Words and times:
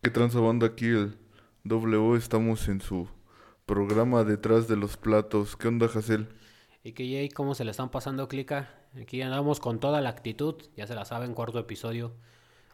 ¿Qué 0.00 0.10
transa 0.10 0.38
banda 0.38 0.68
aquí 0.68 0.86
el 0.86 1.18
W? 1.64 2.16
Estamos 2.16 2.68
en 2.68 2.80
su 2.80 3.08
programa 3.66 4.22
detrás 4.22 4.68
de 4.68 4.76
los 4.76 4.96
platos. 4.96 5.56
¿Qué 5.56 5.66
onda, 5.66 5.86
Hazel? 5.86 6.28
¿Y 6.84 6.92
que 6.92 7.02
Jay, 7.02 7.28
cómo 7.28 7.56
se 7.56 7.64
le 7.64 7.72
están 7.72 7.90
pasando, 7.90 8.28
Clica? 8.28 8.72
Aquí 9.02 9.20
andamos 9.22 9.58
con 9.58 9.80
toda 9.80 10.00
la 10.00 10.10
actitud, 10.10 10.54
ya 10.76 10.86
se 10.86 10.94
la 10.94 11.04
saben, 11.04 11.34
cuarto 11.34 11.58
episodio. 11.58 12.14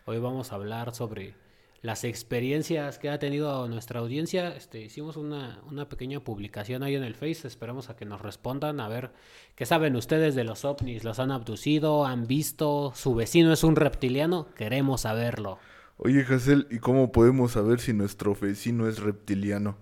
Hoy 0.04 0.18
vamos 0.18 0.52
a 0.52 0.56
hablar 0.56 0.94
sobre 0.94 1.34
las 1.80 2.04
experiencias 2.04 2.98
que 2.98 3.08
ha 3.08 3.18
tenido 3.18 3.66
nuestra 3.68 4.00
audiencia. 4.00 4.54
Este, 4.54 4.82
hicimos 4.82 5.16
una, 5.16 5.62
una 5.66 5.88
pequeña 5.88 6.20
publicación 6.20 6.82
ahí 6.82 6.94
en 6.94 7.04
el 7.04 7.14
Face, 7.14 7.48
esperamos 7.48 7.88
a 7.88 7.96
que 7.96 8.04
nos 8.04 8.20
respondan, 8.20 8.80
a 8.80 8.88
ver 8.88 9.12
qué 9.54 9.64
saben 9.64 9.96
ustedes 9.96 10.34
de 10.34 10.44
los 10.44 10.66
ovnis, 10.66 11.04
los 11.04 11.18
han 11.18 11.30
abducido, 11.30 12.04
han 12.04 12.26
visto, 12.26 12.92
su 12.94 13.14
vecino 13.14 13.50
es 13.50 13.64
un 13.64 13.76
reptiliano, 13.76 14.48
queremos 14.54 15.00
saberlo. 15.00 15.58
Oye, 15.96 16.22
Hazel, 16.28 16.66
¿y 16.70 16.78
cómo 16.78 17.12
podemos 17.12 17.52
saber 17.52 17.78
si 17.80 17.92
nuestro 17.92 18.34
vecino 18.34 18.88
es 18.88 18.98
reptiliano? 18.98 19.76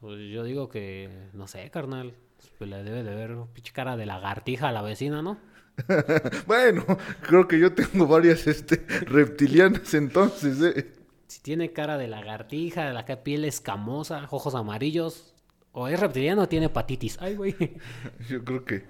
Pues 0.00 0.30
yo 0.30 0.44
digo 0.44 0.68
que, 0.68 1.30
no 1.32 1.48
sé, 1.48 1.68
carnal, 1.70 2.14
pues 2.58 2.70
le 2.70 2.82
debe 2.82 3.02
de 3.02 3.14
ver 3.14 3.36
pinche 3.52 3.72
cara 3.72 3.96
de 3.96 4.06
lagartija 4.06 4.68
a 4.68 4.72
la 4.72 4.82
vecina, 4.82 5.22
¿no? 5.22 5.38
bueno, 6.46 6.84
creo 7.22 7.48
que 7.48 7.58
yo 7.58 7.74
tengo 7.74 8.06
varias 8.06 8.46
este, 8.46 8.86
reptilianas 9.06 9.94
entonces, 9.94 10.60
¿eh? 10.62 10.92
Si 11.26 11.40
tiene 11.40 11.72
cara 11.72 11.98
de 11.98 12.06
lagartija, 12.06 12.86
de 12.86 12.92
la 12.92 13.04
que 13.04 13.16
piel 13.16 13.44
escamosa, 13.44 14.28
ojos 14.30 14.54
amarillos, 14.54 15.34
o 15.72 15.88
es 15.88 15.98
reptiliano 15.98 16.42
o 16.42 16.48
tiene 16.48 16.66
hepatitis. 16.66 17.18
Ay, 17.20 17.34
güey. 17.34 17.56
Yo 18.28 18.44
creo 18.44 18.64
que, 18.64 18.84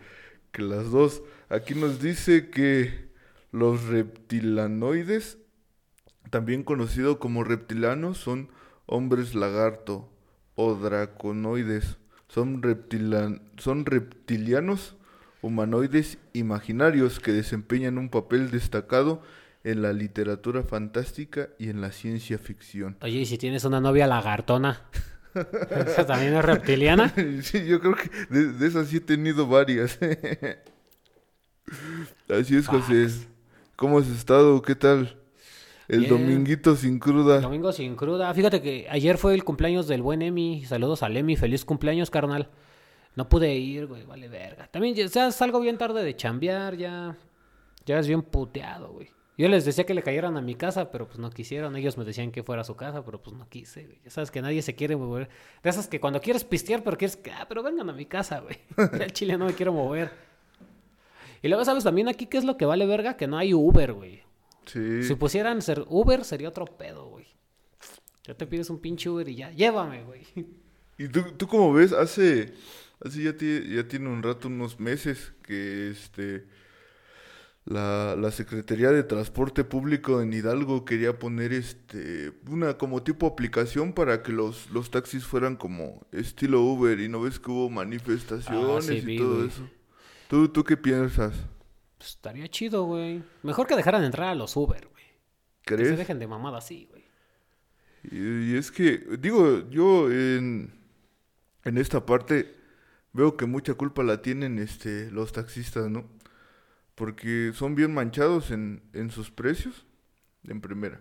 que 0.53 0.61
las 0.61 0.91
dos. 0.91 1.23
Aquí 1.49 1.75
nos 1.75 2.03
dice 2.03 2.51
que 2.51 3.09
los 3.53 3.85
reptilanoides, 3.85 5.39
también 6.35 6.65
conocidos 6.65 7.19
como 7.19 7.45
reptilanos, 7.45 8.19
son 8.19 8.49
hombres 8.87 9.37
lagarto 9.37 10.11
o 10.57 10.75
draconoides. 10.75 11.99
Son, 12.27 12.61
reptilan 12.61 13.41
son 13.57 13.87
reptilianos 13.87 14.97
humanoides 15.43 16.19
imaginarios 16.33 17.21
que 17.21 17.31
desempeñan 17.31 17.99
un 17.99 18.09
papel 18.09 18.51
destacado 18.51 19.23
en 19.63 19.81
la 19.81 19.93
literatura 19.93 20.65
fantástica 20.65 21.51
y 21.57 21.69
en 21.69 21.81
la 21.81 21.93
ciencia 21.93 22.37
ficción. 22.37 22.97
Oye, 23.01 23.21
¿y 23.21 23.27
si 23.27 23.39
tienes 23.39 23.65
una 23.65 23.81
novia 23.81 24.09
lagartona? 24.09 24.83
¿Esa 25.71 26.05
también 26.05 26.35
es 26.35 26.45
reptiliana? 26.45 27.15
Sí, 27.43 27.65
yo 27.65 27.79
creo 27.79 27.95
que 27.95 28.11
de, 28.29 28.55
de 28.55 28.67
esas 28.67 28.89
sí 28.89 28.97
he 28.97 29.01
tenido 29.01 29.47
varias. 29.47 30.01
Así 32.29 32.57
es, 32.57 32.67
José. 32.67 33.07
¿Cómo 33.77 34.01
has 34.01 34.09
estado? 34.09 34.61
¿Qué 34.63 34.75
tal? 34.75 35.17
El 35.89 36.01
Bien. 36.01 36.11
dominguito 36.11 36.77
sin 36.77 36.99
cruda. 36.99 37.41
Domingo 37.41 37.73
sin 37.73 37.95
cruda. 37.95 38.33
Fíjate 38.33 38.63
que 38.63 38.87
ayer 38.89 39.19
fue 39.19 39.35
el 39.35 39.45
cumpleaños 39.45 39.87
del 39.87 40.03
buen 40.03 40.23
Emi. 40.23 40.65
Saludos 40.65 41.03
al 41.03 41.17
Emi. 41.17 41.37
Feliz 41.37 41.65
cumpleaños, 41.65 42.11
carnal. 42.11 42.49
No 43.17 43.29
pude 43.29 43.55
ir, 43.55 43.87
güey. 43.87 44.05
Vale 44.05 44.29
verga. 44.29 44.67
También 44.69 44.95
ya 44.95 45.31
salgo 45.31 45.61
bien 45.61 45.77
tarde 45.77 46.03
de 46.03 46.17
chambear. 46.17 46.77
Ya, 46.77 47.17
ya 47.85 47.99
es 47.99 48.07
bien 48.09 48.23
puteado, 48.23 48.93
güey. 48.93 49.09
Yo 49.37 49.49
les 49.49 49.65
decía 49.65 49.85
que 49.85 49.95
le 49.95 50.03
cayeran 50.03 50.37
a 50.37 50.41
mi 50.41 50.55
casa, 50.55 50.91
pero 50.93 51.07
pues 51.07 51.19
no 51.19 51.29
quisieron. 51.29 51.75
Ellos 51.77 51.99
me 51.99 52.05
decían 52.05 52.31
que 52.31 52.43
fuera 52.45 52.63
a 52.63 52.65
su 52.65 52.77
casa, 52.77 53.05
pero 53.05 53.21
pues 53.21 53.37
no 53.37 53.49
quise, 53.49 53.85
güey. 53.85 53.99
Ya 54.05 54.11
sabes 54.11 54.31
que 54.31 54.41
nadie 54.41 54.63
se 54.63 54.75
quiere 54.77 54.97
mover. 54.97 55.29
De 55.63 55.71
esas 55.71 55.89
que 55.89 56.01
cuando 56.01 56.21
quieres 56.21 56.45
pistear, 56.45 56.83
pero 56.85 56.97
quieres 56.97 57.17
que, 57.17 57.33
ah, 57.33 57.45
pero 57.49 57.63
vengan 57.63 57.91
a 57.91 57.93
mi 57.93 58.07
casa, 58.07 58.41
güey. 58.41 58.57
Ya 58.99 59.05
el 59.05 59.13
chile 59.13 59.37
no 59.37 59.47
me 59.47 59.53
quiero 59.55 59.73
mover. 59.73 60.13
Y 61.43 61.49
luego, 61.49 61.65
¿sabes 61.65 61.85
también 61.85 62.09
aquí 62.09 62.27
qué 62.27 62.39
es 62.39 62.45
lo 62.45 62.57
que 62.57 62.65
vale 62.65 62.87
verga? 62.87 63.17
Que 63.17 63.27
no 63.27 63.37
hay 63.37 63.53
Uber, 63.53 63.93
güey. 63.93 64.23
Sí. 64.67 65.03
Si 65.03 65.15
pusieran 65.15 65.63
ser 65.63 65.85
Uber, 65.89 66.25
sería 66.25 66.49
otro 66.49 66.67
pedo, 66.67 67.09
güey. 67.09 67.27
Ya 68.25 68.35
te 68.35 68.47
pides 68.47 68.71
un 68.71 68.81
pinche 68.81 69.11
Uber 69.11 69.29
y 69.29 69.37
ya, 69.37 69.51
llévame, 69.51 70.05
güey. 70.05 70.23
¿Y 70.99 71.09
tú, 71.09 71.23
tú 71.37 71.47
cómo 71.47 71.73
ves? 71.73 71.93
Hace, 71.93 72.55
hace 73.05 73.23
ya, 73.23 73.33
ya 73.33 73.89
tiene 73.89 74.09
un 74.09 74.23
rato, 74.23 74.49
unos 74.49 74.81
meses, 74.81 75.33
que 75.43 75.91
este 75.91 76.47
la, 77.65 78.15
la 78.17 78.31
Secretaría 78.31 78.91
de 78.91 79.03
Transporte 79.05 79.65
Público 79.65 80.21
en 80.21 80.33
Hidalgo 80.33 80.85
quería 80.85 81.19
poner 81.19 81.53
este 81.53 82.33
una 82.47 82.77
como 82.77 83.03
tipo 83.03 83.27
aplicación 83.27 83.95
para 83.95 84.23
que 84.23 84.33
los, 84.33 84.71
los 84.71 84.91
taxis 84.91 85.25
fueran 85.25 85.57
como 85.57 86.07
estilo 86.13 86.61
Uber 86.61 87.01
y 87.01 87.09
no 87.09 87.23
ves 87.23 87.41
que 87.41 87.51
hubo 87.51 87.71
manifestaciones 87.71 88.77
Ah, 88.77 88.83
sí, 88.83 88.95
y 88.97 89.01
vi, 89.01 89.17
todo 89.17 89.45
eso. 89.47 89.69
¿Tú, 90.29 90.49
¿Tú 90.49 90.63
qué 90.63 90.77
piensas? 90.77 91.35
Pues 92.05 92.17
estaría 92.17 92.47
chido, 92.49 92.85
güey. 92.85 93.23
Mejor 93.43 93.67
que 93.67 93.77
dejaran 93.77 94.05
entrar 94.05 94.29
a 94.29 94.35
los 94.35 94.55
Uber, 94.59 94.89
güey. 94.89 95.05
Que 95.63 95.79
se 95.79 95.97
dejen 95.97 96.19
de 96.19 96.27
mamada 96.27 96.59
así, 96.59 96.87
güey. 96.91 97.03
Y, 98.03 98.53
y 98.53 98.57
es 98.59 98.71
que, 98.71 98.99
digo, 99.19 99.71
yo 99.71 100.13
en, 100.13 100.71
en 101.65 101.79
esta 101.79 102.05
parte 102.05 102.55
veo 103.15 103.39
que 103.39 103.47
mucha 103.47 103.73
culpa 103.73 104.03
la 104.03 104.21
tienen 104.21 104.59
este, 104.59 105.11
los 105.11 105.33
taxistas, 105.33 105.89
¿no? 105.89 106.05
Porque 106.95 107.53
son 107.55 107.75
bien 107.75 107.95
manchados 107.95 108.51
en, 108.51 108.83
en 108.93 109.11
sus 109.11 109.31
precios, 109.31 109.87
en 110.47 110.61
primera. 110.61 111.01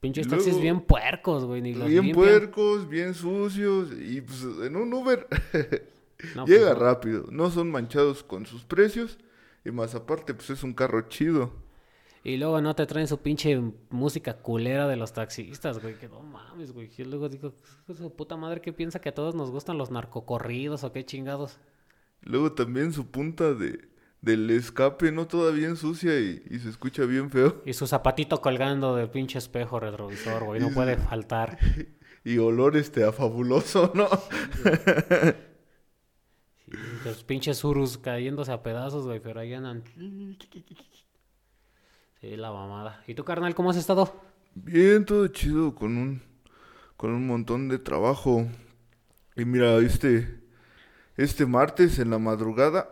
Pinches 0.00 0.28
taxis 0.28 0.60
bien 0.60 0.82
puercos, 0.82 1.46
güey. 1.46 1.62
Ni 1.62 1.72
los 1.74 1.88
Bien 1.88 2.04
limpian. 2.04 2.14
puercos, 2.14 2.86
bien 2.86 3.14
sucios, 3.14 3.92
y 3.98 4.20
pues 4.20 4.42
en 4.62 4.76
un 4.76 4.92
Uber 4.92 5.26
No, 6.34 6.44
pues, 6.44 6.58
llega 6.58 6.74
no. 6.74 6.80
rápido. 6.80 7.24
No 7.30 7.50
son 7.50 7.70
manchados 7.70 8.22
con 8.22 8.44
sus 8.44 8.64
precios, 8.64 9.16
y 9.68 9.70
más 9.70 9.94
aparte, 9.94 10.34
pues 10.34 10.50
es 10.50 10.62
un 10.64 10.72
carro 10.74 11.02
chido. 11.08 11.52
Y 12.24 12.36
luego 12.36 12.60
no 12.60 12.74
te 12.74 12.84
traen 12.86 13.06
su 13.06 13.18
pinche 13.18 13.60
música 13.90 14.38
culera 14.38 14.88
de 14.88 14.96
los 14.96 15.12
taxistas, 15.12 15.80
güey. 15.80 15.94
Que 15.94 16.08
no 16.08 16.20
mames, 16.20 16.72
güey. 16.72 16.88
Yo 16.90 17.04
luego 17.04 17.28
digo, 17.28 17.48
"Hijo 17.48 17.92
de 17.92 17.94
su 17.94 18.12
puta 18.14 18.36
madre 18.36 18.60
que 18.60 18.72
piensa 18.72 19.00
que 19.00 19.10
a 19.10 19.14
todos 19.14 19.34
nos 19.34 19.50
gustan 19.50 19.78
los 19.78 19.90
narcocorridos 19.90 20.82
o 20.84 20.92
qué 20.92 21.04
chingados. 21.06 21.58
Luego 22.22 22.52
también 22.52 22.92
su 22.92 23.06
punta 23.10 23.54
de, 23.54 23.88
del 24.20 24.50
escape, 24.50 25.12
¿no? 25.12 25.26
Todavía 25.28 25.68
ensucia 25.68 26.18
y, 26.18 26.42
y 26.50 26.58
se 26.58 26.68
escucha 26.68 27.04
bien 27.04 27.30
feo. 27.30 27.62
Y 27.64 27.72
su 27.72 27.86
zapatito 27.86 28.40
colgando 28.40 28.96
del 28.96 29.08
pinche 29.10 29.38
espejo 29.38 29.78
retrovisor, 29.78 30.44
güey. 30.44 30.60
No 30.60 30.70
Y- 30.70 30.74
puede 30.74 30.96
faltar. 30.96 31.58
Y 32.24 32.36
olor 32.38 32.76
este 32.76 33.04
a 33.04 33.12
fabuloso, 33.12 33.92
¿no? 33.94 34.06
Sí, 34.08 35.30
los 37.04 37.24
pinches 37.24 37.62
urus 37.64 37.98
cayéndose 37.98 38.52
a 38.52 38.62
pedazos, 38.62 39.06
güey, 39.06 39.20
pero 39.20 39.40
ahí 39.40 39.54
andan. 39.54 39.82
Sí, 42.20 42.36
la 42.36 42.50
mamada. 42.50 43.02
¿Y 43.06 43.14
tú, 43.14 43.24
carnal, 43.24 43.54
cómo 43.54 43.70
has 43.70 43.76
estado? 43.76 44.20
Bien, 44.54 45.04
todo 45.04 45.26
chido, 45.28 45.74
con 45.74 45.96
un, 45.96 46.22
con 46.96 47.10
un 47.10 47.26
montón 47.26 47.68
de 47.68 47.78
trabajo. 47.78 48.46
Y 49.36 49.44
mira, 49.44 49.76
este, 49.78 50.40
este 51.16 51.46
martes 51.46 51.98
en 51.98 52.10
la 52.10 52.18
madrugada, 52.18 52.90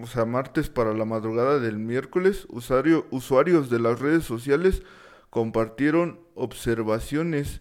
o 0.00 0.06
sea, 0.06 0.24
martes 0.24 0.68
para 0.68 0.92
la 0.92 1.04
madrugada 1.04 1.60
del 1.60 1.78
miércoles, 1.78 2.46
usuario, 2.50 3.06
usuarios 3.10 3.70
de 3.70 3.78
las 3.78 4.00
redes 4.00 4.24
sociales 4.24 4.82
compartieron 5.30 6.20
observaciones, 6.34 7.60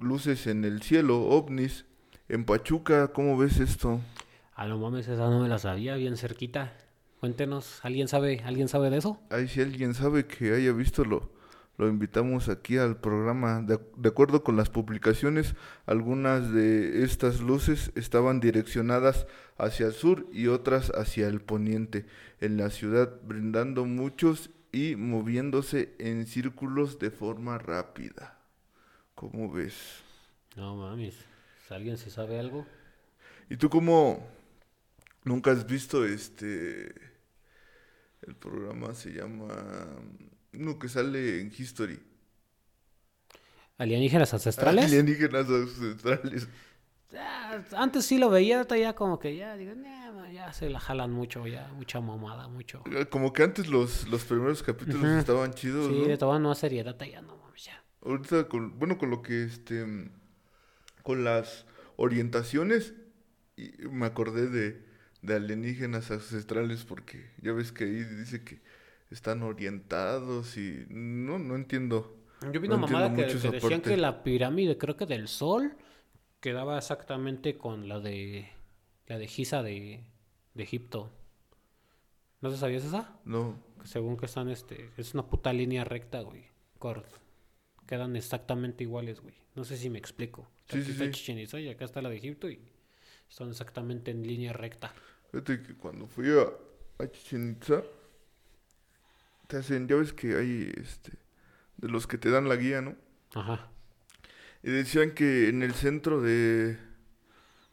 luces 0.00 0.46
en 0.46 0.64
el 0.64 0.82
cielo, 0.82 1.22
ovnis. 1.22 1.86
En 2.28 2.44
Pachuca, 2.44 3.08
¿cómo 3.08 3.36
ves 3.36 3.58
esto? 3.58 4.00
A 4.60 4.66
lo 4.66 4.76
mames, 4.76 5.08
esa 5.08 5.30
no 5.30 5.40
me 5.40 5.48
la 5.48 5.58
sabía, 5.58 5.96
bien 5.96 6.18
cerquita. 6.18 6.76
Cuéntenos, 7.18 7.82
¿alguien 7.82 8.08
sabe, 8.08 8.42
¿alguien 8.44 8.68
sabe 8.68 8.90
de 8.90 8.98
eso? 8.98 9.18
Ahí 9.30 9.48
si 9.48 9.62
alguien 9.62 9.94
sabe 9.94 10.26
que 10.26 10.52
haya 10.52 10.70
visto 10.72 11.02
lo, 11.02 11.32
lo 11.78 11.88
invitamos 11.88 12.50
aquí 12.50 12.76
al 12.76 13.00
programa. 13.00 13.62
De, 13.62 13.80
de 13.96 14.08
acuerdo 14.10 14.44
con 14.44 14.58
las 14.58 14.68
publicaciones, 14.68 15.54
algunas 15.86 16.52
de 16.52 17.04
estas 17.04 17.40
luces 17.40 17.90
estaban 17.94 18.38
direccionadas 18.38 19.26
hacia 19.56 19.86
el 19.86 19.94
sur 19.94 20.26
y 20.30 20.48
otras 20.48 20.90
hacia 20.90 21.26
el 21.28 21.40
poniente 21.40 22.04
en 22.42 22.58
la 22.58 22.68
ciudad, 22.68 23.18
brindando 23.24 23.86
muchos 23.86 24.50
y 24.72 24.94
moviéndose 24.94 25.94
en 25.98 26.26
círculos 26.26 26.98
de 26.98 27.10
forma 27.10 27.56
rápida. 27.56 28.36
¿Cómo 29.14 29.50
ves? 29.50 30.02
No 30.54 30.76
mames, 30.76 31.16
¿alguien 31.70 31.96
se 31.96 32.10
sabe 32.10 32.38
algo? 32.38 32.66
¿Y 33.48 33.56
tú 33.56 33.70
cómo 33.70 34.38
nunca 35.24 35.50
has 35.52 35.66
visto 35.66 36.04
este 36.04 36.94
el 38.22 38.34
programa 38.36 38.94
se 38.94 39.10
llama 39.12 39.86
uno 40.52 40.78
que 40.78 40.88
sale 40.88 41.40
en 41.40 41.52
History? 41.56 41.98
¿Alienígenas 43.78 44.34
ancestrales? 44.34 44.84
Alienígenas 44.84 45.48
ancestrales. 45.48 46.48
Ah, 47.16 47.58
antes 47.76 48.04
sí 48.04 48.18
lo 48.18 48.30
veía, 48.30 48.58
ahorita 48.58 48.76
ya 48.76 48.94
como 48.94 49.18
que 49.18 49.34
ya, 49.34 49.56
digo, 49.56 49.74
"Nah, 49.74 50.12
ma, 50.12 50.30
ya 50.30 50.52
se 50.52 50.68
la 50.70 50.78
jalan 50.78 51.10
mucho, 51.10 51.46
ya, 51.46 51.68
mucha 51.74 52.00
mamada, 52.00 52.46
mucho. 52.48 52.84
Eh, 52.92 53.06
Como 53.06 53.32
que 53.32 53.42
antes 53.42 53.68
los, 53.68 54.06
los 54.08 54.24
primeros 54.24 54.62
capítulos 54.62 55.04
estaban 55.18 55.52
chidos, 55.54 55.88
Sí, 55.88 55.98
¿no? 55.98 56.06
de 56.06 56.16
todas 56.18 56.40
no 56.40 56.54
seriedad, 56.54 56.96
ya 57.00 57.22
no 57.22 57.36
mames, 57.36 57.64
ya. 57.64 57.82
Ahorita 58.02 58.48
con, 58.48 58.78
bueno, 58.78 58.96
con 58.98 59.10
lo 59.10 59.22
que 59.22 59.44
este 59.44 59.84
con 61.02 61.24
las 61.24 61.64
orientaciones 61.96 62.94
y 63.56 63.72
me 63.90 64.06
acordé 64.06 64.48
de, 64.48 64.84
de 65.22 65.34
alienígenas 65.36 66.10
ancestrales 66.10 66.84
porque 66.84 67.30
ya 67.42 67.52
ves 67.52 67.72
que 67.72 67.84
ahí 67.84 68.04
dice 68.04 68.42
que 68.44 68.60
están 69.10 69.42
orientados 69.42 70.56
y 70.56 70.86
no 70.88 71.38
no 71.38 71.56
entiendo 71.56 72.16
Yo 72.52 72.60
vi 72.60 72.68
No 72.68 72.76
una 72.76 72.86
mamada 72.86 73.06
entiendo 73.06 73.16
que, 73.16 73.24
que 73.50 73.50
decían 73.50 73.80
que 73.82 73.96
la 73.96 74.22
pirámide, 74.22 74.78
creo 74.78 74.96
que 74.96 75.06
del 75.06 75.28
Sol, 75.28 75.76
quedaba 76.40 76.78
exactamente 76.78 77.58
con 77.58 77.88
la 77.88 78.00
de 78.00 78.48
la 79.06 79.18
de 79.18 79.26
Giza 79.26 79.62
de, 79.62 80.04
de 80.54 80.62
Egipto. 80.62 81.10
¿No 82.40 82.50
te 82.50 82.56
sabías 82.56 82.84
esa? 82.84 83.18
No, 83.24 83.58
según 83.84 84.16
que 84.16 84.26
están, 84.26 84.48
este, 84.48 84.90
es 84.96 85.14
una 85.14 85.26
puta 85.28 85.52
línea 85.52 85.84
recta, 85.84 86.20
güey. 86.20 86.44
Cor- 86.78 87.06
Quedan 87.86 88.16
exactamente 88.16 88.84
iguales, 88.84 89.20
güey. 89.20 89.34
No 89.54 89.64
sé 89.64 89.76
si 89.76 89.90
me 89.90 89.98
explico. 89.98 90.42
O 90.42 90.68
sea, 90.68 90.78
Sí, 90.78 90.78
aquí 90.78 90.92
sí, 90.92 90.92
está 90.92 91.04
sí. 91.04 91.10
Chichén 91.10 91.38
Itzá 91.38 91.60
y 91.60 91.68
acá 91.68 91.84
está 91.84 92.00
la 92.02 92.08
de 92.08 92.16
Egipto 92.16 92.48
y 92.48 92.60
son 93.28 93.50
exactamente 93.50 94.10
en 94.12 94.22
línea 94.26 94.52
recta. 94.52 94.94
Fíjate 95.30 95.62
que 95.62 95.74
cuando 95.74 96.06
fui 96.06 96.28
a, 96.30 97.02
a 97.02 97.08
Chichen 97.08 97.50
Itza, 97.50 97.82
te 99.46 99.58
hacen, 99.58 99.86
ya 99.88 99.96
ves 99.96 100.12
que 100.12 100.36
hay, 100.36 100.72
este, 100.76 101.12
de 101.76 101.88
los 101.88 102.06
que 102.06 102.18
te 102.18 102.30
dan 102.30 102.48
la 102.48 102.56
guía, 102.56 102.80
¿no? 102.80 102.96
Ajá. 103.34 103.68
Y 104.62 104.70
decían 104.70 105.12
que 105.12 105.48
en 105.48 105.62
el 105.62 105.74
centro 105.74 106.20
de, 106.20 106.78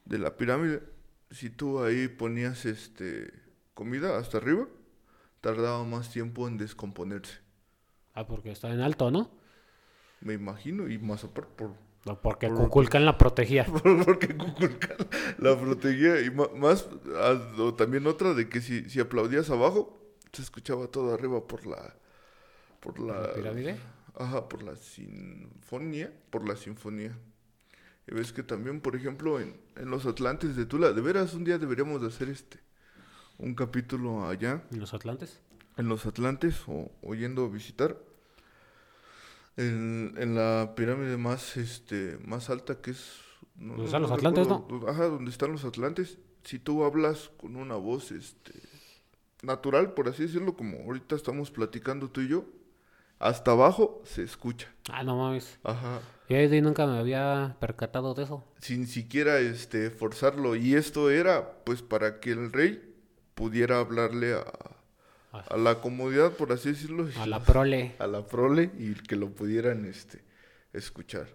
de 0.06 0.19
la 0.19 0.38
pirámide, 0.38 0.83
si 1.31 1.50
tú 1.50 1.83
ahí 1.83 2.07
ponías, 2.07 2.65
este, 2.65 3.33
comida 3.74 4.18
hasta 4.18 4.38
arriba, 4.38 4.68
tardaba 5.42 5.83
más 5.83 6.12
tiempo 6.12 6.48
en 6.48 6.57
descomponerse. 6.57 7.39
Ah, 8.13 8.25
porque 8.25 8.51
está 8.51 8.71
en 8.71 8.81
alto, 8.81 9.12
¿no? 9.12 9.31
Me 10.21 10.33
imagino, 10.33 10.89
y 10.89 10.98
más 10.98 11.24
aparte 11.24 11.51
por, 11.56 11.75
No, 12.07 12.21
Porque 12.21 12.48
Por- 12.48 12.57
Kukulcán 12.57 13.06
la 13.06 13.18
protegía. 13.18 13.65
por- 13.83 14.06
porque 14.06 14.36
Kukulcán 14.36 14.98
la 15.39 15.59
protegía. 15.59 16.21
Y 16.21 16.31
más, 16.31 16.88
o 17.59 17.74
también 17.75 18.07
otra 18.07 18.33
de 18.33 18.50
que 18.50 18.62
si, 18.62 18.89
si 18.89 19.00
aplaudías 19.00 19.50
abajo, 19.50 20.01
se 20.33 20.42
escuchaba 20.42 20.88
todo 20.88 21.13
arriba 21.13 21.45
por 21.48 21.65
la... 21.68 21.95
Por 22.80 23.00
la, 23.00 23.21
¿La 23.21 23.33
pirámide? 23.33 23.77
Ajá, 24.15 24.48
por 24.50 24.63
la 24.63 24.75
sinfonía, 24.75 26.12
por 26.30 26.48
la 26.48 26.56
sinfonía. 26.56 27.18
Y 28.07 28.13
ves 28.15 28.31
que 28.31 28.44
también, 28.44 28.80
por 28.81 28.95
ejemplo, 28.95 29.39
en, 29.39 29.60
en 29.75 29.89
los 29.89 30.06
Atlantes 30.06 30.56
de 30.56 30.65
Tula, 30.65 30.92
de 30.94 31.01
veras, 31.01 31.33
un 31.33 31.44
día 31.44 31.57
deberíamos 31.57 32.01
de 32.01 32.07
hacer 32.07 32.30
este, 32.30 32.60
un 33.38 33.53
capítulo 33.53 34.27
allá, 34.27 34.63
¿En 34.71 34.80
los 34.80 34.94
Atlantes? 34.94 35.39
en 35.75 35.89
los 35.89 36.06
Atlantes, 36.06 36.56
o, 36.68 36.89
o 37.01 37.15
yendo 37.15 37.45
a 37.45 37.50
visitar, 37.50 37.98
en, 39.57 40.13
en 40.18 40.36
la 40.36 40.74
pirámide 40.75 41.18
más, 41.18 41.57
este, 41.57 42.18
más 42.25 42.50
alta 42.50 42.81
que 42.81 42.92
es... 42.92 43.15
no- 43.56 43.74
¿Dónde 43.74 43.86
están 43.86 44.01
los 44.04 44.12
Atlantes, 44.12 44.48
recuerdo, 44.48 44.89
Ajá, 44.89 45.06
donde 45.07 45.31
están 45.31 45.51
los 45.51 45.65
Atlantes. 45.65 46.18
Si 46.44 46.59
tú 46.59 46.83
hablas 46.86 47.30
con 47.38 47.56
una 47.56 47.75
voz, 47.75 48.12
este, 48.12 48.54
natural, 49.42 49.94
por 49.94 50.07
así 50.09 50.24
decirlo, 50.24 50.56
como 50.56 50.77
ahorita 50.80 51.15
estamos 51.15 51.51
platicando 51.51 52.09
tú 52.09 52.21
y 52.21 52.30
yo, 52.30 52.45
hasta 53.19 53.51
abajo 53.51 54.01
se 54.06 54.24
escucha. 54.24 54.71
Ah, 54.92 55.04
no 55.04 55.18
mames. 55.18 55.60
Ajá. 55.63 56.00
Y 56.30 56.36
ahí 56.36 56.62
nunca 56.62 56.86
me 56.86 56.98
había 57.00 57.57
percatado 57.60 58.13
de 58.13 58.24
eso. 58.24 58.44
Sin 58.60 58.86
siquiera 58.88 59.39
este 59.39 59.89
forzarlo. 59.89 60.56
Y 60.56 60.75
esto 60.75 61.10
era 61.10 61.63
pues 61.63 61.81
para 61.81 62.19
que 62.19 62.31
el 62.31 62.51
rey 62.51 62.95
pudiera 63.33 63.80
hablarle 63.80 64.33
a, 64.33 64.44
a 65.31 65.57
la 65.57 65.81
comodidad, 65.81 66.33
por 66.33 66.51
así 66.51 66.69
decirlo. 66.69 67.07
A 67.18 67.25
la 67.27 67.39
prole. 67.44 67.94
a 68.00 68.07
la 68.07 68.25
prole 68.25 68.71
y 68.77 68.94
que 68.95 69.15
lo 69.15 69.29
pudieran 69.31 69.85
este 69.85 70.24
escuchar. 70.74 71.27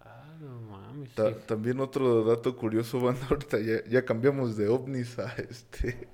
Ah, 0.00 0.36
no 0.40 0.60
mames. 0.62 1.10
Ta- 1.14 1.30
sí. 1.30 1.36
También 1.46 1.80
otro 1.80 2.24
dato 2.24 2.56
curioso, 2.56 3.00
banda, 3.04 3.26
ahorita 3.30 3.58
ya, 3.60 3.84
ya 3.84 4.04
cambiamos 4.04 4.56
de 4.56 4.68
ovnis 4.68 5.18
a 5.18 5.32
este 5.50 6.08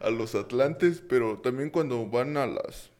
a 0.00 0.10
los 0.10 0.34
atlantes, 0.34 1.02
pero 1.06 1.38
también 1.40 1.70
cuando 1.70 2.06
van 2.08 2.36
a 2.36 2.46
las 2.46 2.90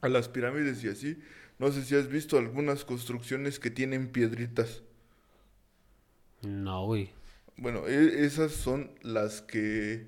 a 0.00 0.08
las 0.08 0.28
pirámides 0.28 0.82
y 0.84 0.88
así, 0.88 1.18
no 1.58 1.70
sé 1.72 1.82
si 1.84 1.94
has 1.94 2.08
visto 2.08 2.36
algunas 2.38 2.84
construcciones 2.84 3.58
que 3.58 3.70
tienen 3.70 4.08
piedritas. 4.08 4.82
No, 6.42 6.86
güey. 6.86 7.10
Bueno, 7.56 7.86
e- 7.86 8.24
esas 8.24 8.52
son 8.52 8.90
las 9.02 9.40
que 9.40 10.06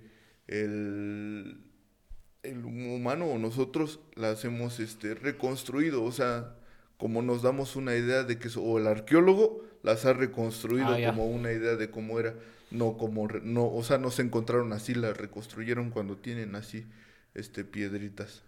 el, 0.49 1.61
el 2.51 2.65
humano 2.65 3.27
o 3.27 3.39
nosotros 3.39 4.01
las 4.15 4.45
hemos 4.45 4.81
este, 4.81 5.15
reconstruido. 5.15 6.03
O 6.05 6.13
sea, 6.13 6.55
como 6.99 7.23
nos 7.23 7.43
damos 7.43 7.77
una 7.77 7.95
idea 7.95 8.23
de 8.25 8.39
que, 8.39 8.49
o 8.59 8.79
el 8.79 8.87
arqueólogo 8.87 9.65
las 9.83 10.05
ha 10.05 10.13
reconstruido 10.13 10.89
Ah, 10.89 10.99
como 11.07 11.27
una 11.27 11.53
idea 11.53 11.77
de 11.77 11.91
cómo 11.91 12.19
era. 12.19 12.35
No 12.71 12.97
como, 12.97 13.29
no, 13.29 13.73
o 13.73 13.85
sea, 13.85 13.99
no 13.99 14.11
se 14.11 14.23
encontraron 14.23 14.73
así, 14.73 14.95
las 14.95 15.17
reconstruyeron 15.17 15.91
cuando 15.91 16.17
tienen 16.17 16.57
así, 16.57 16.85
este, 17.35 17.65
piedritas. 17.65 18.43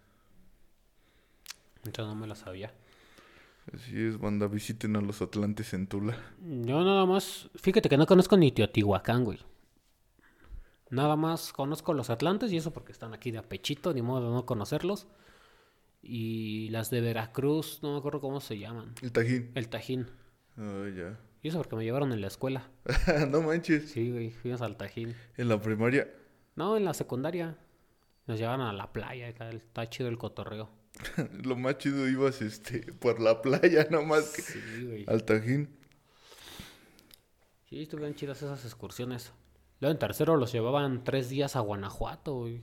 Entonces 1.85 2.13
no 2.13 2.21
me 2.21 2.27
la 2.27 2.35
sabía. 2.35 2.73
Así 3.73 4.07
es, 4.07 4.19
banda, 4.19 4.49
visiten 4.49 4.97
a 4.97 5.01
los 5.01 5.23
Atlantes 5.23 5.73
en 5.75 5.87
Tula. 5.87 6.17
Yo 6.41 6.83
nada 6.83 7.07
más. 7.07 7.49
Fíjate 7.55 7.89
que 7.89 7.97
no 7.97 8.07
conozco 8.07 8.37
ni 8.37 8.51
Teotihuacán, 8.51 9.25
güey. 9.25 9.39
Nada 10.91 11.17
más 11.17 11.53
conozco 11.53 11.93
los 11.95 12.11
Atlantes 12.11 12.51
y 12.53 12.57
eso 12.57 12.73
porque 12.73 12.93
están 12.93 13.13
aquí 13.15 13.31
de 13.31 13.39
apechito, 13.39 13.93
ni 13.93 14.03
modo 14.03 14.29
de 14.29 14.35
no 14.35 14.47
conocerlos. 14.47 15.07
Y 16.03 16.69
las 16.71 16.91
de 16.91 17.01
Veracruz, 17.01 17.81
no 17.83 17.93
me 17.93 17.99
acuerdo 17.99 18.21
cómo 18.21 18.41
se 18.41 18.59
llaman. 18.59 18.95
El 19.03 19.13
Tajín. 19.13 19.51
El 19.55 19.69
Tajín. 19.69 20.07
Ah, 20.57 20.87
ya. 20.97 21.19
Y 21.43 21.49
eso 21.49 21.59
porque 21.59 21.77
me 21.77 21.85
llevaron 21.85 22.13
en 22.13 22.21
la 22.21 22.27
escuela. 22.29 22.71
no 23.29 23.43
manches. 23.43 23.91
Sí, 23.91 24.11
güey, 24.11 24.31
fuimos 24.31 24.63
al 24.63 24.77
Tajín. 24.77 25.15
En 25.37 25.49
la 25.49 25.61
primaria. 25.61 26.09
No, 26.57 26.77
en 26.77 26.85
la 26.85 26.95
secundaria. 26.95 27.57
Nos 28.27 28.39
llevaron 28.39 28.67
a 28.67 28.73
la 28.73 28.93
playa, 28.93 29.29
está 29.29 29.89
chido 29.89 30.09
el 30.09 30.19
cotorreo. 30.19 30.71
Lo 31.45 31.57
más 31.57 31.79
chido 31.79 32.09
ibas 32.09 32.43
este 32.43 32.93
por 32.93 33.21
la 33.21 33.41
playa 33.43 33.87
nomás 33.91 34.31
que 34.35 34.43
Sí, 34.43 34.61
güey. 34.85 35.05
al 35.07 35.25
Tajín. 35.25 35.69
Sí, 37.69 37.83
estuvieron 37.83 38.15
chidas 38.15 38.39
esas 38.43 38.65
excursiones. 38.65 39.33
Luego 39.81 39.93
en 39.93 39.99
tercero 39.99 40.37
los 40.37 40.53
llevaban 40.53 41.05
tres 41.05 41.29
días 41.29 41.57
a 41.57 41.61
Guanajuato, 41.61 42.35
güey. 42.41 42.63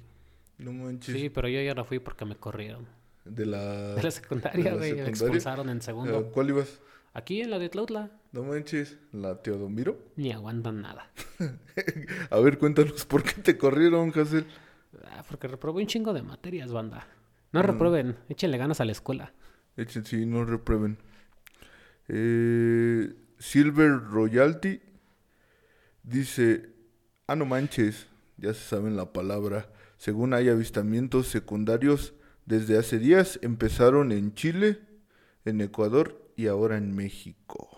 No 0.58 0.72
manches. 0.74 1.16
Sí, 1.16 1.30
pero 1.30 1.48
yo 1.48 1.62
ya 1.62 1.74
no 1.74 1.86
fui 1.86 2.00
porque 2.00 2.26
me 2.26 2.36
corrieron. 2.36 2.88
De 3.26 3.46
la 3.46 3.96
De 3.96 4.04
la 4.04 4.12
secundaria, 4.12 4.76
güey. 4.76 4.94
Me 4.96 5.08
expulsaron 5.10 5.70
en 5.70 5.82
segundo. 5.82 6.32
¿Cuál 6.32 6.50
ibas? 6.50 6.80
Aquí 7.14 7.42
en 7.42 7.50
la 7.50 7.60
de 7.60 7.70
Tlautla, 7.70 8.12
No 8.34 8.44
manches, 8.44 8.98
la 9.14 9.42
Teodomiro. 9.42 9.98
ni 10.18 10.34
aguantan 10.34 10.82
nada. 10.82 11.10
A 12.30 12.40
ver, 12.40 12.58
cuéntanos 12.58 13.06
por 13.06 13.24
qué 13.24 13.42
te 13.42 13.58
corrieron, 13.58 14.12
Hazel. 14.18 14.46
Ah, 15.06 15.24
porque 15.30 15.48
reprobé 15.48 15.82
un 15.82 15.88
chingo 15.88 16.14
de 16.14 16.22
materias, 16.24 16.74
banda. 16.74 17.08
No 17.54 17.62
reprueben, 17.62 18.18
échenle 18.28 18.58
ganas 18.58 18.82
a 18.82 18.86
la 18.86 18.92
escuela. 18.92 19.32
Echen, 19.78 20.04
sí, 20.06 20.26
no 20.26 20.44
reprueben. 20.44 20.98
Eh, 22.10 23.14
Silver 23.40 23.92
Royalty 23.92 24.82
dice, 26.04 26.75
ah, 27.28 27.36
no 27.36 27.46
manches, 27.46 28.08
ya 28.38 28.54
se 28.54 28.62
saben 28.62 28.96
la 28.96 29.12
palabra. 29.14 29.70
Según 29.98 30.34
hay 30.34 30.50
avistamientos 30.50 31.28
secundarios 31.28 32.14
desde 32.46 32.78
hace 32.78 33.00
días, 33.00 33.40
empezaron 33.42 34.12
en 34.12 34.34
Chile, 34.34 34.80
en 35.46 35.62
Ecuador 35.62 36.22
y 36.36 36.48
ahora 36.48 36.78
en 36.78 36.96
México. 36.96 37.70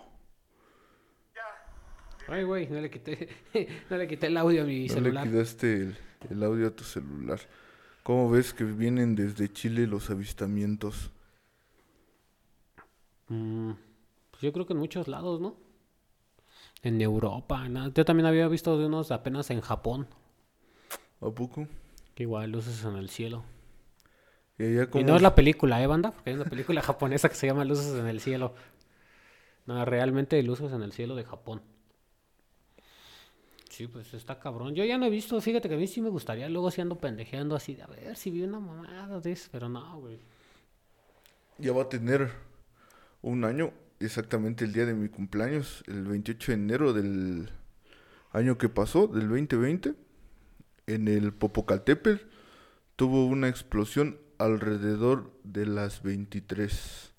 Ay, 2.26 2.44
güey, 2.44 2.68
no 2.68 2.78
le 2.80 2.90
quité, 2.90 3.28
no 3.90 3.96
le 3.96 4.06
quité 4.06 4.26
el 4.26 4.36
audio 4.36 4.62
a 4.62 4.66
mi 4.66 4.86
No 4.86 4.94
celular. 4.94 5.26
le 5.26 5.32
quitaste 5.32 5.72
el, 5.82 5.96
el 6.28 6.42
audio 6.42 6.66
a 6.66 6.70
tu 6.70 6.84
celular. 6.84 7.40
¿Cómo 8.02 8.30
ves 8.30 8.52
que 8.52 8.64
vienen 8.64 9.14
desde 9.14 9.50
Chile 9.50 9.86
los 9.86 10.10
avistamientos? 10.10 11.10
Mm, 13.28 13.72
pues 14.30 14.42
yo 14.42 14.52
creo 14.52 14.66
que 14.66 14.74
en 14.74 14.78
muchos 14.78 15.08
lados, 15.08 15.40
¿no? 15.40 15.56
En 16.82 17.00
Europa, 17.00 17.68
¿no? 17.68 17.92
Yo 17.92 18.04
también 18.04 18.26
había 18.26 18.46
visto 18.48 18.78
de 18.78 18.86
unos 18.86 19.10
apenas 19.10 19.50
en 19.50 19.60
Japón. 19.60 20.06
¿A 21.20 21.30
poco? 21.30 21.66
Que 22.14 22.22
igual 22.22 22.52
luces 22.52 22.84
en 22.84 22.96
el 22.96 23.10
cielo. 23.10 23.44
Y 24.58 25.04
no 25.04 25.16
es 25.16 25.22
la 25.22 25.34
película, 25.34 25.80
¿eh, 25.82 25.86
banda? 25.86 26.10
Porque 26.10 26.30
hay 26.30 26.36
una 26.36 26.44
película 26.44 26.82
japonesa 26.82 27.28
que 27.28 27.36
se 27.36 27.46
llama 27.46 27.64
Luces 27.64 27.94
en 27.94 28.06
el 28.06 28.20
cielo. 28.20 28.54
No, 29.66 29.84
realmente 29.84 30.42
luces 30.42 30.72
en 30.72 30.82
el 30.82 30.92
cielo 30.92 31.14
de 31.14 31.24
Japón. 31.24 31.62
Sí, 33.68 33.86
pues 33.86 34.12
está 34.14 34.40
cabrón. 34.40 34.74
Yo 34.74 34.84
ya 34.84 34.98
no 34.98 35.06
he 35.06 35.10
visto, 35.10 35.40
fíjate 35.40 35.68
que 35.68 35.76
a 35.76 35.78
mí 35.78 35.86
sí 35.86 36.00
me 36.00 36.08
gustaría, 36.08 36.48
luego 36.48 36.70
si 36.72 36.80
ando 36.80 36.98
pendejeando 36.98 37.54
así 37.54 37.74
de 37.76 37.82
a 37.82 37.86
ver 37.86 38.16
si 38.16 38.30
vi 38.30 38.42
una 38.42 38.58
mamada 38.58 39.20
de 39.20 39.30
eso, 39.30 39.48
pero 39.52 39.68
no, 39.68 40.00
güey. 40.00 40.18
Ya 41.58 41.72
va 41.72 41.82
a 41.82 41.88
tener 41.88 42.28
un 43.22 43.44
año, 43.44 43.72
exactamente 44.00 44.64
el 44.64 44.72
día 44.72 44.86
de 44.86 44.94
mi 44.94 45.08
cumpleaños, 45.08 45.84
el 45.86 46.04
28 46.04 46.52
de 46.52 46.54
enero 46.54 46.92
del 46.92 47.50
año 48.32 48.58
que 48.58 48.68
pasó, 48.68 49.06
del 49.06 49.28
2020, 49.28 49.94
en 50.86 51.08
el 51.08 51.32
Popocatépetl, 51.32 52.24
tuvo 52.96 53.26
una 53.26 53.48
explosión 53.48 54.18
alrededor 54.38 55.32
de 55.44 55.66
las 55.66 56.02
23 56.02 57.12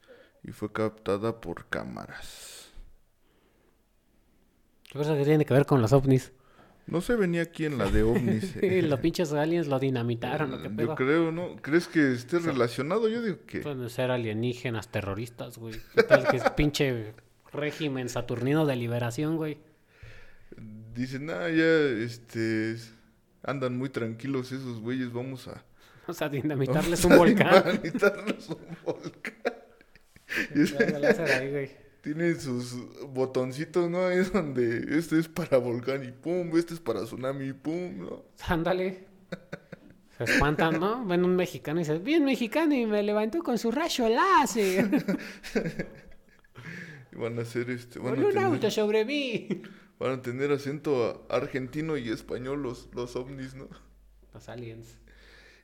y 0.44 0.52
fue 0.52 0.72
captada 0.72 1.42
por 1.42 1.68
cámaras. 1.68 2.70
¿Qué 4.92 5.00
que 5.00 5.26
tiene 5.26 5.46
que 5.46 5.54
ver 5.54 5.66
con 5.66 5.82
los 5.82 5.94
ovnis? 5.94 6.32
No 6.90 7.02
se 7.02 7.16
venía 7.16 7.44
aquí 7.44 7.66
en 7.66 7.78
la 7.78 7.90
de 7.90 8.04
ovnis. 8.04 8.56
eh. 8.62 8.82
Los 8.82 9.00
pinches 9.00 9.32
aliens 9.32 9.68
lo 9.68 9.80
dinamitaron, 9.80 10.54
¿o 10.54 10.62
qué 10.62 10.70
pedo? 10.70 10.88
Yo 10.88 10.96
creo, 10.96 11.32
¿no? 11.32 11.56
¿Crees 11.58 11.88
que 11.88 12.14
esté 12.14 12.40
relacionado? 12.40 13.08
Yo 13.08 13.22
digo 13.22 13.38
que... 13.46 13.60
Pueden 13.60 13.90
ser 13.90 14.12
alienígenas 14.12 14.90
terroristas, 14.90 15.58
güey. 15.58 15.76
¿Qué 15.94 16.04
tal 16.04 16.28
que 16.28 16.38
es 16.38 16.50
pinche 16.58 17.14
régimen 17.54 18.10
saturnino 18.10 18.66
de 18.66 18.76
liberación, 18.76 19.38
güey? 19.38 19.60
Dicen, 20.96 21.30
ah, 21.30 21.50
ya, 21.50 22.04
este... 22.04 22.76
Andan 23.44 23.78
muy 23.78 23.90
tranquilos 23.90 24.52
esos 24.52 24.82
güeyes, 24.82 25.14
vamos 25.14 25.48
a... 25.48 25.64
O 26.08 26.14
sea, 26.14 26.28
dinamitarles 26.28 27.04
vamos 27.04 27.06
un 27.06 27.14
a 27.14 27.18
volcán. 27.18 27.64
dinamitarles 27.84 28.50
un 28.50 28.58
volcán. 28.84 29.54
Ahí, 31.40 31.52
güey. 31.52 31.89
Tienen 32.02 32.40
sus 32.40 32.76
botoncitos, 33.10 33.90
¿no? 33.90 34.06
Ahí 34.06 34.18
es 34.20 34.32
donde 34.32 34.98
este 34.98 35.20
es 35.20 35.28
para 35.28 35.58
volcán 35.58 36.04
y 36.04 36.12
pum, 36.12 36.56
este 36.58 36.74
es 36.74 36.80
para 36.80 37.04
tsunami 37.04 37.48
y 37.48 37.54
pum, 37.54 38.00
¿no? 38.00 38.26
Ándale. 38.48 39.08
Se 40.18 40.24
espantan, 40.24 40.80
¿no? 40.80 41.06
Ven 41.06 41.24
un 41.24 41.36
mexicano 41.36 41.80
y 41.80 41.84
dicen, 41.84 42.04
bien 42.04 42.26
mexicano 42.26 42.76
y 42.76 42.86
me 42.86 43.04
levantó 43.04 43.42
con 43.42 43.58
su 43.58 43.72
rayo 43.72 44.10
láser. 44.10 44.90
Y 47.12 47.16
van 47.16 47.40
a 47.40 47.42
hacer 47.42 47.72
este... 47.72 47.98
Van 47.98 48.24
a, 48.24 48.28
un 48.28 48.38
auto 48.38 48.58
tener, 48.58 48.72
sobre 48.72 49.04
mí. 49.04 49.64
van 49.98 50.12
a 50.12 50.22
tener 50.22 50.52
acento 50.52 51.26
argentino 51.28 51.98
y 51.98 52.10
español 52.10 52.62
los, 52.62 52.88
los 52.94 53.16
ovnis, 53.16 53.56
¿no? 53.56 53.68
Los 54.32 54.48
aliens. 54.48 55.00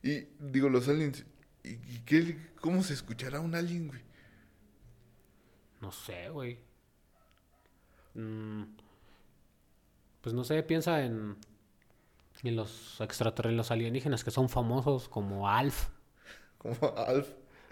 Y 0.02 0.26
digo, 0.40 0.68
los 0.68 0.88
aliens... 0.88 1.24
¿Y, 1.62 1.74
y 1.74 2.02
qué, 2.04 2.36
cómo 2.60 2.82
se 2.82 2.94
escuchará 2.94 3.38
un 3.38 3.54
alien, 3.54 3.86
güey? 3.86 4.00
No 5.86 5.92
sé, 5.92 6.28
güey. 6.30 6.58
Mm, 8.14 8.64
pues 10.20 10.34
no 10.34 10.42
sé, 10.42 10.60
piensa 10.64 11.04
en, 11.04 11.36
en 12.42 12.56
los 12.56 13.00
extraterrestres, 13.00 13.56
los 13.56 13.70
alienígenas 13.70 14.24
que 14.24 14.32
son 14.32 14.48
famosos 14.48 15.08
como 15.08 15.48
Alf. 15.48 15.90
Como 16.58 16.76
Alf. 16.96 17.28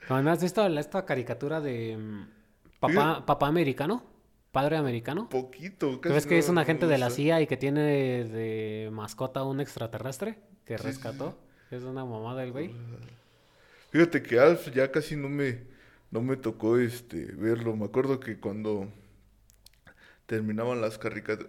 ¿No 0.09 0.31
has 0.31 0.41
visto 0.41 0.69
la- 0.69 0.81
esta 0.81 1.05
caricatura 1.05 1.61
de 1.61 1.97
mm, 1.97 2.29
papá, 2.79 3.27
papá 3.27 3.49
americano? 3.49 4.05
Padre 4.53 4.77
americano. 4.77 5.29
Poquito, 5.29 5.99
¿Tú 5.99 6.11
ves 6.11 6.13
casi 6.19 6.29
que 6.29 6.39
es 6.39 6.49
un 6.49 6.59
agente 6.59 6.87
de 6.87 6.99
la. 6.99 7.11
CIA 7.11 7.41
y 7.41 7.49
que 7.49 7.57
tiene 7.57 7.83
de 8.23 8.91
mascota 8.93 9.43
un 9.43 9.61
extraterrestre 9.61 10.39
que 10.65 10.79
Sí, 10.79 10.83
sí, 10.83 10.87
rescató? 10.89 11.37
Es 11.73 11.83
una 11.83 12.05
mamada 12.05 12.45
el 12.45 12.53
güey. 12.53 12.77
Fíjate 13.91 14.23
que 14.23 14.39
Alf 14.39 14.69
ya 14.73 14.93
casi 14.93 15.17
no 15.17 15.29
me, 15.29 15.74
no 16.15 16.23
me 16.23 16.37
tocó 16.37 16.79
este 16.79 17.25
verlo. 17.33 17.75
Me 17.75 17.87
acuerdo 17.87 18.21
que 18.21 18.39
cuando 18.39 18.89
terminaban 20.27 20.81
las, 20.81 21.01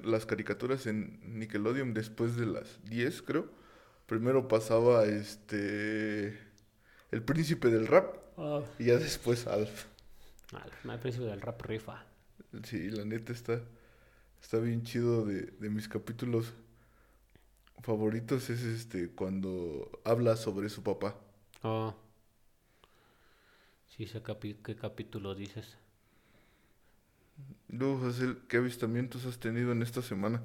las 0.03 0.25
caricaturas 0.25 0.87
en 0.87 1.19
Nickelodeon 1.37 1.93
después 1.93 2.35
de 2.35 2.47
las 2.47 2.83
10, 2.85 3.21
creo. 3.21 3.47
Primero 4.07 4.47
pasaba 4.47 5.05
este 5.05 6.39
El 7.11 7.21
Príncipe 7.21 7.69
del 7.69 7.85
Rap 7.85 8.15
y 8.79 8.85
ya 8.85 8.97
después 8.97 9.45
Alf. 9.45 9.85
Alf, 10.51 10.85
no, 10.85 10.93
el 10.93 10.99
príncipe 10.99 11.25
del 11.25 11.41
rap 11.41 11.61
rifa. 11.61 12.03
Sí, 12.63 12.89
la 12.89 13.05
neta 13.05 13.33
está, 13.33 13.61
está 14.41 14.57
bien 14.57 14.83
chido 14.83 15.25
de, 15.25 15.41
de 15.59 15.69
mis 15.69 15.87
capítulos 15.87 16.53
favoritos 17.81 18.49
es 18.49 18.63
este 18.63 19.09
cuando 19.11 20.01
habla 20.03 20.35
sobre 20.37 20.69
su 20.69 20.81
papá. 20.81 21.15
Oh. 21.61 21.93
Sí, 23.95 24.05
sé 24.11 24.21
capi- 24.21 24.61
qué 24.63 24.75
capítulo 24.75 25.33
dices. 25.33 25.77
Luego, 27.67 28.09
¿qué 28.47 28.57
avistamientos 28.57 29.25
has 29.25 29.39
tenido 29.39 29.71
en 29.71 29.81
esta 29.81 30.01
semana? 30.01 30.41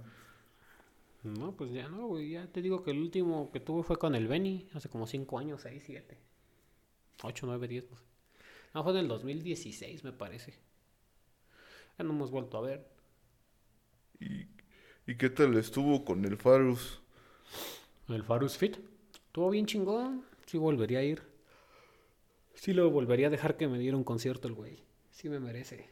No, 1.23 1.57
pues 1.57 1.73
ya 1.73 1.89
no, 1.89 2.07
güey. 2.09 2.31
Ya 2.31 2.47
te 2.53 2.61
digo 2.63 2.83
que 2.83 2.91
el 2.93 2.99
último 2.99 3.51
que 3.53 3.61
tuve 3.61 3.83
fue 3.83 3.99
con 3.99 4.15
el 4.15 4.29
Benny, 4.29 4.69
hace 4.75 4.89
como 4.89 5.07
5 5.07 5.39
años, 5.39 5.63
6, 5.63 5.83
7. 5.87 6.19
8, 7.25 7.47
9, 7.47 7.69
10, 7.69 7.91
no 7.91 7.97
sé. 7.97 8.05
No, 8.75 8.85
fue 8.85 8.93
en 8.93 8.99
el 9.01 9.09
2016, 9.09 10.05
me 10.05 10.13
parece. 10.13 10.55
Ya 11.99 12.05
no 12.05 12.11
hemos 12.13 12.31
vuelto 12.31 12.59
a 12.59 12.63
ver. 12.63 12.87
¿Y, 14.21 14.47
y 15.07 15.17
qué 15.17 15.31
tal 15.31 15.57
estuvo 15.57 16.05
con 16.05 16.25
el 16.25 16.37
Farus? 16.37 17.03
El 18.09 18.23
Farus 18.25 18.59
Fit. 18.59 18.77
Estuvo 19.15 19.49
bien 19.49 19.65
chingón. 19.65 20.27
Sí 20.47 20.59
volvería 20.59 20.99
a 20.99 21.03
ir. 21.05 21.23
Sí 22.61 22.75
lo 22.75 22.91
volvería 22.91 23.29
a 23.29 23.31
dejar 23.31 23.57
que 23.57 23.69
me 23.69 23.79
diera 23.79 23.97
un 23.97 24.05
concierto 24.05 24.47
el 24.47 24.53
güey. 24.53 24.85
Sí 25.11 25.31
me 25.31 25.41
merece. 25.41 25.89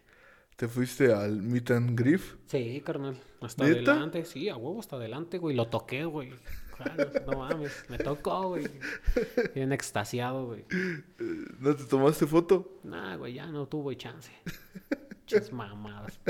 ¿Te 0.55 0.69
fuiste 0.69 1.15
al 1.15 1.41
Meet 1.41 1.71
and 1.71 1.99
Grief? 1.99 2.35
Sí, 2.45 2.83
carnal. 2.85 3.17
Hasta 3.41 3.65
¿Neta? 3.65 3.93
adelante. 3.93 4.27
Sí, 4.27 4.51
a 4.51 4.57
huevo 4.59 4.79
hasta 4.79 4.97
adelante, 4.97 5.39
güey. 5.39 5.57
Lo 5.57 5.69
toqué, 5.69 6.05
güey. 6.05 6.31
Claro, 6.77 7.11
no 7.27 7.39
mames. 7.39 7.73
Me 7.89 7.97
tocó, 7.97 8.49
güey. 8.49 8.67
Bien 9.55 9.73
extasiado, 9.73 10.45
güey. 10.45 10.67
¿No 11.59 11.75
te 11.75 11.85
tomaste 11.85 12.27
foto? 12.27 12.79
Nah, 12.85 13.17
güey, 13.17 13.33
ya 13.33 13.47
no 13.47 13.67
tuve 13.67 13.97
chance. 13.97 14.31
Chas 15.27 15.51
mamadas. 15.51 16.21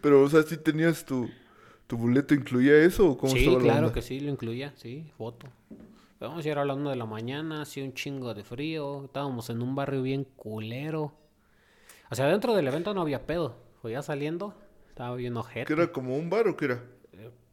Pero, 0.00 0.22
o 0.22 0.30
sea, 0.30 0.42
¿sí 0.44 0.56
tenías 0.56 1.04
tu, 1.04 1.28
tu 1.86 1.98
boleto, 1.98 2.32
incluía 2.34 2.74
eso 2.82 3.10
o 3.10 3.18
cómo 3.18 3.32
Sí, 3.34 3.40
estaba 3.40 3.58
la 3.58 3.62
claro 3.64 3.78
onda? 3.88 3.92
que 3.92 4.00
sí, 4.02 4.18
lo 4.18 4.30
incluía, 4.30 4.72
sí, 4.76 5.12
foto. 5.18 5.46
Vamos 6.20 6.44
a 6.44 6.48
ir 6.50 6.58
una 6.58 6.90
de 6.90 6.96
la 6.96 7.06
mañana, 7.06 7.62
hacía 7.62 7.82
un 7.82 7.94
chingo 7.94 8.34
de 8.34 8.44
frío, 8.44 9.06
estábamos 9.06 9.48
en 9.48 9.62
un 9.62 9.74
barrio 9.74 10.02
bien 10.02 10.24
culero. 10.24 11.14
O 12.10 12.14
sea, 12.14 12.26
dentro 12.26 12.54
del 12.54 12.68
evento 12.68 12.92
no 12.92 13.00
había 13.00 13.26
pedo, 13.26 13.56
fue 13.80 13.92
ya 13.92 14.02
saliendo, 14.02 14.54
estaba 14.90 15.16
bien 15.16 15.32
¿Que 15.32 15.38
ojete. 15.38 15.72
era 15.72 15.90
como 15.90 16.18
un 16.18 16.28
bar 16.28 16.46
o 16.46 16.58
qué 16.58 16.66
era? 16.66 16.84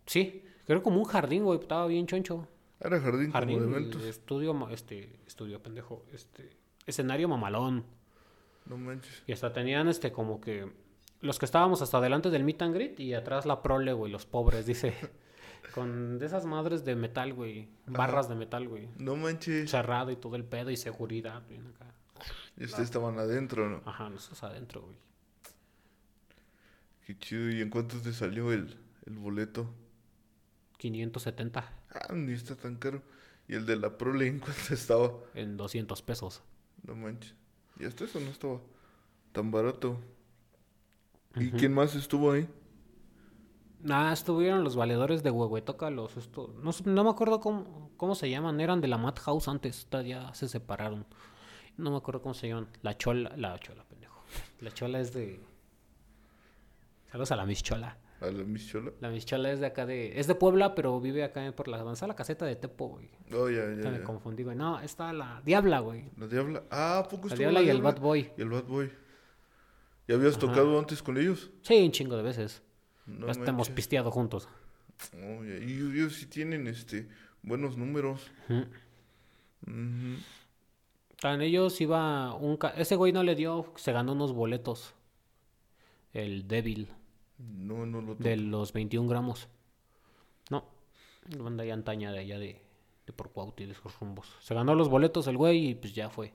Sí, 0.05 0.43
creo 0.65 0.83
como 0.83 0.97
un 0.99 1.05
jardín, 1.05 1.45
güey, 1.45 1.59
estaba 1.59 1.87
bien 1.87 2.07
choncho. 2.07 2.45
Era 2.81 2.99
jardín, 2.99 3.31
Jardín, 3.31 3.59
como 3.59 3.71
de 3.71 3.77
eventos. 3.77 4.03
estudio, 4.03 4.69
este, 4.69 5.17
estudio 5.25 5.63
pendejo, 5.63 6.03
este, 6.11 6.57
escenario 6.85 7.29
mamalón. 7.29 7.85
No 8.65 8.77
manches. 8.77 9.23
Y 9.27 9.31
hasta 9.31 9.53
tenían 9.53 9.87
este 9.87 10.11
como 10.11 10.41
que 10.41 10.69
los 11.21 11.39
que 11.39 11.45
estábamos 11.45 11.81
hasta 11.81 11.99
adelante 11.99 12.29
del 12.29 12.43
meet 12.43 12.61
and 12.61 12.75
greet 12.75 12.99
y 12.99 13.13
atrás 13.13 13.45
la 13.45 13.61
prole, 13.61 13.93
güey, 13.93 14.11
los 14.11 14.25
pobres, 14.25 14.65
dice. 14.65 14.93
Con 15.77 16.17
de 16.19 16.25
esas 16.25 16.45
madres 16.45 16.83
de 16.85 16.95
metal, 16.95 17.33
güey. 17.33 17.69
Barras 17.85 18.27
de 18.29 18.35
metal, 18.35 18.67
güey. 18.67 18.89
No 18.97 19.15
manches. 19.15 19.69
Cerrado 19.69 20.11
y 20.11 20.15
todo 20.15 20.35
el 20.35 20.43
pedo 20.43 20.71
y 20.71 20.77
seguridad, 20.77 21.37
acá. 21.37 21.93
Y 22.57 22.65
ustedes 22.65 22.85
estaban 22.85 23.19
adentro, 23.19 23.69
¿no? 23.69 23.81
Ajá, 23.85 24.09
nosotros 24.09 24.43
adentro, 24.43 24.81
güey. 24.81 24.97
Qué 27.05 27.17
chido. 27.19 27.49
¿Y 27.51 27.61
en 27.61 27.69
cuánto 27.69 27.97
te 28.01 28.11
salió 28.13 28.51
el, 28.51 28.75
el 29.05 29.17
boleto? 29.17 29.73
570 30.77 31.59
Ah, 31.91 32.13
ni 32.13 32.33
está 32.33 32.55
tan 32.55 32.75
caro. 32.75 33.01
¿Y 33.47 33.55
el 33.55 33.65
de 33.65 33.75
la 33.77 33.97
Prole 33.97 34.27
en 34.27 34.39
cuánto 34.39 34.73
estaba? 34.73 35.11
en 35.35 35.57
200 35.57 36.01
pesos. 36.01 36.41
No 36.83 36.95
manches. 36.95 37.33
Y 37.79 37.85
hasta 37.85 38.03
eso 38.05 38.19
no 38.19 38.29
estaba 38.31 38.59
tan 39.31 39.51
barato. 39.51 39.99
¿Y 41.35 41.51
quién 41.51 41.73
más 41.73 41.93
estuvo 41.95 42.31
ahí? 42.31 42.47
Ah, 43.89 44.11
estuvieron 44.11 44.63
los 44.63 44.75
valedores 44.75 45.23
de 45.23 45.31
Huehuetoca, 45.31 45.89
los 45.89 46.17
esto, 46.17 46.53
no, 46.61 46.71
no 46.85 47.03
me 47.03 47.09
acuerdo 47.09 47.39
cómo, 47.39 47.91
cómo 47.95 48.15
se 48.15 48.29
llaman, 48.29 48.59
eran 48.59 48.81
de 48.81 48.87
la 48.87 48.97
Madhouse 48.97 49.47
antes, 49.47 49.87
ya 50.03 50.33
se 50.33 50.47
separaron. 50.47 51.05
No 51.77 51.91
me 51.91 51.97
acuerdo 51.97 52.21
cómo 52.21 52.33
se 52.33 52.47
llaman. 52.47 52.67
La 52.81 52.97
Chola, 52.97 53.33
la 53.37 53.59
Chola, 53.59 53.83
pendejo. 53.83 54.23
La 54.61 54.71
Chola 54.71 54.99
es 54.99 55.13
de 55.13 55.39
Saludos 57.11 57.31
a 57.31 57.35
la 57.35 57.45
Miss 57.45 57.61
Chola. 57.61 57.97
¿A 58.19 58.25
la 58.25 58.43
Miss 58.43 58.67
Chola? 58.67 58.91
La 58.99 59.09
Miss 59.09 59.25
Chola 59.25 59.51
es 59.51 59.59
de 59.59 59.67
acá 59.67 59.85
de 59.85 60.19
es 60.19 60.25
de 60.25 60.33
Puebla, 60.33 60.73
pero 60.73 60.99
vive 60.99 61.23
acá 61.23 61.51
por 61.55 61.67
la 61.67 61.91
está 61.93 62.07
la 62.07 62.15
caseta 62.15 62.45
de 62.45 62.55
Tepo, 62.55 62.87
güey. 62.87 63.09
Oh, 63.31 63.47
ya, 63.47 63.69
Ya 63.75 63.83
ya, 63.83 63.89
me 63.91 64.01
confundí, 64.01 64.41
güey. 64.43 64.55
No, 64.55 64.79
está 64.79 65.13
la 65.13 65.41
Diabla, 65.45 65.79
güey. 65.81 66.09
¿La 66.17 66.27
Diabla? 66.27 66.63
Ah, 66.71 66.99
¿a 66.99 67.03
poco 67.03 67.27
La 67.27 67.35
estuvo 67.35 67.37
Diabla 67.37 67.61
y 67.61 67.69
el 67.69 67.81
Bad 67.81 67.99
Boy. 67.99 68.31
Y 68.35 68.41
el 68.41 68.49
Bad 68.49 68.63
Boy. 68.63 68.91
¿Ya 70.07 70.15
habías 70.15 70.37
Ajá. 70.37 70.47
tocado 70.47 70.79
antes 70.79 71.03
con 71.03 71.17
ellos? 71.17 71.51
Sí, 71.61 71.83
un 71.85 71.91
chingo 71.91 72.17
de 72.17 72.23
veces. 72.23 72.63
No 73.07 73.25
ya 73.27 73.31
estamos 73.31 73.67
manches. 73.67 73.75
pisteado 73.75 74.11
juntos. 74.11 74.47
Oh. 75.13 75.43
Y 75.45 75.51
ellos, 75.73 76.13
sí 76.15 76.25
tienen 76.25 76.67
este 76.67 77.07
buenos 77.41 77.77
números. 77.77 78.31
Ujú. 78.49 78.65
Ujú. 79.67 80.17
En 81.23 81.41
ellos 81.41 81.79
iba 81.81 82.33
un... 82.35 82.57
ca- 82.57 82.69
Ese 82.77 82.95
güey 82.95 83.11
no 83.11 83.23
le 83.23 83.35
dio, 83.35 83.71
se 83.75 83.91
ganó 83.91 84.11
unos 84.13 84.33
boletos. 84.33 84.93
El 86.13 86.47
débil 86.47 86.89
No, 87.37 87.85
no 87.85 88.01
lo 88.01 88.15
de 88.15 88.37
los 88.37 88.71
21 88.73 89.07
gramos. 89.09 89.47
No, 90.49 90.65
la 91.35 91.43
banda 91.43 91.65
ya 91.65 91.73
antaña 91.73 92.11
de 92.11 92.19
allá 92.19 92.39
de, 92.39 92.61
de 93.05 93.13
por 93.13 93.31
de 93.67 93.71
esos 93.71 93.99
rumbos. 93.99 94.35
Se 94.41 94.53
ganó 94.55 94.73
los 94.75 94.89
boletos 94.89 95.27
el 95.27 95.37
güey 95.37 95.69
y 95.69 95.75
pues 95.75 95.93
ya 95.93 96.09
fue. 96.09 96.33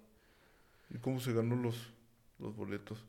¿Y 0.90 0.98
cómo 0.98 1.20
se 1.20 1.32
ganó 1.32 1.56
los, 1.56 1.92
los 2.38 2.54
boletos? 2.54 3.04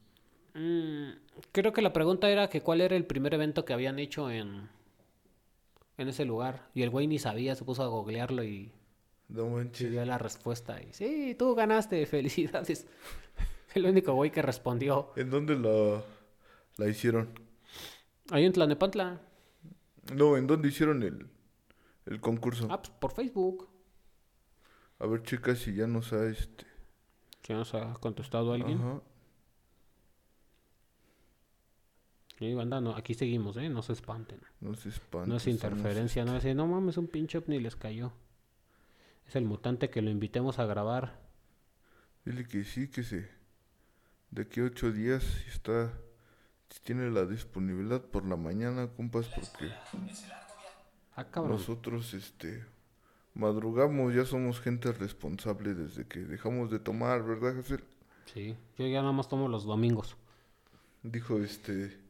Mm, 0.53 1.11
creo 1.51 1.73
que 1.73 1.81
la 1.81 1.93
pregunta 1.93 2.29
era 2.29 2.49
que 2.49 2.61
cuál 2.61 2.81
era 2.81 2.95
el 2.95 3.05
primer 3.05 3.33
evento 3.33 3.65
que 3.65 3.73
habían 3.73 3.99
hecho 3.99 4.29
en, 4.29 4.69
en 5.97 6.07
ese 6.07 6.25
lugar. 6.25 6.69
Y 6.73 6.83
el 6.83 6.89
güey 6.89 7.07
ni 7.07 7.19
sabía, 7.19 7.55
se 7.55 7.65
puso 7.65 7.83
a 7.83 7.87
googlearlo 7.87 8.43
y 8.43 8.71
No 9.29 9.63
dio 9.63 10.05
la 10.05 10.17
respuesta. 10.17 10.81
Y 10.81 10.93
sí, 10.93 11.35
tú 11.37 11.55
ganaste, 11.55 12.05
felicidades. 12.05 12.87
El 13.73 13.85
único 13.87 14.13
güey 14.13 14.31
que 14.31 14.43
respondió. 14.43 15.11
¿En 15.15 15.31
dónde 15.31 15.57
la, 15.57 16.03
la 16.77 16.87
hicieron? 16.87 17.29
Ahí 18.29 18.45
en 18.45 18.53
Tlanepantla. 18.53 19.19
No, 20.13 20.37
¿en 20.37 20.45
dónde 20.45 20.67
hicieron 20.67 21.01
el, 21.01 21.27
el 22.05 22.19
concurso? 22.21 22.67
Ah, 22.69 22.79
pues 22.79 22.91
por 22.91 23.13
Facebook. 23.13 23.69
A 24.99 25.07
ver, 25.07 25.23
checa 25.23 25.55
si 25.55 25.73
ya 25.73 25.87
nos 25.87 26.13
ha 26.13 26.25
este. 26.27 26.65
Si 27.41 27.53
nos 27.53 27.73
ha 27.73 27.93
contestado 27.95 28.53
alguien. 28.53 28.77
Ajá. 28.77 29.01
Sí, 32.43 32.53
banda, 32.53 32.81
no, 32.81 32.93
aquí 32.93 33.13
seguimos, 33.13 33.55
¿eh? 33.55 33.69
No 33.69 33.81
se 33.81 33.93
espanten. 33.93 34.37
No 34.59 34.75
se 34.75 34.89
espanten. 34.89 35.29
No 35.29 35.37
es 35.37 35.47
interferencia, 35.47 36.25
no 36.25 36.35
es 36.35 36.43
decir, 36.43 36.57
no 36.57 36.67
mames, 36.67 36.97
un 36.97 37.07
pinche 37.07 37.37
ovni 37.37 37.57
les 37.59 37.77
cayó. 37.77 38.11
Es 39.25 39.37
el 39.37 39.45
mutante 39.45 39.89
que 39.89 40.01
lo 40.01 40.09
invitemos 40.09 40.59
a 40.59 40.65
grabar. 40.65 41.21
Dile 42.25 42.45
que 42.45 42.65
sí, 42.65 42.89
que 42.89 43.03
se. 43.03 43.29
De 44.29 44.41
aquí 44.41 44.59
a 44.59 44.63
ocho 44.65 44.91
días, 44.91 45.23
si 45.23 45.49
está. 45.51 45.93
Si 46.69 46.81
tiene 46.81 47.09
la 47.11 47.25
disponibilidad 47.25 48.01
por 48.01 48.25
la 48.25 48.35
mañana, 48.35 48.89
compas, 48.89 49.27
porque 49.29 49.71
Ah, 51.15 51.23
cabrón. 51.23 51.53
nosotros, 51.53 52.13
este. 52.13 52.65
Madrugamos, 53.35 54.13
ya 54.13 54.25
somos 54.25 54.59
gente 54.59 54.91
responsable 54.91 55.75
desde 55.75 56.05
que 56.05 56.19
dejamos 56.19 56.69
de 56.71 56.79
tomar, 56.79 57.23
¿verdad, 57.23 57.57
Hazel? 57.57 57.83
Sí, 58.33 58.55
yo 58.77 58.85
ya 58.87 58.99
nada 59.01 59.13
más 59.13 59.29
tomo 59.29 59.47
los 59.47 59.63
domingos. 59.63 60.17
Dijo 61.03 61.39
este. 61.39 62.02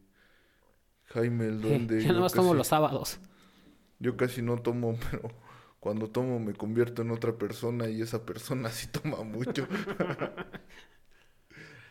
Jaime 1.07 1.45
el 1.45 1.61
Duende. 1.61 1.97
ya 2.01 2.07
yo 2.07 2.09
nada 2.09 2.21
más 2.21 2.33
tomo 2.33 2.49
casi- 2.49 2.57
los 2.57 2.67
sábados. 2.67 3.19
Yo 3.99 4.17
casi 4.17 4.41
no 4.41 4.57
tomo, 4.57 4.97
pero 5.11 5.29
cuando 5.79 6.09
tomo 6.09 6.39
me 6.39 6.53
convierto 6.53 7.01
en 7.01 7.11
otra 7.11 7.37
persona 7.37 7.89
y 7.89 8.01
esa 8.01 8.25
persona 8.25 8.69
sí 8.69 8.87
toma 8.87 9.23
mucho. 9.23 9.67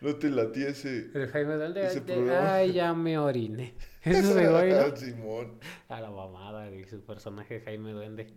no 0.01 0.17
te 0.17 0.31
latía 0.31 0.69
ese. 0.69 1.11
El 1.15 1.29
Jaime 1.29 1.55
Duende, 1.55 1.87
Ese 1.87 2.01
de- 2.01 2.15
programa. 2.15 2.55
ay, 2.55 2.73
ya 2.73 2.93
me 2.95 3.19
oriné. 3.19 3.75
Ese 4.03 4.19
es 4.19 4.35
de 4.35 4.49
güey, 4.49 4.73
¿no? 4.73 4.97
Simón. 4.97 5.61
A 5.89 6.01
la 6.01 6.11
mamada, 6.11 6.69
güey, 6.69 6.85
su 6.89 7.05
personaje 7.05 7.61
Jaime 7.61 7.93
Duende. 7.93 8.35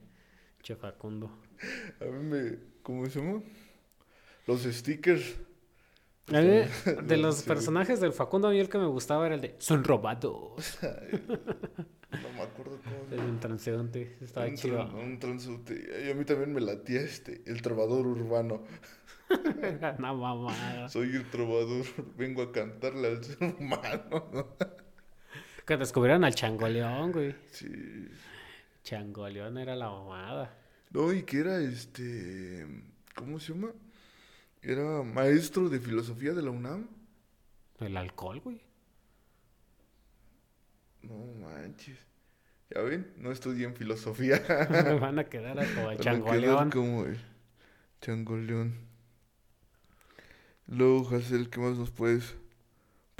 Che 0.62 0.76
Facundo. 0.76 1.42
A 2.02 2.06
mí 2.06 2.24
me. 2.24 2.58
¿Cómo 2.84 3.06
se 3.08 3.20
llama? 3.20 3.42
Los 4.46 4.62
stickers. 4.64 5.38
De 6.28 7.18
los 7.18 7.36
sí. 7.40 7.48
personajes 7.48 8.00
del 8.00 8.12
Facundo, 8.14 8.48
a 8.48 8.52
mí 8.52 8.60
el 8.60 8.70
que 8.70 8.78
me 8.80 8.88
gustaba 8.88 9.26
era 9.28 9.36
el 9.36 9.42
de 9.42 9.56
Son 9.60 9.84
robados. 9.84 10.78
No 12.16 12.30
me 12.34 12.42
acuerdo 12.44 12.80
cómo 12.82 12.96
El 13.12 13.20
un 13.30 13.40
transeúnte, 13.42 14.16
estaba 14.22 14.46
un, 14.46 14.56
chido. 14.56 14.78
tran- 14.88 14.94
un 15.04 15.20
transeúnte. 15.20 16.06
Y 16.08 16.10
a 16.10 16.16
mí 16.16 16.24
también 16.24 16.54
me 16.54 16.62
latía 16.62 17.02
este, 17.02 17.42
el 17.46 17.62
trovador 17.62 18.08
urbano. 18.08 18.64
Una 20.00 20.14
mamada. 20.14 20.88
Soy 20.88 21.14
el 21.14 21.30
trovador, 21.30 21.84
vengo 22.16 22.42
a 22.42 22.54
cantarle 22.54 23.10
al 23.10 23.24
ser 23.24 23.38
humano. 23.60 24.48
Que 25.66 25.76
descubrieron 25.76 26.24
al 26.24 26.36
Changoleón, 26.36 27.12
güey. 27.12 27.36
sí. 27.52 28.08
Changoleón 28.84 29.58
era 29.58 29.76
la 29.76 29.90
mamada. 29.90 30.56
No, 30.92 31.12
y 31.12 31.24
que 31.24 31.40
era 31.40 31.60
este. 31.60 32.66
¿Cómo 33.16 33.40
se 33.42 33.52
llama? 33.54 33.72
Era 34.66 35.04
maestro 35.04 35.70
de 35.70 35.80
filosofía 35.80 36.34
de 36.34 36.42
la 36.42 36.50
UNAM. 36.50 36.88
El 37.80 37.98
alcohol, 37.98 38.40
güey. 38.42 38.62
No 41.04 41.14
manches. 41.40 41.98
Ya 42.74 42.82
ven, 42.82 43.14
no 43.18 43.32
estudié 43.32 43.66
en 43.66 43.76
filosofía. 43.76 44.42
Me 44.72 45.00
van 45.00 45.20
a 45.20 45.26
quedar 45.26 45.60
a 45.60 45.66
como 45.66 45.92
el 45.92 45.98
a 46.00 46.02
quedar 46.02 46.04
Changoleón. 46.04 46.72
como 46.72 47.06
el 47.06 47.20
changoleón. 48.02 48.76
Luego, 50.68 51.08
Hazel, 51.16 51.50
¿qué 51.52 51.60
más 51.60 51.78
nos 51.78 51.92
puedes 51.92 52.36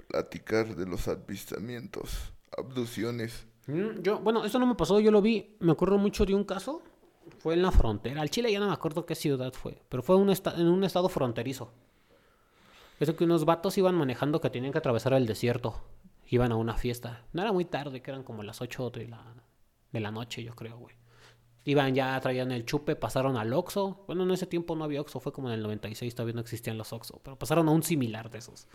platicar 0.10 0.76
de 0.76 0.88
los 0.88 1.08
avistamientos, 1.08 2.34
abducciones? 2.58 3.46
Mm, 3.68 4.02
Yo, 4.02 4.20
bueno, 4.20 4.46
eso 4.46 4.58
no 4.58 4.66
me 4.66 4.74
pasó, 4.76 5.00
yo 5.00 5.12
lo 5.12 5.22
vi. 5.22 5.56
Me 5.60 5.72
acuerdo 5.74 6.00
mucho 6.00 6.26
de 6.26 6.34
un 6.34 6.44
caso. 6.44 6.82
Fue 7.46 7.54
en 7.54 7.62
la 7.62 7.70
frontera. 7.70 8.24
Al 8.24 8.32
Chile 8.32 8.52
ya 8.52 8.60
no 8.60 8.66
me 8.66 8.74
acuerdo 8.74 9.06
qué 9.06 9.14
ciudad 9.14 9.54
fue. 9.54 9.80
Pero 9.88 10.02
fue 10.02 10.16
en 10.16 10.68
un 10.68 10.84
estado 10.84 11.10
fronterizo. 11.10 11.72
Eso 13.00 13.16
que 13.16 13.24
unos 13.24 13.46
vatos 13.46 13.78
iban 13.78 13.94
manejando 13.94 14.42
que 14.42 14.50
tenían 14.50 14.72
que 14.72 14.80
atravesar 14.80 15.14
el 15.14 15.28
desierto. 15.28 15.80
Iban 16.26 16.52
a 16.52 16.56
una 16.56 16.76
fiesta. 16.76 17.24
No 17.34 17.44
era 17.44 17.52
muy 17.52 17.66
tarde, 17.66 18.02
que 18.02 18.10
eran 18.10 18.24
como 18.24 18.42
las 18.42 18.62
8 18.62 18.90
de 18.90 19.10
la, 19.10 19.24
de 19.92 20.00
la 20.00 20.10
noche, 20.10 20.44
yo 20.44 20.56
creo, 20.56 20.80
güey. 20.80 20.96
Iban 21.66 21.94
ya, 21.94 22.20
traían 22.20 22.52
el 22.52 22.66
chupe, 22.66 22.96
pasaron 22.96 23.38
al 23.38 23.54
Oxxo. 23.54 24.06
Bueno, 24.08 24.24
en 24.24 24.32
ese 24.32 24.48
tiempo 24.48 24.76
no 24.76 24.84
había 24.84 25.02
Oxxo, 25.02 25.20
fue 25.20 25.32
como 25.32 25.50
en 25.50 25.54
el 25.54 25.62
96, 25.62 26.16
todavía 26.16 26.34
no 26.34 26.42
existían 26.42 26.80
los 26.80 26.94
Oxxo. 26.94 27.22
Pero 27.24 27.38
pasaron 27.38 27.68
a 27.68 27.72
un 27.74 27.84
similar 27.84 28.32
de 28.32 28.40
esos. 28.40 28.68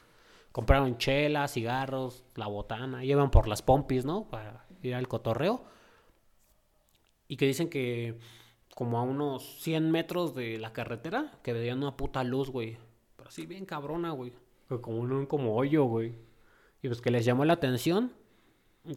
Compraron 0.52 0.96
chela, 0.96 1.48
cigarros, 1.48 2.22
la 2.36 2.46
botana. 2.46 3.04
Iban 3.04 3.32
por 3.32 3.48
las 3.48 3.62
pompis, 3.62 4.04
¿no? 4.04 4.28
Para 4.28 4.64
ir 4.80 4.94
al 4.94 5.08
cotorreo. 5.08 5.64
Y 7.26 7.36
que 7.36 7.46
dicen 7.46 7.68
que 7.68 8.16
como 8.80 8.98
a 8.98 9.02
unos 9.02 9.60
100 9.60 9.90
metros 9.90 10.34
de 10.34 10.56
la 10.56 10.72
carretera, 10.72 11.32
que 11.42 11.52
veían 11.52 11.82
una 11.82 11.98
puta 11.98 12.24
luz, 12.24 12.48
güey. 12.48 12.78
Pero 13.14 13.28
así 13.28 13.44
bien 13.44 13.66
cabrona, 13.66 14.12
güey. 14.12 14.32
Que 14.70 14.80
Como 14.80 15.00
un 15.00 15.26
como 15.26 15.54
hoyo, 15.54 15.84
güey. 15.84 16.14
Y 16.80 16.88
pues 16.88 17.02
que 17.02 17.10
les 17.10 17.26
llamó 17.26 17.44
la 17.44 17.52
atención. 17.52 18.10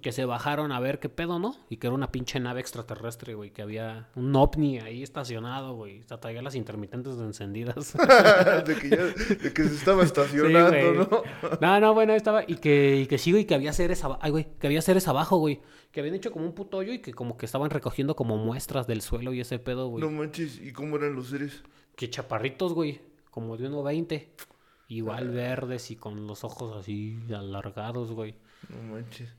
Que 0.02 0.14
se 0.14 0.24
bajaron 0.24 0.72
a 0.72 0.80
ver 0.80 1.00
qué 1.00 1.10
pedo, 1.10 1.40
¿no? 1.40 1.58
Y 1.70 1.76
que 1.76 1.88
era 1.88 1.94
una 1.94 2.10
pinche 2.10 2.40
nave 2.40 2.62
extraterrestre, 2.62 3.34
güey. 3.34 3.52
Que 3.52 3.62
había 3.62 4.08
un 4.16 4.34
ovni 4.34 4.80
ahí 4.80 5.04
estacionado, 5.04 5.76
güey. 5.76 6.00
Hasta 6.00 6.22
traía 6.22 6.42
las 6.42 6.56
intermitentes 6.56 7.16
encendidas. 7.18 7.94
de, 8.66 8.76
que 8.78 8.90
ya- 8.90 9.04
de 9.36 9.54
que 9.54 9.64
se 9.66 9.76
estaba 9.76 10.04
estacionando, 10.04 10.72
Sí. 11.04 11.10
¿no? 11.12 11.58
No, 11.60 11.80
no, 11.82 11.94
bueno, 11.94 12.14
estaba. 12.14 12.44
Y 12.48 12.56
que, 12.56 13.02
y 13.02 13.08
que 13.08 13.18
sí, 13.18 13.32
güey, 13.34 13.46
que 13.46 13.56
había 13.56 13.74
seres 13.74 14.02
abajo. 14.06 14.22
Ay, 14.24 14.32
güey, 14.32 14.48
que 14.58 14.68
había 14.68 14.82
seres 14.82 15.06
abajo, 15.10 15.38
güey. 15.38 15.60
Que 15.92 16.00
habían 16.00 16.16
hecho 16.16 16.32
como 16.32 16.46
un 16.46 16.54
puto 16.54 16.78
hoyo 16.78 16.94
y 16.94 17.00
que 17.00 17.14
como 17.14 17.36
que 17.38 17.46
estaban 17.46 17.70
recogiendo 17.70 18.16
como 18.16 18.38
muestras 18.38 18.88
del 18.88 19.02
suelo 19.02 19.34
y 19.34 19.42
ese 19.42 19.60
pedo, 19.60 19.90
güey. 19.90 20.02
No 20.04 20.10
manches, 20.10 20.60
¿y 20.62 20.72
cómo 20.72 20.96
eran 20.96 21.14
los 21.14 21.28
seres? 21.28 21.62
Que 21.98 22.10
chaparritos, 22.10 22.74
güey. 22.74 23.02
Como 23.32 23.58
de 23.58 23.70
1.20. 23.70 24.28
Igual 24.88 25.30
verdes 25.30 25.92
y 25.92 25.98
con 25.98 26.26
los 26.26 26.46
ojos 26.46 26.74
así 26.78 27.20
alargados, 27.36 28.12
güey. 28.12 28.36
No 28.70 28.94
manches. 28.94 29.30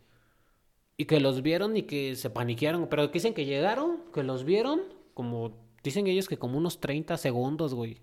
Y 0.97 1.07
que 1.07 1.21
los 1.21 1.43
vieron 1.43 1.77
y 1.77 1.83
que 1.83 2.15
se 2.17 2.31
paniquearon. 2.31 2.87
Pero 2.89 3.09
que 3.09 3.15
dicen 3.15 3.35
que 3.35 3.45
llegaron, 3.45 4.03
que 4.13 4.23
los 4.23 4.45
vieron. 4.45 4.83
Como. 5.15 5.57
Dicen 5.83 6.07
ellos 6.07 6.29
que 6.29 6.39
como 6.39 6.57
unos 6.59 6.81
30 6.81 7.17
segundos, 7.17 7.75
güey. 7.75 8.01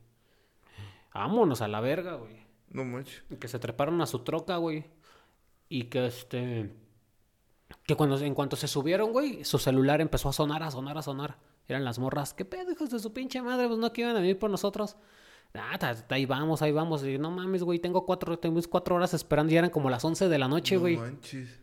Vámonos 1.13 1.61
a 1.61 1.67
la 1.67 1.81
verga, 1.81 2.15
güey. 2.15 2.35
No 2.69 2.85
manches. 2.85 3.23
Que 3.39 3.47
se 3.47 3.59
treparon 3.59 4.01
a 4.01 4.05
su 4.05 4.19
troca, 4.19 4.57
güey. 4.57 4.85
Y 5.69 5.85
que 5.85 6.05
este. 6.05 6.71
Que 7.83 7.95
cuando, 7.95 8.17
en 8.19 8.35
cuanto 8.35 8.55
se 8.57 8.67
subieron, 8.67 9.11
güey, 9.13 9.45
su 9.45 9.57
celular 9.57 10.01
empezó 10.01 10.29
a 10.29 10.33
sonar, 10.33 10.61
a 10.63 10.71
sonar, 10.71 10.97
a 10.97 11.01
sonar. 11.01 11.37
Eran 11.67 11.85
las 11.85 11.99
morras. 11.99 12.33
¿Qué 12.33 12.43
pedo, 12.43 12.71
hijos 12.71 12.89
de 12.89 12.99
su 12.99 13.13
pinche 13.13 13.41
madre? 13.41 13.67
Pues 13.67 13.79
no 13.79 13.93
que 13.93 14.01
iban 14.01 14.15
a 14.15 14.19
venir 14.19 14.37
por 14.37 14.49
nosotros. 14.49 14.97
Ah, 15.53 15.77
ahí 16.09 16.25
vamos, 16.25 16.61
ahí 16.61 16.71
vamos. 16.71 17.05
Y 17.05 17.17
no 17.17 17.31
mames, 17.31 17.63
güey, 17.63 17.79
tengo 17.79 18.05
cuatro, 18.05 18.37
tengo 18.39 18.59
cuatro 18.69 18.95
horas 18.95 19.13
esperando. 19.13 19.53
Y 19.53 19.57
eran 19.57 19.69
como 19.69 19.89
las 19.89 20.03
11 20.03 20.27
de 20.27 20.37
la 20.37 20.47
noche, 20.49 20.75
no 20.75 20.81
güey. 20.81 20.97
manches. 20.97 21.60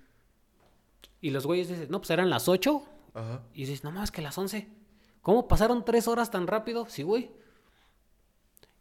Y 1.20 1.30
los 1.30 1.46
güeyes 1.46 1.68
dicen, 1.68 1.86
no, 1.90 1.98
pues 2.00 2.10
eran 2.10 2.30
las 2.30 2.48
8. 2.48 2.82
Ajá. 3.14 3.42
Y 3.54 3.60
dices, 3.64 3.84
no 3.84 3.90
más 3.90 4.10
que 4.10 4.22
las 4.22 4.36
11. 4.38 4.68
¿Cómo 5.22 5.48
pasaron 5.48 5.84
tres 5.84 6.08
horas 6.08 6.30
tan 6.30 6.46
rápido? 6.46 6.86
Sí, 6.88 7.02
güey. 7.02 7.30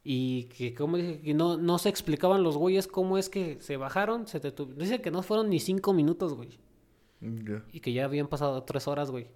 Y 0.04 0.44
que, 0.46 0.74
como 0.74 0.96
dije, 0.98 1.20
que 1.20 1.34
no, 1.34 1.58
no 1.58 1.78
se 1.80 1.90
explicaban 1.90 2.42
los 2.44 2.56
güeyes 2.58 2.88
cómo 2.88 3.18
es 3.18 3.30
que 3.30 3.58
se 3.62 3.76
bajaron. 3.76 4.28
Se 4.28 4.42
detu- 4.42 4.74
Dice 4.74 5.02
que 5.02 5.12
no 5.12 5.22
fueron 5.22 5.50
ni 5.50 5.60
cinco 5.60 5.94
minutos, 5.94 6.34
güey. 6.34 6.60
Ya. 7.20 7.64
Y 7.74 7.82
que 7.82 7.92
ya 7.92 8.06
habían 8.06 8.28
pasado 8.28 8.64
tres 8.64 8.88
horas, 8.88 9.12
güey. 9.12 9.28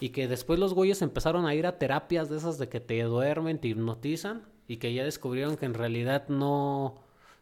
Y 0.00 0.10
que 0.10 0.28
después 0.28 0.58
los 0.60 0.72
güeyes 0.72 1.02
empezaron 1.02 1.44
a 1.44 1.54
ir 1.54 1.66
a 1.66 1.78
terapias 1.78 2.30
de 2.30 2.36
esas 2.38 2.56
de 2.58 2.68
que 2.68 2.80
te 2.80 3.02
duermen, 3.02 3.58
te 3.60 3.68
hipnotizan. 3.68 4.44
Y 4.66 4.76
que 4.78 4.94
ya 4.94 5.04
descubrieron 5.04 5.56
que 5.56 5.66
en 5.66 5.74
realidad 5.74 6.28
no, 6.28 6.94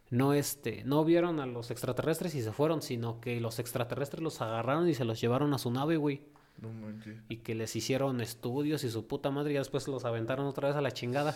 no, 0.09 0.33
este, 0.33 0.83
no 0.85 1.03
vieron 1.03 1.39
a 1.39 1.45
los 1.45 1.69
extraterrestres 1.71 2.33
y 2.35 2.41
se 2.41 2.51
fueron, 2.51 2.81
sino 2.81 3.19
que 3.19 3.39
los 3.41 3.59
extraterrestres 3.59 4.21
los 4.23 4.41
agarraron 4.41 4.87
y 4.89 4.93
se 4.93 5.05
los 5.05 5.19
llevaron 5.19 5.53
a 5.53 5.57
su 5.57 5.69
nave, 5.71 5.97
güey 5.97 6.21
No 6.61 6.71
manches. 6.71 7.17
y 7.29 7.37
que 7.37 7.55
les 7.55 7.75
hicieron 7.75 8.21
estudios 8.21 8.83
y 8.83 8.89
su 8.89 9.05
puta 9.07 9.31
madre 9.31 9.53
y 9.53 9.57
después 9.57 9.87
los 9.87 10.05
aventaron 10.05 10.45
otra 10.47 10.69
vez 10.69 10.77
a 10.77 10.81
la 10.81 10.91
chingada. 10.91 11.35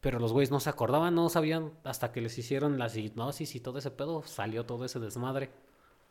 Pero 0.00 0.20
los 0.20 0.32
güeyes 0.32 0.50
no 0.52 0.60
se 0.60 0.70
acordaban, 0.70 1.14
no 1.14 1.28
sabían 1.28 1.72
hasta 1.84 2.12
que 2.12 2.20
les 2.20 2.38
hicieron 2.38 2.78
las 2.78 2.96
hipnosis 2.96 3.54
y 3.56 3.60
todo 3.60 3.78
ese 3.78 3.90
pedo, 3.90 4.22
salió 4.22 4.64
todo 4.64 4.84
ese 4.84 5.00
desmadre. 5.00 5.50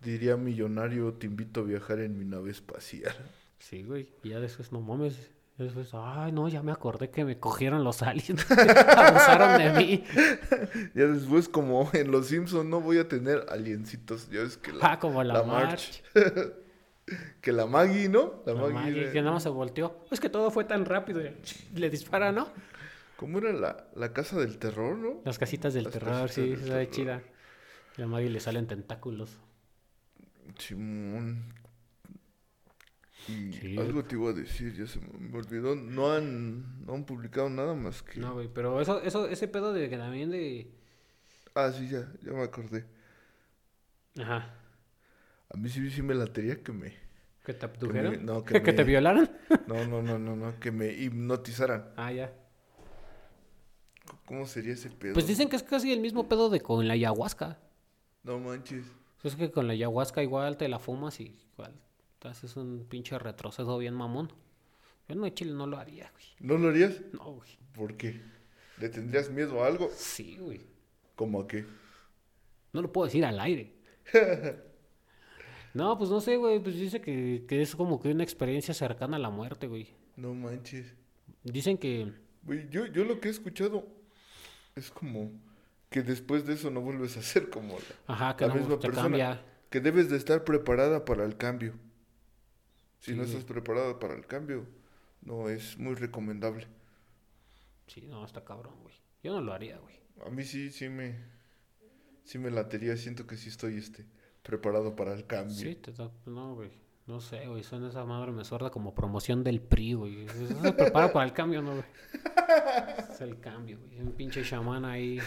Diría 0.01 0.35
millonario, 0.37 1.13
te 1.13 1.25
invito 1.25 1.61
a 1.61 1.63
viajar 1.63 1.99
en 2.01 2.19
mi 2.19 2.25
nave 2.25 2.51
espacial. 2.51 3.15
Sí, 3.59 3.83
güey. 3.83 4.09
Y 4.23 4.29
ya 4.29 4.39
después, 4.39 4.71
no 4.71 4.81
mames. 4.81 5.31
Después, 5.57 5.89
ay, 5.93 6.31
no, 6.31 6.47
ya 6.49 6.61
me 6.61 6.71
acordé 6.71 7.09
que 7.09 7.25
me 7.25 7.39
cogieron 7.39 7.83
los 7.83 8.03
aliens. 8.03 8.45
Abusaron 8.51 9.57
de 9.57 9.71
mí. 9.71 10.03
Ya 10.93 11.05
después, 11.07 11.49
como 11.49 11.89
en 11.93 12.11
Los 12.11 12.27
Simpsons, 12.27 12.65
no 12.65 12.79
voy 12.79 12.99
a 12.99 13.07
tener 13.07 13.43
aliencitos. 13.49 14.29
Ya 14.29 14.41
ves 14.41 14.57
que 14.57 14.71
la, 14.71 14.91
Ah, 14.93 14.99
como 14.99 15.23
la, 15.23 15.41
March. 15.43 16.03
que 17.41 17.51
la 17.51 17.65
Maggie, 17.65 18.07
¿no? 18.09 18.43
La, 18.45 18.53
La 18.53 18.59
Maggie. 18.61 18.73
Maggie, 18.75 19.01
era- 19.03 19.11
que 19.11 19.19
nada 19.21 19.33
más 19.33 19.43
se 19.43 19.49
volteó. 19.49 20.05
Es 20.11 20.19
que 20.19 20.29
todo 20.29 20.51
fue 20.51 20.63
tan 20.65 20.85
rápido. 20.85 21.21
Le 21.73 21.89
dispara, 21.89 22.31
¿no? 22.31 22.49
¿Cómo 23.15 23.39
era 23.39 23.51
la, 23.51 23.87
la 23.95 24.13
casa 24.13 24.37
del 24.37 24.59
terror, 24.59 24.95
no? 24.95 25.21
Las 25.25 25.39
casitas 25.39 25.73
del 25.73 25.85
Las 25.85 25.93
terror, 25.93 26.29
sí, 26.29 26.55
terror. 26.55 26.89
chida. 26.91 27.21
Y 27.97 28.03
a 28.03 28.07
Maggie 28.07 28.29
le 28.29 28.39
salen 28.39 28.67
tentáculos. 28.67 29.39
Simón. 30.59 31.53
Y 33.27 33.51
Sí. 33.53 33.77
algo 33.77 34.03
te 34.05 34.15
iba 34.15 34.29
a 34.29 34.33
decir, 34.33 34.73
ya 34.75 34.87
se 34.87 34.99
me 34.99 35.37
olvidó. 35.37 35.75
No 35.75 36.11
han, 36.13 36.85
no 36.85 36.93
han 36.93 37.03
publicado 37.05 37.49
nada 37.49 37.73
más 37.73 38.01
que. 38.01 38.19
No, 38.19 38.33
güey, 38.35 38.47
pero 38.53 38.79
eso, 38.81 39.01
eso, 39.01 39.27
ese 39.27 39.47
pedo 39.47 39.73
de 39.73 39.89
que 39.89 39.97
también 39.97 40.29
de... 40.31 40.71
Ah, 41.55 41.71
sí, 41.71 41.87
ya, 41.89 42.07
ya 42.23 42.31
me 42.31 42.43
acordé. 42.43 42.85
Ajá. 44.19 44.53
A 45.49 45.57
mí 45.57 45.69
sí, 45.69 45.89
sí 45.91 46.01
me 46.01 46.13
latería 46.15 46.61
que 46.63 46.71
me. 46.71 46.93
¿Que 47.45 47.53
te 47.53 47.65
me- 47.67 47.73
abdujeron? 47.73 48.25
no, 48.25 48.43
¿Que, 48.45 48.61
que 48.61 48.73
te 48.73 48.83
violaron? 48.83 49.29
No, 49.67 49.85
no, 49.87 50.01
no, 50.01 50.17
no, 50.19 50.35
no, 50.35 50.59
que 50.59 50.71
me 50.71 50.91
hipnotizaran. 50.93 51.89
Ah, 51.97 52.11
ya. 52.11 52.31
¿Cómo 54.25 54.45
sería 54.45 54.73
ese 54.73 54.89
pedo? 54.89 55.13
Pues 55.13 55.27
dicen 55.27 55.49
que 55.49 55.55
es 55.55 55.63
casi 55.63 55.91
el 55.91 55.99
mismo 55.99 56.27
pedo 56.27 56.49
de 56.49 56.59
con 56.61 56.87
la 56.87 56.93
ayahuasca. 56.93 57.57
No 58.23 58.39
manches. 58.39 58.85
Es 59.23 59.35
que 59.35 59.51
con 59.51 59.67
la 59.67 59.73
ayahuasca 59.73 60.21
igual 60.23 60.57
te 60.57 60.67
la 60.67 60.79
fumas 60.79 61.19
y 61.19 61.35
igual 61.53 61.73
te 62.19 62.27
haces 62.27 62.55
un 62.57 62.85
pinche 62.89 63.17
retroceso 63.19 63.77
bien 63.77 63.93
mamón. 63.93 64.31
Yo 65.07 65.15
no, 65.15 65.25
en 65.25 65.33
Chile 65.33 65.53
no 65.53 65.67
lo 65.67 65.77
haría, 65.77 66.11
güey. 66.11 66.25
¿No 66.39 66.57
lo 66.57 66.69
harías? 66.69 67.01
No, 67.13 67.33
güey. 67.35 67.49
¿Por 67.73 67.95
qué? 67.95 68.21
¿Le 68.79 68.89
tendrías 68.89 69.29
miedo 69.29 69.63
a 69.63 69.67
algo? 69.67 69.89
Sí, 69.95 70.37
güey. 70.37 70.61
¿Cómo 71.15 71.41
a 71.41 71.47
qué? 71.47 71.65
No 72.73 72.81
lo 72.81 72.91
puedo 72.91 73.05
decir 73.05 73.25
al 73.25 73.39
aire. 73.39 73.73
No, 75.73 75.95
pues 75.95 76.09
no 76.09 76.21
sé, 76.21 76.37
güey. 76.37 76.59
Pues 76.59 76.75
dice 76.75 77.01
que, 77.01 77.45
que 77.47 77.61
es 77.61 77.75
como 77.75 78.01
que 78.01 78.09
una 78.09 78.23
experiencia 78.23 78.73
cercana 78.73 79.17
a 79.17 79.19
la 79.19 79.29
muerte, 79.29 79.67
güey. 79.67 79.87
No 80.15 80.33
manches. 80.33 80.91
Dicen 81.43 81.77
que... 81.77 82.11
Güey, 82.43 82.67
yo, 82.69 82.87
yo 82.87 83.03
lo 83.05 83.19
que 83.19 83.27
he 83.27 83.31
escuchado 83.31 83.85
es 84.75 84.89
como 84.89 85.31
que 85.91 86.01
después 86.01 86.47
de 86.47 86.53
eso 86.53 86.71
no 86.71 86.81
vuelves 86.81 87.15
a 87.17 87.21
ser 87.21 87.51
como 87.51 87.75
la, 87.75 88.13
Ajá, 88.13 88.35
que 88.35 88.47
la 88.47 88.53
no, 88.55 88.59
misma 88.59 88.79
persona. 88.79 89.01
cambia. 89.03 89.41
Que 89.69 89.79
debes 89.79 90.09
de 90.09 90.17
estar 90.17 90.43
preparada 90.43 91.05
para 91.05 91.25
el 91.25 91.37
cambio. 91.37 91.73
Si 92.99 93.13
no 93.15 93.23
estás 93.23 93.43
preparada 93.43 93.99
para 93.99 94.15
el 94.15 94.25
cambio, 94.25 94.65
no 95.21 95.49
es 95.49 95.77
muy 95.77 95.95
recomendable. 95.95 96.67
Sí, 97.87 98.01
no, 98.07 98.25
está 98.25 98.43
cabrón, 98.43 98.73
güey. 98.81 98.95
Yo 99.23 99.33
no 99.33 99.41
lo 99.41 99.53
haría, 99.53 99.77
güey. 99.77 99.95
A 100.25 100.29
mí 100.29 100.43
sí, 100.43 100.71
sí 100.71 100.89
me, 100.89 101.15
sí 102.23 102.37
me 102.39 102.51
latería. 102.51 102.97
Siento 102.97 103.25
que 103.27 103.37
sí 103.37 103.49
estoy 103.49 103.77
este, 103.77 104.05
preparado 104.43 104.95
para 104.95 105.13
el 105.13 105.25
cambio. 105.25 105.55
Sí, 105.55 105.75
te 105.75 105.91
da... 105.93 106.11
No, 106.25 106.55
güey. 106.55 106.71
No 107.05 107.21
sé, 107.21 107.47
güey. 107.47 107.63
Suena 107.63 107.87
esa 107.89 108.03
madre 108.03 108.31
me 108.33 108.43
sorda 108.43 108.69
como 108.69 108.93
promoción 108.93 109.43
del 109.43 109.61
PRI, 109.61 109.93
güey. 109.93 110.25
Eso 110.25 110.61
se 110.61 110.73
prepara 110.73 111.13
para 111.13 111.25
el 111.25 111.33
cambio, 111.33 111.61
¿no, 111.61 111.71
güey? 111.71 111.83
Es 113.11 113.21
el 113.21 113.39
cambio, 113.39 113.79
güey. 113.79 113.99
Un 114.01 114.11
pinche 114.13 114.43
chamán 114.43 114.85
ahí. 114.85 115.19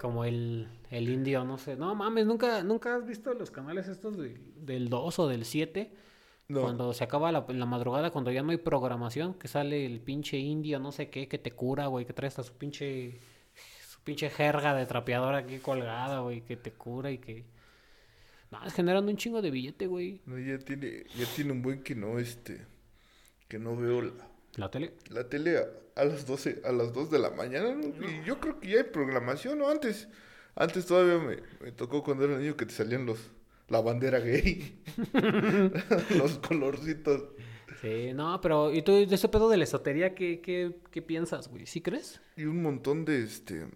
Como 0.00 0.24
el, 0.24 0.68
el 0.90 1.08
indio, 1.08 1.44
no 1.44 1.58
sé. 1.58 1.76
No 1.76 1.94
mames, 1.94 2.26
¿nunca, 2.26 2.62
nunca 2.62 2.96
has 2.96 3.06
visto 3.06 3.34
los 3.34 3.50
canales 3.50 3.88
estos 3.88 4.16
de- 4.16 4.38
del 4.56 4.88
2 4.88 5.18
o 5.18 5.28
del 5.28 5.44
7? 5.44 5.92
No, 6.48 6.60
Cuando 6.60 6.92
se 6.92 7.04
acaba 7.04 7.32
la, 7.32 7.44
la 7.48 7.66
madrugada, 7.66 8.10
cuando 8.10 8.30
ya 8.30 8.42
no 8.42 8.50
hay 8.50 8.58
programación, 8.58 9.34
que 9.34 9.48
sale 9.48 9.86
el 9.86 10.00
pinche 10.00 10.36
indio, 10.38 10.78
no 10.78 10.92
sé 10.92 11.08
qué, 11.10 11.26
que 11.28 11.38
te 11.38 11.52
cura, 11.52 11.86
güey, 11.86 12.04
que 12.06 12.12
trae 12.12 12.28
hasta 12.28 12.42
su 12.42 12.52
pinche, 12.54 13.18
su 13.88 14.00
pinche 14.02 14.28
jerga 14.30 14.74
de 14.74 14.86
trapeador 14.86 15.34
aquí 15.34 15.58
colgada, 15.58 16.20
güey, 16.20 16.42
que 16.42 16.56
te 16.56 16.72
cura 16.72 17.10
y 17.10 17.18
que... 17.18 17.46
No, 18.50 18.64
es 18.64 18.72
generando 18.74 19.10
un 19.10 19.16
chingo 19.16 19.42
de 19.42 19.50
billete, 19.50 19.86
güey. 19.86 20.22
no, 20.26 20.38
ya 20.38 20.58
tiene, 20.58 21.04
ya 21.14 21.26
tiene 21.26 21.52
un 21.52 21.62
buen 21.62 21.82
que 21.82 21.94
no, 21.94 22.18
este, 22.18 22.66
que 23.48 23.58
no 23.58 23.76
veo 23.76 24.02
la, 24.02 24.12
La 24.56 24.70
tele. 24.70 24.92
la 25.08 25.28
tele 25.28 25.58
a, 25.58 25.64
a 25.96 26.04
las 26.04 26.26
12, 26.26 26.62
a 26.64 26.72
las 26.72 26.92
2 26.92 27.10
de 27.10 27.18
la 27.18 27.30
mañana, 27.30 27.74
¿no? 27.74 27.88
Y 28.08 28.22
yo 28.24 28.40
creo 28.40 28.60
que 28.60 28.68
ya 28.68 28.78
hay 28.78 28.84
programación, 28.84 29.58
¿no? 29.58 29.68
Antes, 29.68 30.08
antes 30.54 30.86
todavía 30.86 31.18
me, 31.18 31.38
me 31.60 31.72
tocó 31.72 32.02
cuando 32.04 32.24
era 32.24 32.38
niño 32.38 32.56
que 32.56 32.66
te 32.66 32.72
salían 32.74 33.06
los, 33.06 33.18
la 33.74 33.80
bandera 33.80 34.20
gay, 34.20 34.80
los 36.16 36.38
colorcitos. 36.38 37.24
Sí, 37.80 38.12
no, 38.14 38.40
pero 38.40 38.72
¿y 38.72 38.82
tú 38.82 38.92
de 38.92 39.14
ese 39.14 39.28
pedo 39.28 39.48
de 39.48 39.56
la 39.56 39.64
esotería 39.64 40.14
qué, 40.14 40.40
qué, 40.40 40.76
qué 40.92 41.02
piensas, 41.02 41.48
güey? 41.48 41.66
¿Sí 41.66 41.80
crees? 41.80 42.20
Y 42.36 42.44
un 42.44 42.62
montón 42.62 43.04
de, 43.04 43.24
este, 43.24 43.66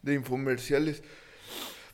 de 0.00 0.14
infomerciales. 0.14 1.02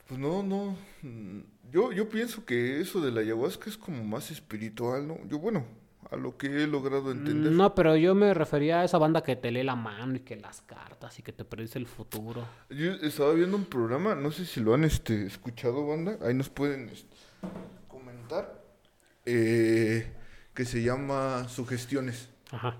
Pues 0.07 0.21
no, 0.21 0.45
no, 0.45 0.77
mm, 1.03 1.41
yo, 1.73 1.91
yo 1.93 2.09
pienso 2.09 2.45
que 2.45 2.81
eso 2.81 3.01
de 3.01 3.11
la 3.11 3.23
ayahuasca 3.23 3.69
es 3.69 3.77
como 3.77 4.05
más 4.05 4.31
espiritual, 4.31 5.09
¿no? 5.09 5.19
Yo, 5.27 5.41
bueno, 5.41 5.67
a 6.13 6.17
lo 6.17 6.37
que 6.37 6.47
he 6.47 6.67
logrado 6.67 7.11
entender. 7.11 7.53
No, 7.53 7.75
pero 7.75 7.97
yo 7.97 8.15
me 8.15 8.35
refería 8.35 8.81
a 8.81 8.85
esa 8.85 8.99
banda 8.99 9.23
que 9.23 9.35
te 9.35 9.51
lee 9.51 9.63
la 9.63 9.77
mano 9.77 10.17
y 10.17 10.21
que 10.21 10.37
las 10.37 10.61
cartas 10.61 11.19
y 11.19 11.23
que 11.23 11.33
te 11.33 11.45
predice 11.45 11.79
el 11.79 11.87
futuro. 11.87 12.47
Yo 12.69 12.93
estaba 12.93 13.33
viendo 13.33 13.57
un 13.57 13.65
programa, 13.65 14.15
no 14.15 14.31
sé 14.31 14.45
si 14.45 14.61
lo 14.61 14.75
han 14.75 14.85
este, 14.85 15.27
escuchado, 15.27 15.87
banda, 15.87 16.19
ahí 16.23 16.35
nos 16.35 16.51
pueden 16.51 16.91
este, 16.91 17.17
comentar, 17.89 18.63
eh, 19.25 20.13
que 20.53 20.65
se 20.67 20.83
llama 20.83 21.49
Sugestiones. 21.49 22.29
Ajá. 22.51 22.77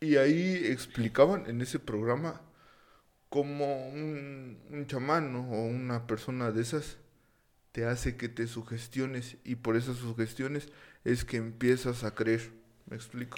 Y 0.00 0.16
ahí 0.16 0.54
explicaban 0.64 1.44
en 1.46 1.60
ese 1.60 1.78
programa 1.78 2.40
cómo 3.28 3.88
un, 3.88 4.58
un 4.70 4.86
chamán 4.86 5.32
¿no? 5.34 5.50
o 5.50 5.66
una 5.66 6.06
persona 6.06 6.52
de 6.52 6.62
esas 6.62 6.96
te 7.72 7.84
hace 7.86 8.16
que 8.16 8.28
te 8.28 8.46
sugestiones 8.46 9.36
y 9.44 9.56
por 9.56 9.76
esas 9.76 9.96
sugestiones 9.96 10.68
es 11.04 11.24
que 11.24 11.36
empiezas 11.36 12.04
a 12.04 12.14
creer. 12.14 12.50
¿Me 12.86 12.96
explico? 12.96 13.36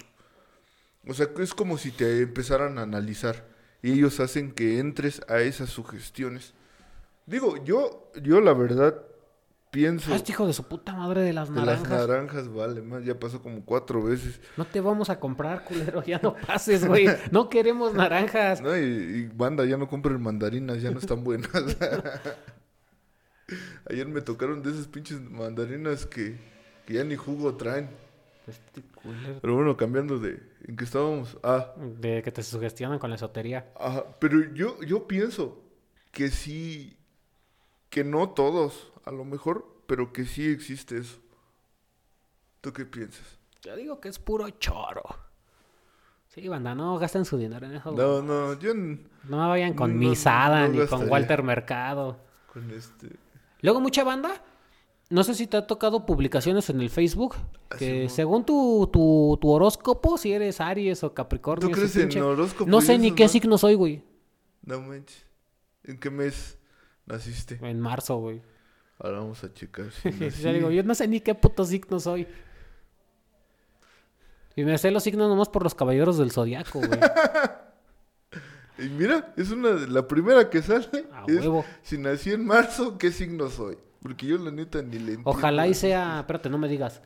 O 1.07 1.13
sea, 1.13 1.27
es 1.39 1.53
como 1.53 1.77
si 1.77 1.91
te 1.91 2.21
empezaran 2.21 2.77
a 2.77 2.83
analizar 2.83 3.45
y 3.81 3.91
ellos 3.93 4.19
hacen 4.19 4.51
que 4.51 4.79
entres 4.79 5.21
a 5.27 5.39
esas 5.39 5.69
sugestiones. 5.69 6.53
Digo, 7.25 7.63
yo, 7.63 8.11
yo 8.21 8.39
la 8.41 8.53
verdad 8.53 9.01
pienso 9.71 10.11
Ah, 10.13 10.15
este 10.17 10.31
hijo 10.31 10.45
de 10.45 10.53
su 10.53 10.67
puta 10.67 10.93
madre 10.93 11.21
de 11.21 11.33
las 11.33 11.49
de 11.49 11.55
las 11.55 11.65
naranjas. 11.81 11.89
naranjas, 12.07 12.53
vale, 12.53 12.81
más 12.81 13.03
ya 13.05 13.19
pasó 13.19 13.41
como 13.41 13.63
cuatro 13.65 14.03
veces. 14.03 14.39
No 14.57 14.65
te 14.65 14.79
vamos 14.81 15.09
a 15.09 15.19
comprar, 15.19 15.63
culero, 15.63 16.03
ya 16.03 16.19
no 16.21 16.35
pases, 16.35 16.85
güey. 16.85 17.07
No 17.31 17.49
queremos 17.49 17.93
naranjas. 17.93 18.61
No, 18.61 18.77
y, 18.77 18.81
y 18.81 19.27
banda, 19.27 19.65
ya 19.65 19.77
no 19.77 19.87
compren 19.87 20.21
mandarinas, 20.21 20.81
ya 20.81 20.91
no 20.91 20.99
están 20.99 21.23
buenas. 21.23 21.49
Ayer 23.89 24.07
me 24.07 24.21
tocaron 24.21 24.61
de 24.63 24.71
esas 24.71 24.87
pinches 24.87 25.19
mandarinas 25.21 26.05
que, 26.05 26.37
que 26.85 26.93
ya 26.95 27.03
ni 27.03 27.15
jugo 27.15 27.55
traen. 27.55 27.89
Este. 28.47 28.83
Pero 29.41 29.55
bueno, 29.55 29.77
cambiando 29.77 30.17
de 30.19 30.41
en 30.67 30.75
que 30.75 30.83
estábamos. 30.83 31.37
Ah, 31.43 31.73
De 31.99 32.21
que 32.23 32.31
te 32.31 32.41
sugestionan 32.43 32.99
con 32.99 33.09
la 33.09 33.15
esotería. 33.15 33.71
ajá. 33.79 34.05
Pero 34.19 34.53
yo, 34.53 34.81
yo 34.81 35.07
pienso 35.07 35.61
que 36.11 36.29
sí, 36.29 36.97
que 37.89 38.03
no 38.03 38.29
todos, 38.31 38.91
a 39.05 39.11
lo 39.11 39.23
mejor, 39.25 39.65
pero 39.87 40.11
que 40.11 40.25
sí 40.25 40.47
existe 40.49 40.97
eso. 40.97 41.19
¿Tú 42.61 42.73
qué 42.73 42.85
piensas? 42.85 43.39
Yo 43.61 43.75
digo 43.75 43.99
que 43.99 44.09
es 44.09 44.19
puro 44.19 44.49
choro. 44.51 45.03
Sí, 46.27 46.47
banda, 46.47 46.73
no 46.73 46.97
gasten 46.97 47.25
su 47.25 47.37
dinero 47.37 47.65
en 47.67 47.73
eso. 47.75 47.91
No, 47.91 48.21
no, 48.21 48.57
yo 48.59 48.73
No 48.73 49.49
vayan 49.49 49.73
con 49.73 49.93
No, 49.93 49.99
Misada 50.09 50.67
no 50.67 50.79
ni 50.81 50.87
con. 50.87 51.09
Walter 51.09 51.43
Mercado. 51.43 52.17
con 52.51 52.71
este... 52.71 53.09
Luego 53.61 53.79
mucha 53.79 54.03
banda, 54.03 54.43
no 55.09 55.23
sé 55.23 55.35
si 55.35 55.47
te 55.47 55.57
ha 55.57 55.67
tocado 55.67 56.05
publicaciones 56.05 56.69
en 56.69 56.81
el 56.81 56.89
Facebook, 56.89 57.35
Ah, 57.69 57.75
que 57.77 58.09
según 58.09 58.45
tu, 58.45 58.89
tu, 58.91 59.37
tu 59.41 59.49
horóscopo, 59.49 60.17
si 60.17 60.31
eres 60.33 60.59
Aries 60.61 61.03
o 61.03 61.13
Capricornio, 61.13 61.69
¿Tú 61.69 61.73
crees 61.73 61.95
en 61.95 62.21
horóscopo 62.21 62.69
no 62.69 62.81
sé 62.81 62.97
ni 62.97 63.11
qué 63.13 63.23
no? 63.23 63.29
signo 63.29 63.57
soy, 63.57 63.75
güey. 63.75 64.03
No 64.63 64.79
manches. 64.81 65.25
¿En 65.83 65.99
qué 65.99 66.09
mes 66.09 66.57
naciste? 67.05 67.59
En 67.61 67.79
marzo, 67.79 68.17
güey. 68.17 68.41
Ahora 68.99 69.19
vamos 69.19 69.43
a 69.43 69.53
checar. 69.53 69.91
si 69.91 70.11
Ya 70.41 70.53
digo, 70.53 70.69
yo 70.69 70.83
no 70.83 70.93
sé 70.95 71.07
ni 71.07 71.19
qué 71.21 71.33
puto 71.33 71.65
signo 71.65 71.99
soy. 71.99 72.27
Y 74.55 74.63
me 74.63 74.77
sé 74.77 74.91
los 74.91 75.03
signos 75.03 75.29
nomás 75.29 75.49
por 75.49 75.63
los 75.63 75.73
caballeros 75.73 76.17
del 76.17 76.31
zodiaco, 76.31 76.79
güey. 76.79 76.89
Y 78.81 78.89
mira, 78.89 79.33
es 79.37 79.51
una 79.51 79.69
de 79.71 79.87
la 79.87 80.07
primera 80.07 80.49
que 80.49 80.61
sale. 80.61 81.05
A 81.13 81.25
es, 81.27 81.37
huevo. 81.37 81.65
Si 81.83 81.97
nací 81.97 82.31
en 82.31 82.45
marzo, 82.45 82.97
¿qué 82.97 83.11
signo 83.11 83.49
soy? 83.49 83.77
Porque 84.01 84.25
yo 84.25 84.37
la 84.37 84.51
neta 84.51 84.81
ni 84.81 84.93
le 84.93 84.97
entiendo. 84.97 85.29
Ojalá 85.29 85.67
y 85.67 85.73
sea. 85.73 86.19
Espérate, 86.21 86.49
no 86.49 86.57
me 86.57 86.67
digas. 86.67 87.01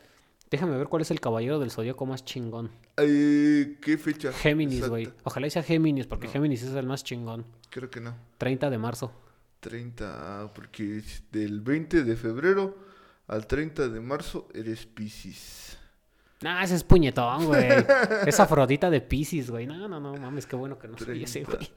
Déjame 0.49 0.77
ver 0.77 0.88
cuál 0.88 1.01
es 1.01 1.11
el 1.11 1.19
caballero 1.19 1.59
del 1.59 1.71
zodiaco 1.71 2.05
más 2.05 2.23
chingón. 2.23 2.69
Eh, 2.97 3.77
¿Qué 3.81 3.97
fecha? 3.97 4.31
Géminis, 4.31 4.88
güey. 4.88 5.11
Ojalá 5.23 5.47
y 5.47 5.49
sea 5.49 5.63
Géminis, 5.63 6.07
porque 6.07 6.27
Géminis 6.27 6.63
es 6.63 6.73
el 6.75 6.85
más 6.85 7.03
chingón. 7.03 7.45
Creo 7.69 7.89
que 7.89 7.99
no. 7.99 8.15
30 8.38 8.69
de 8.69 8.77
marzo. 8.77 9.11
30, 9.59 10.43
ah, 10.43 10.51
porque 10.53 11.01
del 11.31 11.61
20 11.61 12.03
de 12.03 12.15
febrero 12.15 12.77
al 13.27 13.47
30 13.47 13.89
de 13.89 13.99
marzo 13.99 14.47
eres 14.53 14.85
Piscis. 14.85 15.77
Nah, 16.45 16.62
ese 16.63 16.75
es 16.75 16.84
puñetón, 16.84 17.47
güey. 17.47 17.67
es 18.27 18.39
Afrodita 18.39 18.91
de 18.91 19.01
Pisces, 19.01 19.49
güey. 19.49 19.65
No, 19.65 19.88
no, 19.88 19.99
no, 19.99 20.13
mames, 20.13 20.45
qué 20.45 20.55
bueno 20.55 20.77
que 20.77 20.88
no 20.88 20.95
soy 20.95 21.23
ese, 21.23 21.43
30. 21.43 21.58
güey. 21.58 21.71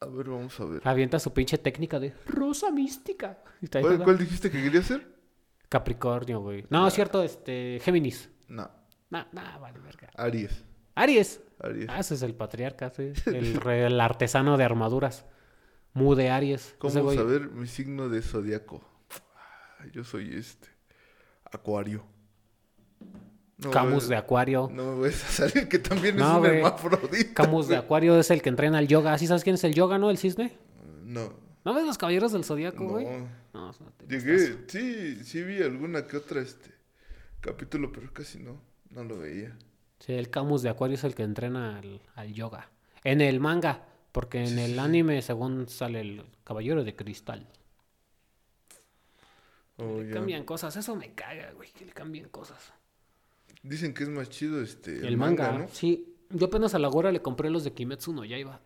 A 0.00 0.06
ver, 0.06 0.28
vamos 0.28 0.58
a 0.58 0.64
ver. 0.64 0.82
Avienta 0.84 1.20
su 1.20 1.32
pinche 1.32 1.56
técnica 1.56 2.00
de 2.00 2.14
rosa 2.26 2.72
mística. 2.72 3.38
¿Cuál, 4.04 4.18
dijiste 4.18 4.50
que 4.50 4.60
quería 4.60 4.80
hacer? 4.80 5.06
Capricornio, 5.68 6.40
güey. 6.40 6.66
No, 6.68 6.84
es 6.88 6.94
cierto, 6.94 7.22
este, 7.22 7.78
Géminis. 7.80 8.28
No, 8.48 8.68
Nah, 9.10 9.26
nah, 9.30 9.56
vale, 9.58 9.78
verga. 9.78 10.10
Aries. 10.16 10.64
Aries. 10.96 11.40
Aries. 11.60 11.88
Ah, 11.88 12.00
ese 12.00 12.14
es 12.14 12.22
el 12.22 12.34
patriarca, 12.34 12.90
sí. 12.90 13.12
El, 13.26 13.54
re- 13.54 13.86
el 13.86 14.00
artesano 14.00 14.56
de 14.56 14.64
armaduras. 14.64 15.26
Mu 15.94 16.16
de 16.16 16.30
Aries. 16.30 16.74
¿Cómo 16.78 16.90
Ese 16.90 17.00
güey. 17.02 17.16
saber 17.16 17.50
mi 17.50 17.68
signo 17.68 18.08
de 18.08 18.20
zodiaco? 18.20 18.82
Yo 19.92 20.02
soy 20.02 20.34
este. 20.36 20.68
Acuario. 21.44 22.04
No, 23.58 23.70
Camus 23.70 24.08
de 24.08 24.16
Acuario. 24.16 24.70
No 24.72 24.96
me 24.96 25.08
vas 25.08 25.24
a 25.24 25.48
salir 25.48 25.68
que 25.68 25.78
también 25.78 26.16
No, 26.16 26.44
es 26.44 26.50
un 26.50 26.56
hermafrodita. 26.56 27.34
Camus 27.34 27.66
de 27.68 27.76
Acuario 27.76 28.18
es 28.18 28.30
el 28.30 28.40
que 28.40 28.48
entrena 28.48 28.78
el 28.78 28.86
yoga. 28.88 29.18
¿Sí 29.18 29.26
sabes 29.26 29.42
quién 29.42 29.54
es 29.54 29.64
el 29.64 29.74
yoga, 29.74 29.98
no? 29.98 30.10
El 30.10 30.18
cisne. 30.18 30.56
No. 31.04 31.32
¿No 31.64 31.74
ves 31.74 31.84
los 31.84 31.98
caballeros 31.98 32.32
del 32.32 32.44
zodiaco, 32.44 32.86
güey? 32.86 33.04
No, 33.52 33.72
no 33.72 33.74
te 33.96 34.06
Llegué, 34.06 34.58
sí, 34.68 35.24
sí 35.24 35.42
vi 35.42 35.60
alguna 35.62 36.06
que 36.06 36.16
otra 36.16 36.40
este 36.40 36.70
capítulo, 37.40 37.90
pero 37.92 38.12
casi 38.12 38.38
no, 38.38 38.60
no 38.90 39.02
lo 39.04 39.18
veía. 39.18 39.56
Sí, 39.98 40.12
el 40.12 40.30
Camus 40.30 40.62
de 40.62 40.68
Acuario 40.70 40.94
es 40.94 41.02
el 41.04 41.14
que 41.16 41.24
entrena 41.24 41.78
al, 41.78 42.00
al 42.14 42.32
yoga. 42.32 42.70
En 43.02 43.20
el 43.20 43.40
manga, 43.40 43.84
porque 44.12 44.40
en 44.40 44.48
Sí, 44.48 44.60
el 44.60 44.72
sí, 44.74 44.78
anime, 44.78 45.20
según 45.20 45.68
sale 45.68 46.00
el 46.00 46.24
Caballero 46.44 46.84
de 46.84 46.94
Cristal. 46.94 47.48
Oh, 49.76 50.00
le 50.00 50.10
cambian 50.12 50.44
cosas, 50.44 50.76
eso 50.76 50.96
me 50.96 51.12
caga, 51.14 51.52
güey, 51.52 51.70
que 51.72 51.84
le 51.84 51.92
cambien 51.92 52.28
cosas. 52.28 52.72
Dicen 53.62 53.92
que 53.94 54.04
es 54.04 54.08
más 54.08 54.28
chido 54.28 54.62
este 54.62 55.06
El, 55.06 55.16
manga, 55.16 55.52
¿no? 55.58 55.68
sí. 55.68 56.14
Yo 56.30 56.46
apenas 56.46 56.74
a 56.74 56.78
la 56.78 56.88
güera 56.88 57.10
le 57.10 57.22
compré 57.22 57.48
los 57.50 57.64
de 57.64 57.72
Kimetsu 57.72 58.12
no 58.12 58.24
Yaiba. 58.24 58.60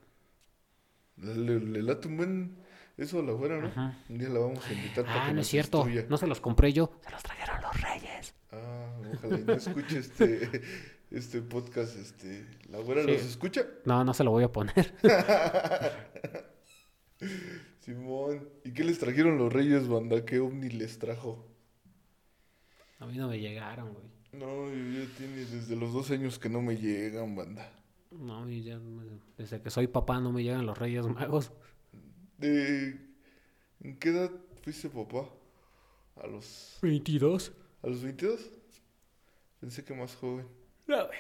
Le, 1.17 1.61
le- 1.61 1.83
late 1.83 2.09
un 2.09 2.17
buen 2.17 2.57
eso 2.99 3.21
a 3.21 3.23
la 3.23 3.33
güera, 3.33 3.61
¿no? 3.61 3.69
Ajá. 3.69 3.99
Un 4.09 4.19
día 4.19 4.29
la 4.29 4.41
vamos 4.41 4.67
a 4.67 4.73
invitar 4.73 5.05
para 5.05 5.25
Ah, 5.25 5.29
que 5.29 5.35
no 5.35 5.41
es 5.41 5.47
cierto. 5.47 5.87
No 6.09 6.17
se 6.19 6.27
los 6.27 6.41
compré 6.41 6.73
yo. 6.73 6.91
Se 7.05 7.11
los 7.11 7.23
trajeron 7.23 7.63
los 7.63 7.81
reyes. 7.81 8.35
Ah, 8.51 8.93
ojalá 9.15 9.39
y 9.39 9.45
no 9.45 9.53
escuche 9.55 9.99
este, 9.99 10.63
este 11.11 11.41
podcast, 11.43 11.97
este, 11.97 12.47
la 12.69 12.79
güera 12.79 13.03
Sí. 13.05 13.13
los 13.13 13.23
escucha. 13.23 13.65
No, 13.85 14.05
no 14.05 14.13
se 14.13 14.25
lo 14.25 14.31
voy 14.33 14.43
a 14.45 14.53
poner. 14.53 14.93
Simón, 17.81 18.49
¿y 18.65 18.73
qué 18.73 18.85
les 18.85 18.99
trajeron 18.99 19.39
los 19.39 19.53
reyes, 19.53 19.89
banda? 19.89 20.25
¿Qué 20.25 20.39
ovni 20.41 20.69
les 20.69 20.99
trajo? 20.99 21.47
A 22.99 23.07
mí 23.07 23.17
no 23.17 23.29
me 23.29 23.39
llegaron, 23.41 23.93
güey. 23.93 24.05
No, 24.33 24.71
yo 24.71 25.01
ya 25.01 25.15
tiene 25.17 25.45
desde 25.45 25.77
los 25.77 25.93
dos 25.93 26.11
años 26.11 26.39
que 26.39 26.49
no 26.49 26.63
me 26.63 26.77
llegan, 26.77 27.37
banda. 27.37 27.71
No, 28.11 28.45
mí 28.45 28.63
ya 28.63 28.79
desde 29.37 29.61
que 29.61 29.71
soy 29.71 29.87
papá 29.87 30.21
no 30.21 30.33
me 30.33 30.43
llegan 30.43 30.67
los 30.67 30.79
reyes 30.79 31.07
magos. 31.07 31.53
De... 32.39 32.99
¿En 33.81 33.99
qué 33.99 34.09
edad 34.09 34.31
fuiste 34.63 34.89
papá? 34.89 35.29
¿A 36.17 36.27
los, 36.27 36.79
22. 36.83 37.53
¿A 37.83 37.87
los 37.87 38.03
22? 38.03 38.51
Pensé 39.61 39.85
que 39.85 39.95
más 39.95 40.15
joven. 40.15 40.47
No, 40.87 41.07
güey. 41.07 41.19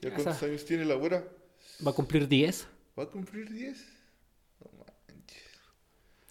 ¿Ya 0.00 0.14
cuántos 0.14 0.42
años 0.42 0.64
tiene 0.64 0.84
la 0.84 0.94
güera? 0.94 1.26
Va 1.86 1.90
a 1.90 1.94
cumplir 1.94 2.28
10 2.28 2.68
¿Va 2.98 3.04
a 3.04 3.06
cumplir 3.06 3.50
10? 3.50 3.86
No 4.60 4.70
manches, 4.78 5.42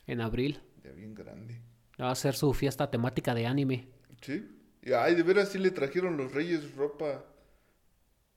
en 0.07 0.21
abril. 0.21 0.59
ya 0.83 0.91
bien 0.91 1.13
grande. 1.13 1.61
Va 1.99 2.09
a 2.09 2.11
hacer 2.11 2.35
su 2.35 2.53
fiesta 2.53 2.89
temática 2.89 3.35
de 3.35 3.45
anime. 3.45 3.87
¿Sí? 4.21 4.54
Ay, 4.93 5.15
de 5.15 5.23
veras 5.23 5.49
sí 5.49 5.57
le 5.59 5.71
trajeron 5.71 6.17
los 6.17 6.31
reyes 6.33 6.75
ropa... 6.75 7.23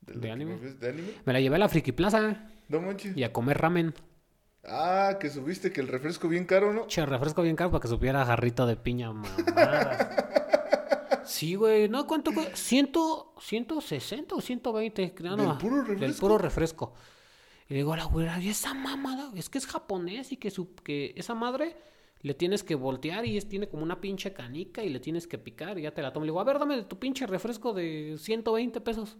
¿De 0.01 0.31
anime? 0.31 0.57
ves, 0.57 0.81
¿De 0.81 0.89
anime? 0.89 1.09
Me 1.27 1.33
la 1.35 1.41
llevé 1.41 1.57
a 1.57 1.59
la 1.59 1.69
Friki 1.69 1.93
Plaza 1.93 2.49
No 2.69 2.81
manches. 2.81 3.15
y 3.17 3.23
a 3.25 3.33
comer 3.33 3.59
ramen. 3.59 3.95
Ah, 4.65 5.19
que 5.21 5.29
subiste 5.29 5.71
que 5.73 5.81
el 5.83 5.89
refresco 5.89 6.29
bien 6.29 6.47
caro, 6.47 6.73
¿no? 6.73 6.87
Che, 6.87 7.05
refresco 7.05 7.43
bien 7.43 7.57
caro 7.57 7.71
para 7.71 7.83
que 7.83 7.89
supiera 7.89 8.25
jarrito 8.25 8.67
de 8.67 8.77
piña, 8.77 9.13
mamadas. 9.13 10.09
Sí, 11.25 11.57
güey. 11.57 11.91
No, 11.91 12.07
¿cuánto? 12.07 12.31
¿Ciento, 12.55 13.35
160 13.39 14.35
o 14.35 14.41
120? 14.41 15.15
No, 15.21 15.37
¿Del 15.37 15.47
no, 15.47 15.59
puro 15.59 15.77
Del 15.77 15.87
refresco? 15.87 16.21
puro 16.21 16.39
refresco. 16.39 16.95
Y 17.69 17.75
le 17.75 17.77
digo 17.81 17.93
a 17.93 17.99
la 17.99 18.05
güera, 18.05 18.41
¿y 18.41 18.49
esa 18.49 18.73
mamada? 18.73 19.31
Es 19.37 19.51
que 19.51 19.59
es 19.59 19.67
japonés 19.67 20.33
y 20.33 20.39
que, 20.39 20.51
su, 20.51 20.75
que 20.77 21.13
esa 21.19 21.35
madre 21.35 21.77
le 22.21 22.35
tienes 22.35 22.65
que 22.65 22.75
voltear 22.75 23.25
y 23.27 23.37
es, 23.37 23.49
tiene 23.49 23.69
como 23.69 23.83
una 23.83 24.01
pinche 24.01 24.33
canica 24.33 24.83
y 24.83 24.89
le 24.89 25.01
tienes 25.01 25.27
que 25.27 25.39
picar 25.39 25.79
y 25.79 25.83
ya 25.83 25.93
te 25.93 26.03
la 26.03 26.13
tomo. 26.13 26.25
Le 26.27 26.31
digo, 26.33 26.41
a 26.41 26.45
ver, 26.45 26.59
dame 26.59 26.77
de 26.77 26.83
tu 26.85 26.99
pinche 26.99 27.27
refresco 27.27 27.73
de 27.73 28.17
120 28.19 28.81
pesos. 28.81 29.17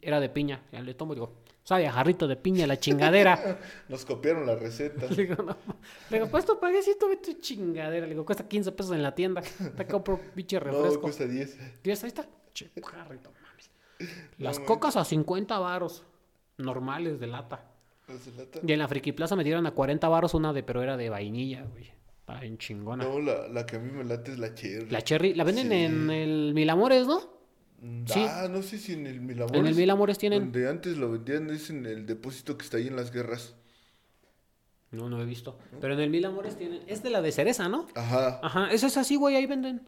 Era 0.00 0.20
de 0.20 0.28
piña. 0.28 0.62
Ya 0.70 0.80
le 0.82 0.94
tomo 0.94 1.12
y 1.12 1.16
digo, 1.16 1.34
sabe 1.64 1.86
a 1.88 1.92
jarrito 1.92 2.28
de 2.28 2.36
piña 2.36 2.64
la 2.68 2.78
chingadera. 2.78 3.58
Nos 3.88 4.04
copiaron 4.04 4.46
la 4.46 4.54
receta. 4.54 5.06
Le 5.10 5.26
digo, 5.26 5.42
no. 5.42 5.56
Le 6.10 6.18
digo, 6.18 6.30
pues 6.30 6.44
esto 6.44 6.60
pagué 6.60 6.80
120 6.80 7.40
chingadera. 7.40 8.06
Le 8.06 8.12
digo, 8.12 8.24
cuesta 8.24 8.46
15 8.46 8.70
pesos 8.72 8.92
en 8.92 9.02
la 9.02 9.14
tienda. 9.16 9.42
Te 9.76 9.86
compro 9.88 10.20
pinche 10.34 10.58
no, 10.60 10.66
refresco. 10.66 11.00
cuesta 11.00 11.26
10. 11.26 11.58
¿Y 11.82 11.90
esa 11.90 12.06
ahí 12.06 12.08
está? 12.08 12.28
Che, 12.54 12.70
jarrito, 12.80 13.32
mames. 13.42 13.70
Las 14.38 14.60
No, 14.60 14.66
cocas 14.66 14.96
a 14.96 15.04
50 15.04 15.58
varos. 15.58 16.04
Normales 16.58 17.18
de 17.18 17.26
lata. 17.26 17.64
¿Los 18.06 18.24
de 18.26 18.32
lata? 18.44 18.60
Y 18.64 18.72
en 18.72 18.78
la 18.78 18.86
Friki 18.86 19.10
Plaza 19.10 19.34
me 19.34 19.42
dieron 19.42 19.66
a 19.66 19.72
40 19.72 20.08
varos 20.08 20.34
una 20.34 20.52
de, 20.52 20.62
pero 20.62 20.82
era 20.84 20.96
de 20.96 21.08
vainilla, 21.10 21.64
güey. 21.64 21.90
Está 22.34 22.44
en 22.46 22.58
chingona. 22.58 23.04
No, 23.04 23.20
la, 23.20 23.48
la 23.48 23.66
que 23.66 23.76
a 23.76 23.78
mí 23.78 23.90
me 23.92 24.04
late 24.04 24.32
es 24.32 24.38
la 24.38 24.54
cherry. 24.54 24.90
La 24.90 25.02
cherry, 25.02 25.34
la 25.34 25.44
venden 25.44 25.68
Sí. 25.68 25.74
en 25.74 26.10
el 26.10 26.54
Mil 26.54 26.68
Amores, 26.70 27.06
¿no? 27.06 27.20
Mm, 27.80 28.04
sí. 28.06 28.20
Ah, 28.28 28.48
no 28.50 28.62
sé 28.62 28.78
si 28.78 28.92
en 28.92 29.06
el 29.06 29.20
Milamores. 29.20 29.60
En 29.60 29.66
el 29.66 29.74
Mil 29.74 29.90
Amores 29.90 30.18
tienen. 30.18 30.44
Donde 30.52 30.68
antes 30.68 30.96
lo 30.98 31.10
vendían 31.10 31.48
es 31.50 31.70
en 31.70 31.86
el 31.86 32.06
depósito 32.06 32.56
que 32.58 32.64
está 32.64 32.76
ahí 32.76 32.88
en 32.88 32.96
las 32.96 33.10
guerras. 33.12 33.54
No, 34.90 35.08
no 35.08 35.20
he 35.22 35.24
visto. 35.24 35.56
Pero 35.80 35.94
en 35.94 36.00
el 36.00 36.10
Mil 36.10 36.24
Amores 36.24 36.56
tienen. 36.56 36.82
Es 36.88 37.02
de 37.02 37.10
la 37.10 37.22
de 37.22 37.30
cereza, 37.32 37.68
¿no? 37.68 37.86
Ajá. 37.94 38.40
Ajá, 38.42 38.70
esa 38.72 38.88
es 38.88 38.96
así, 38.96 39.16
güey, 39.16 39.36
ahí 39.36 39.46
venden. 39.46 39.82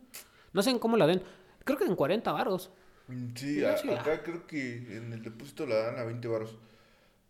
No 0.53 0.63
sé 0.63 0.71
en 0.71 0.79
cómo 0.79 0.97
la 0.97 1.07
den. 1.07 1.23
Creo 1.65 1.77
que 1.79 1.85
en 1.85 1.97
40 1.97 2.31
varos. 2.33 2.71
Mm, 3.09 3.35
Sí, 3.35 3.61
Yo 3.61 3.71
a- 3.73 3.77
sí 3.77 3.89
la- 3.89 4.01
acá 4.01 4.23
creo 4.23 4.47
que 4.47 4.97
en 4.97 5.13
el 5.13 5.23
depósito 5.23 5.67
la 5.67 5.75
dan 5.77 5.99
a 5.99 6.05
20 6.05 6.29
baros. 6.29 6.57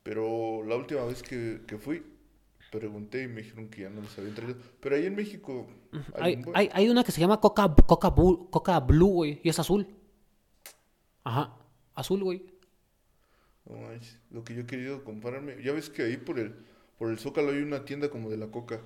Pero 0.02 0.62
la 0.66 0.76
última 0.76 1.04
vez 1.04 1.22
que, 1.22 1.62
que 1.66 1.78
fui, 1.78 2.02
pregunté 2.72 3.24
y 3.24 3.28
me 3.28 3.42
dijeron 3.42 3.68
que 3.68 3.82
ya 3.82 3.90
no 3.90 4.00
los 4.00 4.18
habían 4.18 4.34
traído. 4.34 4.56
Pero 4.80 4.96
ahí 4.96 5.06
en 5.06 5.14
México 5.14 5.68
hay, 6.18 6.34
Hay, 6.34 6.44
hay, 6.54 6.70
hay 6.72 6.88
una 6.88 7.04
que 7.04 7.12
se 7.12 7.20
llama 7.20 7.38
Coca, 7.38 7.72
Coca, 7.86 8.80
Blue, 8.80 9.06
güey, 9.08 9.40
y 9.44 9.48
es 9.50 9.58
azul. 9.58 9.86
Ajá, 11.22 11.54
azul, 11.94 12.24
güey. 12.24 12.44
No 13.66 13.76
manches, 13.76 14.18
lo 14.30 14.42
que 14.42 14.54
yo 14.54 14.62
he 14.62 14.66
querido 14.66 15.04
comprarme. 15.04 15.62
Ya 15.62 15.72
ves 15.72 15.90
que 15.90 16.02
ahí 16.02 16.16
por 16.16 16.38
el, 16.40 16.54
por 16.98 17.10
el 17.10 17.18
Zócalo 17.18 17.50
hay 17.50 17.58
una 17.58 17.84
tienda 17.84 18.08
como 18.08 18.28
de 18.30 18.38
la 18.38 18.48
coca, 18.48 18.80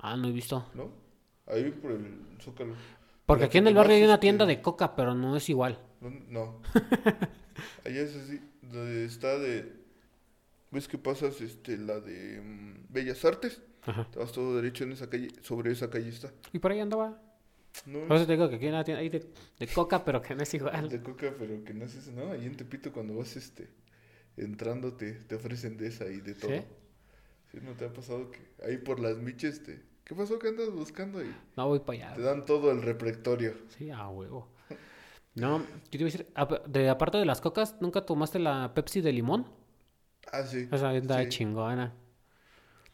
Ah, 0.00 0.16
no 0.16 0.28
he 0.28 0.32
visto. 0.32 0.66
¿no? 0.74 0.90
Ahí 1.46 1.70
por 1.70 1.92
el 1.92 2.18
Zócalo. 2.40 2.74
Porque 3.26 3.44
aquí 3.44 3.58
en 3.58 3.68
el 3.68 3.74
barrio 3.74 3.96
hay 3.96 4.02
una 4.04 4.20
tienda 4.20 4.46
de 4.46 4.60
coca, 4.60 4.94
pero 4.94 5.14
no 5.14 5.36
es 5.36 5.48
igual. 5.48 5.78
No. 6.00 6.10
no. 6.28 6.60
Allá 7.84 8.02
es 8.02 8.16
así, 8.16 8.40
donde 8.62 9.04
está 9.04 9.38
de... 9.38 9.76
¿Ves 10.70 10.86
que 10.88 10.98
pasas 10.98 11.40
este, 11.40 11.78
la 11.78 12.00
de 12.00 12.40
mm, 12.40 12.86
Bellas 12.92 13.24
Artes? 13.24 13.62
Ajá. 13.82 14.06
Te 14.10 14.18
vas 14.18 14.32
todo 14.32 14.56
derecho 14.56 14.84
en 14.84 14.92
esa 14.92 15.08
calle, 15.08 15.28
sobre 15.42 15.72
esa 15.72 15.88
calle 15.90 16.08
está. 16.10 16.30
Y 16.52 16.58
por 16.58 16.72
ahí 16.72 16.80
andaba. 16.80 17.20
No, 17.86 18.00
Por 18.06 18.16
eso 18.16 18.26
te 18.26 18.32
digo 18.32 18.48
que 18.48 18.56
aquí 18.56 18.64
hay 18.66 18.70
una 18.72 18.84
tienda 18.84 19.00
hay 19.00 19.08
de, 19.08 19.26
de 19.58 19.66
coca, 19.68 20.04
pero 20.04 20.20
que 20.20 20.34
no 20.34 20.42
es 20.42 20.52
igual. 20.54 20.88
de 20.88 21.00
coca, 21.02 21.32
pero 21.38 21.62
que 21.64 21.72
no 21.74 21.84
es 21.84 21.94
eso, 21.94 22.10
¿no? 22.12 22.32
Ahí 22.32 22.44
en 22.44 22.56
Tepito 22.56 22.92
cuando 22.92 23.14
vas 23.16 23.36
este, 23.36 23.68
entrando 24.36 24.94
te, 24.94 25.12
te 25.12 25.34
ofrecen 25.36 25.76
de 25.76 25.86
esa 25.88 26.06
y 26.06 26.20
de 26.20 26.34
todo. 26.34 26.50
¿Sí? 26.50 26.62
¿Sí? 27.52 27.58
¿No 27.62 27.72
te 27.74 27.84
ha 27.86 27.92
pasado 27.92 28.30
que 28.30 28.40
ahí 28.66 28.78
por 28.78 29.00
las 29.00 29.16
miches 29.18 29.62
te... 29.62 29.80
¿Qué 30.04 30.14
pasó 30.14 30.38
que 30.38 30.48
andas 30.48 30.70
buscando? 30.70 31.22
Y 31.22 31.34
No 31.56 31.68
voy 31.68 31.80
para 31.80 31.98
te 31.98 32.04
allá. 32.04 32.18
dan 32.18 32.44
todo 32.46 32.70
el 32.72 32.82
repertorio. 32.82 33.54
Sí, 33.76 33.90
a 33.90 34.08
huevo. 34.08 34.48
No, 35.34 35.62
¿qué 35.90 35.98
te 35.98 36.04
iba 36.04 36.08
a 36.08 36.12
decir? 36.12 36.26
De, 36.68 36.88
aparte 36.88 37.18
de 37.18 37.24
las 37.26 37.40
cocas, 37.40 37.76
¿nunca 37.80 38.04
tomaste 38.04 38.38
la 38.40 38.72
Pepsi 38.74 39.00
de 39.02 39.12
limón? 39.12 39.46
Ah, 40.32 40.42
sí. 40.44 40.68
Esa 40.70 40.94
está 40.94 41.22
sí. 41.22 41.28
chingona. 41.28 41.92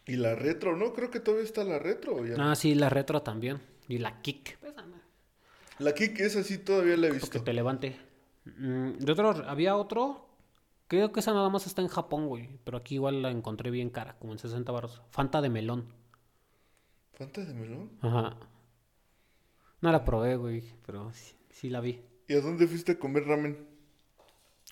Y 0.07 0.16
la 0.16 0.35
retro, 0.35 0.77
¿no? 0.77 0.92
Creo 0.92 1.11
que 1.11 1.20
todavía 1.20 1.44
está 1.44 1.64
la 1.64 1.79
retro. 1.79 2.16
¿o 2.16 2.27
ya? 2.27 2.35
Ah, 2.38 2.55
sí, 2.55 2.75
la 2.75 2.88
retro 2.90 3.23
también. 3.23 3.61
Y 3.88 3.99
la 3.99 4.20
kick. 4.20 4.59
La 5.79 5.92
Kik, 5.92 6.20
esa 6.20 6.44
sí 6.44 6.59
todavía 6.59 6.97
la 6.97 7.09
he 7.09 7.11
Que 7.11 7.16
visto. 7.16 7.42
te 7.42 7.53
levante. 7.53 7.97
Mm, 8.44 8.92
de 8.99 9.12
otro, 9.12 9.31
había 9.49 9.77
otro. 9.77 10.29
Creo 10.87 11.11
que 11.11 11.18
esa 11.20 11.33
nada 11.33 11.49
más 11.49 11.66
está 11.66 11.83
en 11.83 11.88
Japón, 11.88 12.29
güey. 12.29 12.49
Pero 12.64 12.79
aquí 12.79 12.94
igual 12.94 13.23
la 13.23 13.31
encontré 13.31 13.70
bien 13.70 13.90
cara, 13.90 14.16
como 14.20 14.33
en 14.33 14.38
60 14.38 14.70
baros. 14.70 15.03
Fanta 15.11 15.40
de 15.40 15.49
melón. 15.49 15.87
¿Fanta 17.14 17.44
de 17.44 17.55
melón? 17.55 17.90
Ajá. 18.03 18.37
No 19.81 19.90
la 19.90 20.05
probé, 20.05 20.37
güey, 20.37 20.62
pero 20.87 21.12
sí, 21.12 21.35
sí 21.51 21.70
la 21.70 21.81
vi. 21.81 22.01
¿Y 22.29 22.35
a 22.35 22.40
dónde 22.40 22.66
fuiste 22.68 22.92
a 22.92 22.99
comer 22.99 23.25
ramen? 23.27 23.59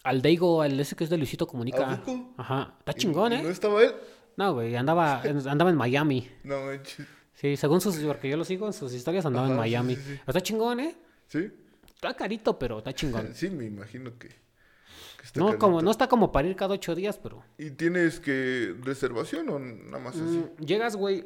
Al 0.04 0.20
Daigo, 0.22 0.62
al 0.62 0.78
ese 0.80 0.96
que 0.96 1.04
es 1.04 1.10
de 1.10 1.16
Luisito 1.16 1.46
Comunica. 1.46 2.02
Ajá. 2.36 2.74
Está 2.80 2.92
¿Y- 2.92 2.94
chingón, 2.94 3.32
¿eh? 3.32 3.42
¿No 3.42 3.48
estaba 3.50 3.82
él? 3.82 3.94
No, 4.36 4.54
güey, 4.54 4.74
andaba, 4.76 5.20
en- 5.24 5.46
andaba 5.48 5.70
en 5.70 5.76
Miami. 5.76 6.28
No, 6.44 6.64
manches. 6.66 7.06
Sí, 7.34 7.56
según 7.56 7.80
sus, 7.80 7.96
porque 7.98 8.28
yo 8.28 8.36
lo 8.36 8.44
sigo 8.44 8.66
en 8.66 8.72
sus 8.72 8.92
historias, 8.92 9.24
andaba 9.26 9.46
en 9.46 9.52
sí, 9.54 9.58
Miami. 9.58 9.96
sí, 9.96 10.02
sí. 10.04 10.20
Está 10.26 10.40
chingón, 10.40 10.80
¿eh? 10.80 10.96
¿Sí? 11.28 11.50
Está 11.94 12.14
carito, 12.14 12.58
pero 12.58 12.78
está 12.78 12.92
chingón. 12.92 13.34
Sí, 13.34 13.48
me 13.50 13.64
imagino 13.64 14.16
que, 14.18 14.28
que 14.28 15.24
está 15.24 15.40
No, 15.40 15.46
carito. 15.46 15.58
como, 15.66 15.82
no 15.82 15.90
está 15.90 16.08
como 16.08 16.30
para 16.32 16.48
ir 16.48 16.56
cada 16.56 16.74
ocho 16.74 16.94
días, 16.94 17.18
pero... 17.18 17.42
¿Y 17.58 17.70
tienes 17.70 18.20
que 18.20 18.74
reservación 18.80 19.48
o 19.48 19.58
nada 19.58 19.98
más 19.98 20.14
así? 20.16 20.22
Mm, 20.58 20.64
llegas, 20.64 20.94
güey, 20.96 21.24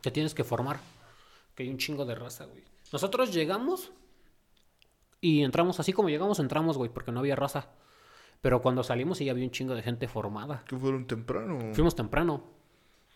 te 0.00 0.10
tienes 0.10 0.34
que 0.34 0.44
formar. 0.44 0.80
Que 1.54 1.62
hay 1.64 1.68
un 1.70 1.78
chingo 1.78 2.04
de 2.04 2.14
raza, 2.14 2.44
güey. 2.46 2.64
Nosotros 2.92 3.32
llegamos 3.32 3.92
y 5.20 5.42
entramos, 5.42 5.80
así 5.80 5.92
como 5.92 6.08
llegamos, 6.08 6.38
entramos, 6.38 6.76
güey, 6.78 6.90
porque 6.90 7.12
no 7.12 7.20
había 7.20 7.36
raza. 7.36 7.68
Pero 8.40 8.62
cuando 8.62 8.82
salimos 8.82 9.18
sí 9.18 9.28
había 9.28 9.44
un 9.44 9.50
chingo 9.50 9.74
de 9.74 9.82
gente 9.82 10.08
formada. 10.08 10.64
¿Que 10.66 10.76
fueron 10.78 11.06
temprano? 11.06 11.58
Fuimos 11.74 11.94
temprano, 11.94 12.42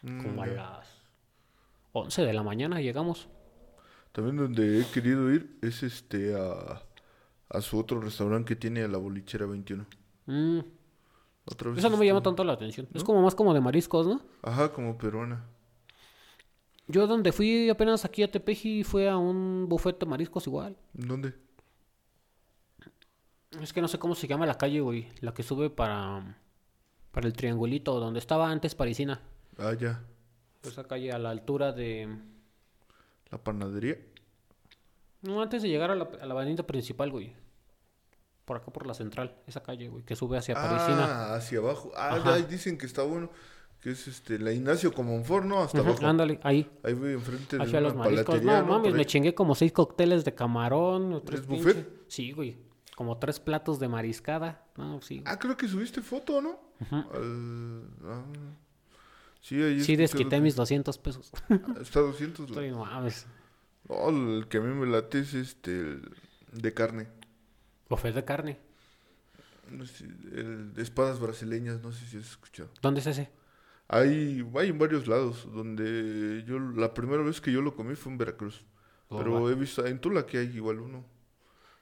Mm, 0.02 0.22
como 0.22 0.42
a 0.42 0.46
las 0.46 0.86
11 1.92 2.22
de 2.26 2.32
la 2.34 2.42
mañana 2.42 2.80
llegamos. 2.82 3.26
También 4.12 4.36
donde 4.36 4.80
he 4.80 4.84
querido 4.90 5.32
ir 5.32 5.56
es 5.62 5.82
este 5.82 6.34
a, 6.36 6.82
a 7.48 7.60
su 7.62 7.78
otro 7.78 8.00
restaurante 8.00 8.48
que 8.48 8.56
tiene 8.56 8.82
a 8.82 8.88
la 8.88 8.98
bolichera 8.98 9.46
21. 9.46 9.86
Mm, 10.26 10.58
Otra 11.46 11.70
vez 11.70 11.78
Eso 11.78 11.88
no 11.90 11.96
me 11.96 12.04
llama 12.06 12.18
estuve- 12.18 12.30
tanto 12.32 12.44
la 12.44 12.52
atención. 12.54 12.86
Es 12.94 13.02
como 13.04 13.22
más 13.22 13.34
como 13.34 13.54
de 13.54 13.60
mariscos, 13.62 14.06
¿no? 14.06 14.20
Ajá, 14.42 14.72
como 14.72 14.96
peruana. 14.98 15.44
Yo 16.86 17.06
donde 17.06 17.32
fui 17.32 17.70
apenas 17.70 18.04
aquí 18.04 18.22
a 18.22 18.30
Tepeji 18.30 18.84
fue 18.84 19.08
a 19.08 19.16
un 19.16 19.66
buffet 19.68 19.98
de 19.98 20.06
mariscos 20.06 20.46
igual. 20.46 20.76
¿Dónde? 20.92 21.32
Es 23.62 23.72
que 23.72 23.80
no 23.80 23.88
sé 23.88 23.98
cómo 23.98 24.14
se 24.14 24.26
llama 24.26 24.46
la 24.46 24.56
calle, 24.58 24.80
güey. 24.80 25.08
La 25.20 25.32
que 25.32 25.42
sube 25.42 25.70
para, 25.70 26.38
para 27.12 27.26
el 27.26 27.32
triangulito, 27.32 27.98
donde 28.00 28.18
estaba 28.18 28.50
antes 28.50 28.74
Parisina. 28.74 29.20
Ah, 29.58 29.72
ya. 29.74 30.02
Esa 30.62 30.84
calle 30.84 31.12
a 31.12 31.18
la 31.18 31.30
altura 31.30 31.72
de... 31.72 32.08
La 33.30 33.38
panadería. 33.38 33.96
No, 35.22 35.40
antes 35.42 35.62
de 35.62 35.68
llegar 35.68 35.90
a 35.90 35.94
la, 35.94 36.08
a 36.20 36.26
la 36.26 36.34
avenida 36.34 36.66
principal, 36.66 37.10
güey. 37.10 37.34
Por 38.44 38.58
acá 38.58 38.70
por 38.72 38.86
la 38.86 38.94
central. 38.94 39.36
Esa 39.46 39.62
calle, 39.62 39.88
güey, 39.88 40.04
que 40.04 40.16
sube 40.16 40.36
hacia 40.36 40.54
Parisina. 40.54 41.04
Ah, 41.32 41.34
hacia 41.36 41.58
abajo. 41.58 41.92
Ah, 41.96 42.16
Ajá. 42.16 42.34
ahí 42.34 42.42
dicen 42.42 42.76
que 42.76 42.86
está 42.86 43.02
bueno. 43.02 43.30
Que 43.80 43.90
es 43.90 44.06
este, 44.08 44.38
la 44.38 44.50
Ignacio 44.52 44.92
Comonfort, 44.92 45.44
¿no? 45.44 45.60
Hasta 45.62 45.78
abajo. 45.78 46.06
ándale, 46.06 46.40
ahí. 46.42 46.70
Ahí 46.82 46.94
voy 46.94 47.12
enfrente 47.12 47.56
de 47.58 47.62
Hacia 47.62 47.78
una 47.80 47.88
los 47.88 47.96
mariscos. 47.96 48.24
palatería, 48.26 48.62
No, 48.62 48.66
mames, 48.68 48.94
me 48.94 49.04
chingué 49.04 49.34
como 49.34 49.54
seis 49.54 49.72
cócteles 49.72 50.24
de 50.24 50.34
camarón. 50.34 51.22
¿Es 51.30 51.46
buffet? 51.46 51.86
Sí, 52.08 52.32
güey. 52.32 52.56
Como 52.96 53.18
tres 53.18 53.40
platos 53.40 53.78
de 53.80 53.88
mariscada. 53.88 54.64
No, 54.76 55.00
sí. 55.00 55.22
Ah, 55.26 55.38
creo 55.38 55.56
que 55.56 55.66
subiste 55.68 56.00
foto, 56.00 56.40
¿no? 56.40 56.60
Al- 56.90 57.88
ah. 58.04 58.24
Sí, 59.40 59.60
ahí 59.62 59.80
Sí, 59.82 59.96
desquité 59.96 60.40
mis 60.40 60.54
200 60.56 60.96
pesos. 60.98 61.30
que- 61.48 61.82
Está 61.82 62.00
200. 62.00 62.40
la- 62.50 62.54
Estoy, 62.54 62.70
no 62.70 62.84
mames. 62.84 63.26
No, 63.88 64.08
el 64.08 64.46
que 64.48 64.58
a 64.58 64.60
mí 64.60 64.72
me 64.72 64.86
late 64.86 65.18
es 65.20 65.34
este, 65.34 65.78
el 65.80 66.12
de 66.52 66.72
carne. 66.72 67.08
Buffet 67.90 68.14
de 68.14 68.24
carne. 68.24 68.58
No 69.70 69.84
sé, 69.86 70.04
el 70.04 70.72
de 70.72 70.82
espadas 70.82 71.18
brasileñas, 71.20 71.82
no 71.82 71.90
sé 71.92 72.06
si 72.06 72.16
has 72.18 72.24
escuchado. 72.30 72.70
¿Dónde 72.80 73.00
es 73.00 73.06
ese? 73.06 73.30
Hay, 73.88 74.46
hay 74.56 74.68
en 74.70 74.78
varios 74.78 75.06
lados 75.06 75.46
donde 75.52 76.42
yo, 76.46 76.58
la 76.58 76.94
primera 76.94 77.22
vez 77.22 77.40
que 77.40 77.52
yo 77.52 77.60
lo 77.60 77.74
comí 77.74 77.94
fue 77.96 78.12
en 78.12 78.18
Veracruz. 78.18 78.64
Oh, 79.08 79.18
Pero 79.18 79.50
he 79.50 79.54
visto, 79.54 79.84
en 79.84 80.00
Tula 80.00 80.24
que 80.24 80.38
hay 80.38 80.46
igual 80.56 80.80
uno. 80.80 81.04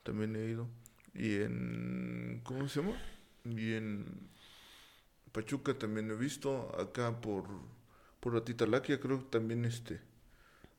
También 0.02 0.34
he 0.34 0.44
ido. 0.46 0.68
Y 1.14 1.36
en, 1.36 2.40
¿cómo 2.44 2.68
se 2.68 2.80
llama? 2.80 2.96
Y 3.44 3.74
en 3.74 4.30
Pachuca 5.32 5.74
también 5.74 6.10
he 6.10 6.14
visto. 6.14 6.74
Acá 6.78 7.20
por, 7.20 7.44
por 8.20 8.36
Atitalaquia 8.36 9.00
creo 9.00 9.18
que 9.18 9.24
también 9.26 9.64
este, 9.64 10.00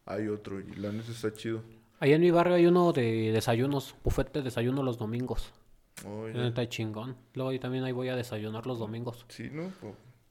hay 0.06 0.28
otro. 0.28 0.60
Y 0.60 0.76
la 0.76 0.92
neta 0.92 1.12
está 1.12 1.34
chido. 1.34 1.64
Allá 2.00 2.16
en 2.16 2.22
mi 2.22 2.32
barrio 2.32 2.56
hay 2.56 2.66
uno 2.66 2.92
de 2.94 3.32
desayunos. 3.32 3.96
Buffet 4.04 4.32
de 4.34 4.42
desayuno 4.42 4.84
los 4.84 4.98
domingos. 4.98 5.54
Oh. 6.06 6.28
La 6.28 6.44
neta 6.44 6.68
chingón. 6.68 7.16
Luego 7.34 7.52
ahí 7.52 7.60
también 7.60 7.84
ahí 7.84 7.92
voy 7.92 8.10
a 8.10 8.16
desayunar 8.16 8.66
los 8.66 8.80
domingos. 8.80 9.26
Sí, 9.30 9.50
¿no? 9.52 9.72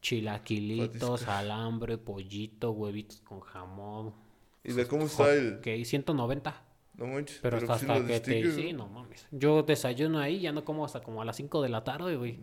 Chilaquilitos, 0.00 1.28
alambre, 1.28 1.96
pollito, 1.96 2.72
huevitos 2.72 3.20
con 3.20 3.40
jamón. 3.40 4.12
¿Y 4.64 4.72
de 4.72 4.86
cómo 4.86 5.04
está 5.04 5.32
el...? 5.32 5.58
Ok, 5.58 5.84
190. 5.84 6.62
No 6.94 7.06
manches. 7.06 7.38
Pero, 7.40 7.56
hasta, 7.56 7.78
sí 7.78 7.86
hasta 7.88 8.06
que 8.06 8.20
te... 8.20 8.52
Sí, 8.52 8.72
¿no? 8.72 8.88
mames. 8.88 9.26
Yo 9.30 9.62
desayuno 9.62 10.18
ahí, 10.18 10.40
ya 10.40 10.52
no 10.52 10.64
como 10.64 10.84
hasta 10.84 11.00
como 11.00 11.22
a 11.22 11.24
las 11.24 11.36
5 11.36 11.62
de 11.62 11.68
la 11.68 11.84
tarde, 11.84 12.16
güey. 12.16 12.40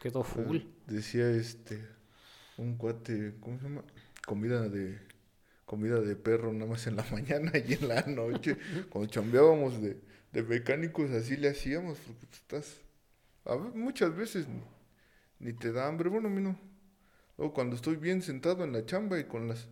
Quedo 0.00 0.24
full. 0.24 0.58
Decía 0.86 1.30
este 1.30 1.86
un 2.56 2.76
cuate, 2.76 3.34
¿cómo 3.40 3.58
se 3.58 3.64
llama? 3.64 3.84
Comida 4.26 4.68
de 4.68 4.98
comida 5.64 6.00
de 6.00 6.16
perro 6.16 6.52
nada 6.52 6.70
más 6.70 6.86
en 6.86 6.96
la 6.96 7.04
mañana 7.12 7.52
y 7.54 7.74
en 7.74 7.88
la 7.88 8.02
noche. 8.02 8.56
Cuando 8.90 9.10
chambeábamos 9.10 9.80
de, 9.80 10.00
de 10.32 10.42
mecánicos 10.42 11.10
así 11.12 11.36
le 11.36 11.48
hacíamos 11.48 11.98
porque 11.98 12.26
pues, 12.26 12.40
estás 12.40 12.80
a 13.44 13.56
muchas 13.56 14.14
veces 14.14 14.48
ni, 14.48 14.62
ni 15.38 15.52
te 15.52 15.72
da 15.72 15.86
hambre, 15.86 16.08
bueno, 16.08 16.28
a 16.28 16.30
mí 16.30 16.42
no. 16.42 16.58
Luego 17.38 17.54
cuando 17.54 17.76
estoy 17.76 17.96
bien 17.96 18.22
sentado 18.22 18.64
en 18.64 18.72
la 18.72 18.84
chamba 18.84 19.18
y 19.18 19.24
con 19.24 19.48
las 19.48 19.68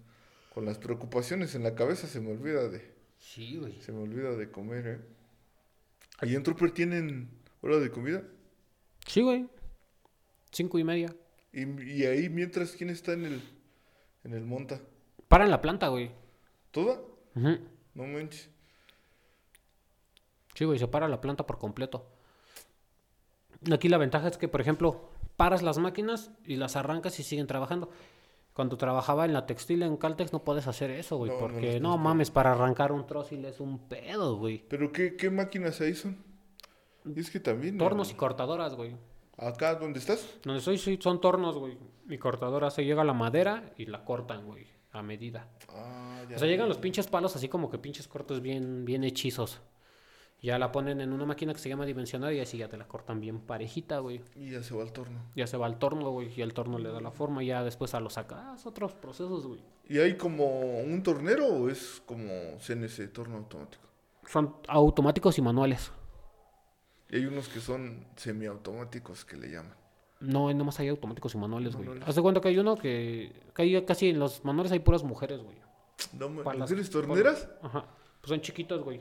con 0.55 0.65
las 0.65 0.79
preocupaciones 0.79 1.55
en 1.55 1.63
la 1.63 1.75
cabeza 1.75 2.09
se 2.09 2.21
me 2.21 2.33
olvida 2.33 2.69
de 2.69 3.00
Sí, 3.21 3.57
güey. 3.59 3.81
se 3.81 3.93
me 3.93 4.01
olvida 4.03 4.31
de 4.35 4.51
comer, 4.51 4.87
¿eh? 4.87 5.01
Ahí 6.19 6.35
en 6.35 6.43
Trooper 6.43 6.73
tienen 6.73 7.31
hora 7.63 7.79
de 7.79 7.91
comida 7.91 8.23
Sí, 9.07 9.23
güey. 9.23 9.47
Cinco 10.51 10.79
y 10.79 10.85
media. 10.85 11.15
y, 11.53 11.63
y 11.83 12.05
ahí 12.07 12.29
mientras 12.29 12.73
quién 12.73 12.91
está 12.91 13.13
en 13.13 13.25
el 13.27 13.43
en 14.25 14.35
el 14.35 14.45
monta. 14.45 14.81
Para 15.29 15.45
en 15.45 15.51
la 15.51 15.61
planta, 15.63 15.89
güey. 15.89 16.11
¿Toda? 16.73 17.01
Ujú. 17.35 17.59
No 17.95 18.05
manches. 18.07 18.49
Sí, 20.55 20.65
güey, 20.65 20.79
se 20.79 20.89
para 20.89 21.09
la 21.09 21.21
planta 21.21 21.47
por 21.47 21.59
completo. 21.59 22.07
Aquí 23.73 23.89
la 23.89 23.99
ventaja 23.99 24.29
es 24.29 24.37
que, 24.37 24.49
por 24.49 24.61
ejemplo, 24.61 25.09
paras 25.37 25.63
las 25.63 25.79
máquinas 25.79 26.31
y 26.45 26.57
las 26.57 26.77
arrancas 26.77 27.19
y 27.21 27.23
siguen 27.23 27.47
trabajando. 27.47 27.91
Cuando 28.53 28.77
trabajaba 28.77 29.25
en 29.25 29.33
la 29.33 29.47
textil 29.47 29.83
en 29.83 29.97
Caltex 29.97 30.33
no 30.33 30.45
puedes 30.45 30.67
hacer 30.67 30.91
eso, 30.91 31.17
güey, 31.17 31.31
No, 31.31 31.39
porque 31.39 31.81
no, 31.81 31.97
mames, 31.97 32.31
para 32.31 32.53
arrancar 32.53 32.93
un 32.93 33.07
trósil 33.07 33.45
es 33.45 33.61
un 33.61 33.79
pedo, 33.89 34.37
güey. 34.37 34.65
¿Pero 34.69 34.93
qué, 34.93 35.17
qué 35.17 35.31
máquinas 35.31 35.81
ahí 35.81 35.95
son? 35.95 36.19
Y 37.05 37.19
es 37.21 37.31
que 37.31 37.41
también... 37.41 37.79
Tornos 37.79 38.09
¿no? 38.09 38.15
y 38.15 38.17
cortadoras, 38.17 38.75
güey. 38.75 38.97
¿Acá 39.37 39.75
donde 39.77 39.99
estás? 39.99 40.27
Donde 40.45 40.61
soy, 40.61 40.77
sí, 40.77 40.99
son 41.01 41.21
tornos, 41.21 41.57
güey. 41.57 41.79
Mi 42.05 42.19
cortadora 42.19 42.71
se 42.71 42.85
llega 42.85 43.05
la 43.05 43.15
madera 43.15 43.73
y 43.79 43.87
la 43.87 44.05
cortan, 44.05 44.45
güey, 44.45 44.67
a 44.93 45.03
medida. 45.03 45.49
Ah, 45.69 46.23
ya. 46.29 46.37
O 46.37 46.39
sea, 46.39 46.49
llegan 46.49 46.69
los 46.69 46.77
pinches 46.77 47.07
palos 47.07 47.35
así 47.37 47.49
como 47.49 47.71
que 47.71 47.79
pinches 47.79 48.07
cortes 48.07 48.43
bien, 48.43 48.85
bien 48.85 49.05
hechizos. 49.05 49.61
Ya 50.42 50.59
la 50.59 50.72
ponen 50.72 51.00
en 51.00 51.12
una 51.12 51.26
máquina 51.26 51.53
que 51.53 51.59
se 51.59 51.68
llama 51.68 51.85
dimensionar 51.85 52.33
y 52.33 52.40
así 52.40 52.57
ya 52.57 52.68
te 52.68 52.79
la 52.79 52.88
cortan 52.88 53.20
bien 53.20 53.40
parejita, 53.40 53.98
güey. 53.98 54.22
Y 54.35 54.50
ya 54.50 54.62
se 54.62 54.74
va 54.74 54.83
al 54.83 54.92
torno. 54.92 55.20
Ya 55.37 55.46
se 55.46 55.59
va 55.59 55.66
al 55.66 55.79
torno, 55.79 56.11
güey, 56.11 56.33
y 56.35 56.40
el 56.40 56.55
torno 56.55 56.79
le 56.79 56.90
da 56.90 57.00
la 57.00 57.11
forma 57.11 57.42
y 57.42 57.48
ya 57.48 57.62
después 57.62 57.92
a 57.94 58.00
lo 58.00 58.09
sacas 58.09 58.64
otros 58.64 58.94
procesos, 58.94 59.46
güey. 59.46 59.61
¿Y 59.88 59.98
hay 59.98 60.16
como 60.16 60.81
un 60.81 61.03
tornero 61.03 61.46
o 61.46 61.68
es 61.68 62.03
como 62.07 62.57
CNC, 62.59 63.12
torno 63.12 63.37
automático? 63.37 63.85
Son 64.26 64.57
automáticos 64.68 65.37
y 65.37 65.42
manuales. 65.42 65.92
Y 67.11 67.16
hay 67.16 67.26
unos 67.26 67.48
que 67.48 67.61
son 67.61 68.07
semiautomáticos 68.16 69.24
que 69.24 69.37
le 69.37 69.50
llaman. 69.50 69.74
No, 70.20 70.53
nomás 70.55 70.79
hay 70.81 70.88
automáticos 70.88 71.35
y 71.35 71.38
manuales, 71.38 71.74
güey. 71.74 71.88
Haz 72.07 72.14
de 72.14 72.22
cuenta 72.22 72.40
que 72.40 72.48
hay 72.48 72.59
uno 72.59 72.76
que, 72.76 73.33
que 73.55 73.62
hay 73.62 73.85
casi 73.85 74.11
en 74.11 74.18
los 74.18 74.44
manuales 74.44 74.70
hay 74.72 74.81
puras 74.81 75.03
mujeres, 75.03 75.42
güey. 75.42 75.57
No, 76.12 76.29
¿Mujeres 76.29 76.90
torneras? 76.90 77.48
Ajá. 77.62 77.87
Pues 78.20 78.29
son 78.29 78.40
chiquitos, 78.40 78.83
güey. 78.83 79.00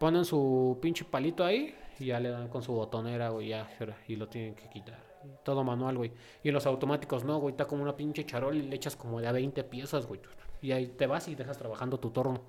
Ponen 0.00 0.24
su 0.24 0.78
pinche 0.80 1.04
palito 1.04 1.44
ahí 1.44 1.74
y 1.98 2.06
ya 2.06 2.18
le 2.18 2.30
dan 2.30 2.48
con 2.48 2.62
su 2.62 2.72
botonera, 2.72 3.28
güey, 3.28 3.48
ya, 3.48 3.68
y 4.08 4.16
lo 4.16 4.28
tienen 4.28 4.54
que 4.54 4.66
quitar. 4.70 4.98
Todo 5.44 5.62
manual, 5.62 5.98
güey. 5.98 6.10
Y 6.42 6.50
los 6.50 6.64
automáticos, 6.64 7.22
no, 7.24 7.38
güey, 7.38 7.52
está 7.52 7.66
como 7.66 7.82
una 7.82 7.94
pinche 7.94 8.24
charol 8.24 8.56
y 8.56 8.62
le 8.62 8.74
echas 8.76 8.96
como 8.96 9.20
de 9.20 9.26
a 9.28 9.32
20 9.32 9.62
piezas, 9.64 10.06
güey. 10.06 10.18
Y 10.62 10.72
ahí 10.72 10.86
te 10.86 11.06
vas 11.06 11.28
y 11.28 11.34
dejas 11.34 11.58
trabajando 11.58 12.00
tu 12.00 12.08
torno. 12.10 12.40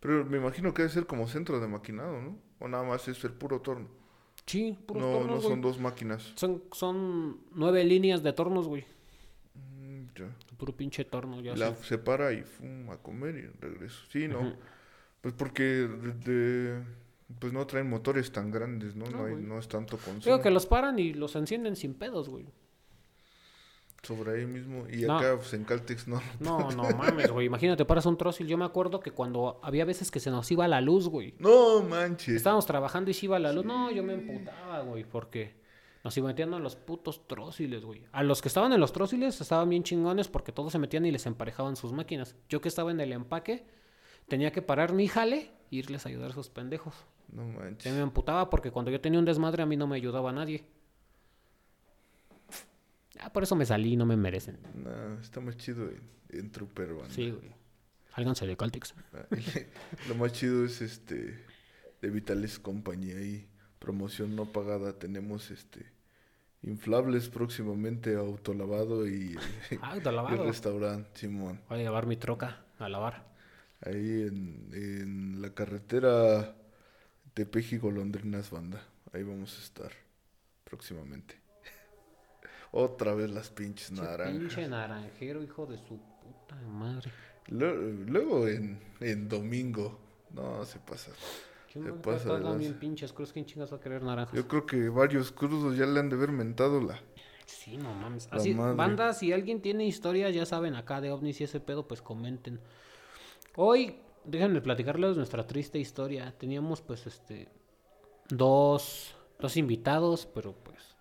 Pero 0.00 0.26
me 0.26 0.36
imagino 0.36 0.74
que 0.74 0.82
debe 0.82 0.92
ser 0.92 1.06
como 1.06 1.26
centro 1.26 1.58
de 1.60 1.66
maquinado, 1.66 2.20
¿no? 2.20 2.36
O 2.60 2.68
nada 2.68 2.84
más 2.84 3.08
es 3.08 3.24
el 3.24 3.32
puro 3.32 3.62
torno. 3.62 3.88
Sí, 4.44 4.76
puros 4.86 5.02
No, 5.02 5.12
tornos, 5.12 5.34
no 5.36 5.40
son 5.40 5.50
güey. 5.52 5.62
dos 5.62 5.80
máquinas. 5.80 6.32
Son, 6.36 6.62
son 6.72 7.38
nueve 7.54 7.82
líneas 7.84 8.22
de 8.22 8.32
tornos, 8.34 8.68
güey. 8.68 8.84
Mm, 9.54 10.04
ya. 10.14 10.30
Puro 10.58 10.74
pinche 10.76 11.04
torno, 11.06 11.40
ya 11.40 11.56
La 11.56 11.74
sé. 11.74 11.84
separa 11.84 12.32
y 12.32 12.42
fum, 12.42 12.90
a 12.90 12.98
comer 12.98 13.34
y 13.36 13.46
regreso. 13.60 14.04
Sí, 14.10 14.28
no. 14.28 14.52
Pues 15.20 15.34
porque 15.34 15.62
de, 15.62 16.80
pues 17.38 17.52
no 17.52 17.66
traen 17.66 17.88
motores 17.90 18.30
tan 18.32 18.50
grandes, 18.50 18.94
¿no? 18.96 19.06
No, 19.06 19.18
No, 19.18 19.24
hay- 19.26 19.34
no 19.36 19.58
es 19.58 19.68
tanto 19.68 19.96
consumo. 19.96 20.24
Digo 20.24 20.40
que 20.40 20.50
los 20.50 20.66
paran 20.66 20.98
y 20.98 21.12
los 21.12 21.34
encienden 21.36 21.76
sin 21.76 21.94
pedos, 21.94 22.28
güey. 22.28 22.46
Sobre 24.02 24.38
ahí 24.40 24.46
mismo. 24.46 24.86
Y 24.88 25.02
No. 25.02 25.18
acá 25.18 25.36
pues, 25.36 25.52
en 25.54 25.64
Caltex 25.64 26.06
no. 26.06 26.22
No, 26.38 26.70
no 26.70 26.84
mames, 26.96 27.30
güey. 27.32 27.46
Imagínate, 27.46 27.84
paras 27.84 28.06
un 28.06 28.16
trócil. 28.16 28.46
Yo 28.46 28.56
me 28.56 28.64
acuerdo 28.64 29.00
que 29.00 29.10
cuando 29.10 29.58
había 29.62 29.84
veces 29.84 30.10
que 30.10 30.20
se 30.20 30.30
nos 30.30 30.50
iba 30.52 30.68
la 30.68 30.80
luz, 30.80 31.08
güey. 31.08 31.34
No 31.40 31.82
manches. 31.82 32.36
Estábamos 32.36 32.64
trabajando 32.64 33.10
y 33.10 33.14
se 33.14 33.26
iba 33.26 33.38
la 33.40 33.52
luz. 33.52 33.64
No, 33.64 33.90
yo 33.90 34.04
me 34.04 34.14
emputaba, 34.14 34.80
güey, 34.82 35.02
porque 35.04 35.56
nos 36.04 36.16
iban 36.16 36.28
metiendo 36.28 36.56
en 36.58 36.62
los 36.62 36.76
putos 36.76 37.26
tróciles, 37.26 37.84
güey. 37.84 38.04
A 38.12 38.22
los 38.22 38.40
que 38.40 38.46
estaban 38.48 38.72
en 38.72 38.78
los 38.80 38.92
tróciles 38.92 39.40
estaban 39.40 39.68
bien 39.68 39.82
chingones 39.82 40.28
porque 40.28 40.52
todos 40.52 40.70
se 40.72 40.78
metían 40.78 41.04
y 41.04 41.10
les 41.10 41.26
emparejaban 41.26 41.74
sus 41.74 41.92
máquinas. 41.92 42.36
Yo 42.48 42.60
que 42.60 42.68
estaba 42.68 42.92
en 42.92 43.00
el 43.00 43.12
empaque, 43.12 43.66
tenía 44.28 44.52
que 44.52 44.62
parar 44.62 44.92
mi 44.92 45.08
jale 45.08 45.50
e 45.70 45.76
irles 45.76 46.06
a 46.06 46.08
ayudar 46.08 46.28
a 46.28 46.32
esos 46.32 46.48
pendejos. 46.50 46.94
No 47.32 47.42
Se 47.46 47.58
manches. 47.58 47.92
me 47.94 48.00
emputaba 48.00 48.48
porque 48.50 48.70
cuando 48.70 48.90
yo 48.90 49.00
tenía 49.00 49.18
un 49.18 49.24
desmadre 49.24 49.62
a 49.62 49.66
mí 49.66 49.76
no 49.76 49.86
me 49.86 49.96
ayudaba 49.96 50.32
nadie. 50.32 50.64
Ah, 53.20 53.32
por 53.32 53.42
eso 53.42 53.56
me 53.56 53.66
salí, 53.66 53.96
no 53.96 54.06
me 54.06 54.16
merecen. 54.16 54.58
No, 54.74 55.20
está 55.20 55.40
más 55.40 55.56
chido 55.56 55.88
en, 55.88 56.00
en 56.30 56.50
Trooper, 56.50 56.94
banda. 56.94 57.10
Sí, 57.14 57.30
güey. 57.30 57.52
Sálganse 58.14 58.46
de 58.46 58.56
Caltex. 58.56 58.94
Ah, 59.12 59.26
Lo 60.08 60.14
más 60.14 60.32
chido 60.32 60.64
es 60.64 60.80
este 60.80 61.44
de 62.00 62.10
Vitales 62.10 62.58
compañía 62.58 63.20
y 63.20 63.48
promoción 63.78 64.36
no 64.36 64.46
pagada. 64.52 64.98
Tenemos 64.98 65.50
este 65.50 65.86
inflables 66.62 67.28
próximamente, 67.28 68.16
autolavado 68.16 69.06
y, 69.06 69.36
Ah, 69.82 69.96
de 69.96 70.34
y 70.34 70.36
restaurante, 70.36 71.10
Simón. 71.20 71.60
Voy 71.68 71.80
a 71.80 71.82
llevar 71.82 72.06
mi 72.06 72.16
troca 72.16 72.64
a 72.78 72.88
lavar. 72.88 73.27
Ahí 73.84 74.22
en, 74.22 74.70
en 74.72 75.42
la 75.42 75.54
carretera 75.54 76.54
Tepeji 77.34 77.78
Golondrinas 77.78 78.50
Banda. 78.50 78.82
Ahí 79.12 79.22
vamos 79.22 79.56
a 79.58 79.62
estar 79.62 79.92
próximamente. 80.64 81.40
Otra 82.72 83.14
vez 83.14 83.30
las 83.30 83.50
pinches 83.50 83.88
Che, 83.88 83.94
naranjas. 83.94 84.38
Pinche 84.38 84.68
naranjero, 84.68 85.42
hijo 85.42 85.66
de 85.66 85.78
su 85.78 85.98
puta 85.98 86.56
madre. 86.66 87.10
Lue- 87.48 88.04
Luego 88.06 88.46
en, 88.48 88.78
en 89.00 89.28
domingo. 89.28 89.98
No, 90.34 90.64
se 90.64 90.78
pasa. 90.78 91.12
¿Qué 91.72 91.82
Se 91.82 91.92
pasa 91.92 92.38
de 92.38 92.58
bien 92.58 92.78
pinches 92.78 93.12
cruz? 93.12 93.32
¿Quién 93.32 93.46
chingas 93.46 93.72
va 93.72 93.76
a 93.76 93.80
querer 93.80 94.02
naranjas? 94.02 94.34
Yo 94.34 94.48
creo 94.48 94.66
que 94.66 94.88
varios 94.88 95.32
crudos 95.32 95.76
ya 95.76 95.86
le 95.86 96.00
han 96.00 96.08
de 96.08 96.16
haber 96.16 96.32
mentado 96.32 96.80
la. 96.82 96.98
Sí, 97.46 97.78
no 97.78 97.94
mames. 97.94 98.28
Así, 98.30 98.52
banda, 98.52 99.14
si 99.14 99.32
alguien 99.32 99.62
tiene 99.62 99.86
historias, 99.86 100.34
ya 100.34 100.44
saben, 100.44 100.74
acá 100.74 101.00
de 101.00 101.10
ovnis 101.10 101.40
y 101.40 101.44
ese 101.44 101.60
pedo, 101.60 101.88
pues 101.88 102.02
comenten. 102.02 102.60
Hoy, 103.60 103.98
déjenme 104.22 104.60
platicarles 104.60 105.16
nuestra 105.16 105.44
triste 105.44 105.80
historia. 105.80 106.32
Teníamos, 106.38 106.80
pues, 106.80 107.08
este, 107.08 107.48
dos, 108.28 109.16
dos 109.40 109.56
invitados, 109.56 110.26
pero 110.26 110.52
pues 110.52 110.94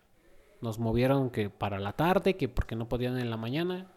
nos 0.61 0.79
movieron 0.79 1.29
que 1.29 1.51
para 1.51 1.79
la 1.79 1.93
tarde, 1.93 2.35
que 2.35 2.49
porque 2.49 2.75
no 2.75 2.89
podían 2.89 3.19
en 3.19 3.29
la 3.29 3.37
mañana. 3.37 3.91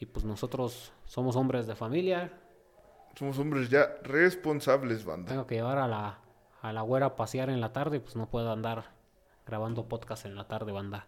Y 0.00 0.06
pues 0.06 0.24
nosotros 0.24 0.92
somos 1.04 1.36
hombres 1.36 1.66
de 1.66 1.76
familia. 1.76 2.32
Somos 3.18 3.38
hombres 3.38 3.68
ya 3.68 3.96
responsables, 4.02 5.04
banda. 5.04 5.28
Tengo 5.28 5.46
que 5.46 5.56
llevar 5.56 5.76
a 5.76 5.86
la, 5.88 6.20
a 6.62 6.72
la 6.72 6.80
güera 6.80 7.04
a 7.04 7.16
pasear 7.16 7.50
en 7.50 7.60
la 7.60 7.74
tarde, 7.74 8.00
pues 8.00 8.16
no 8.16 8.30
puedo 8.30 8.50
andar 8.50 8.92
grabando 9.46 9.88
podcast 9.88 10.24
en 10.24 10.36
la 10.36 10.48
tarde, 10.48 10.72
banda. 10.72 11.06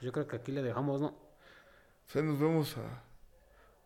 Yo 0.00 0.12
creo 0.12 0.26
que 0.26 0.36
aquí 0.36 0.50
le 0.50 0.62
dejamos, 0.62 1.02
¿no? 1.02 1.08
O 1.08 2.10
sea, 2.10 2.22
nos 2.22 2.38
vemos 2.40 2.74
a- 2.78 3.02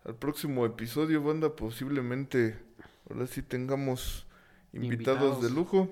al 0.05 0.15
próximo 0.17 0.67
episodio, 0.67 1.23
banda. 1.23 1.55
Posiblemente 1.57 2.59
ahora 3.09 3.27
sí 3.27 3.43
tengamos 3.43 4.27
invitados, 4.73 5.23
Invitados. 5.23 5.43
de 5.43 5.51
lujo. 5.51 5.89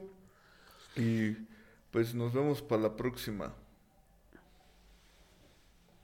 Y 0.96 1.36
pues 1.90 2.14
nos 2.14 2.32
vemos 2.32 2.62
para 2.62 2.82
la 2.82 2.96
próxima. 2.96 3.54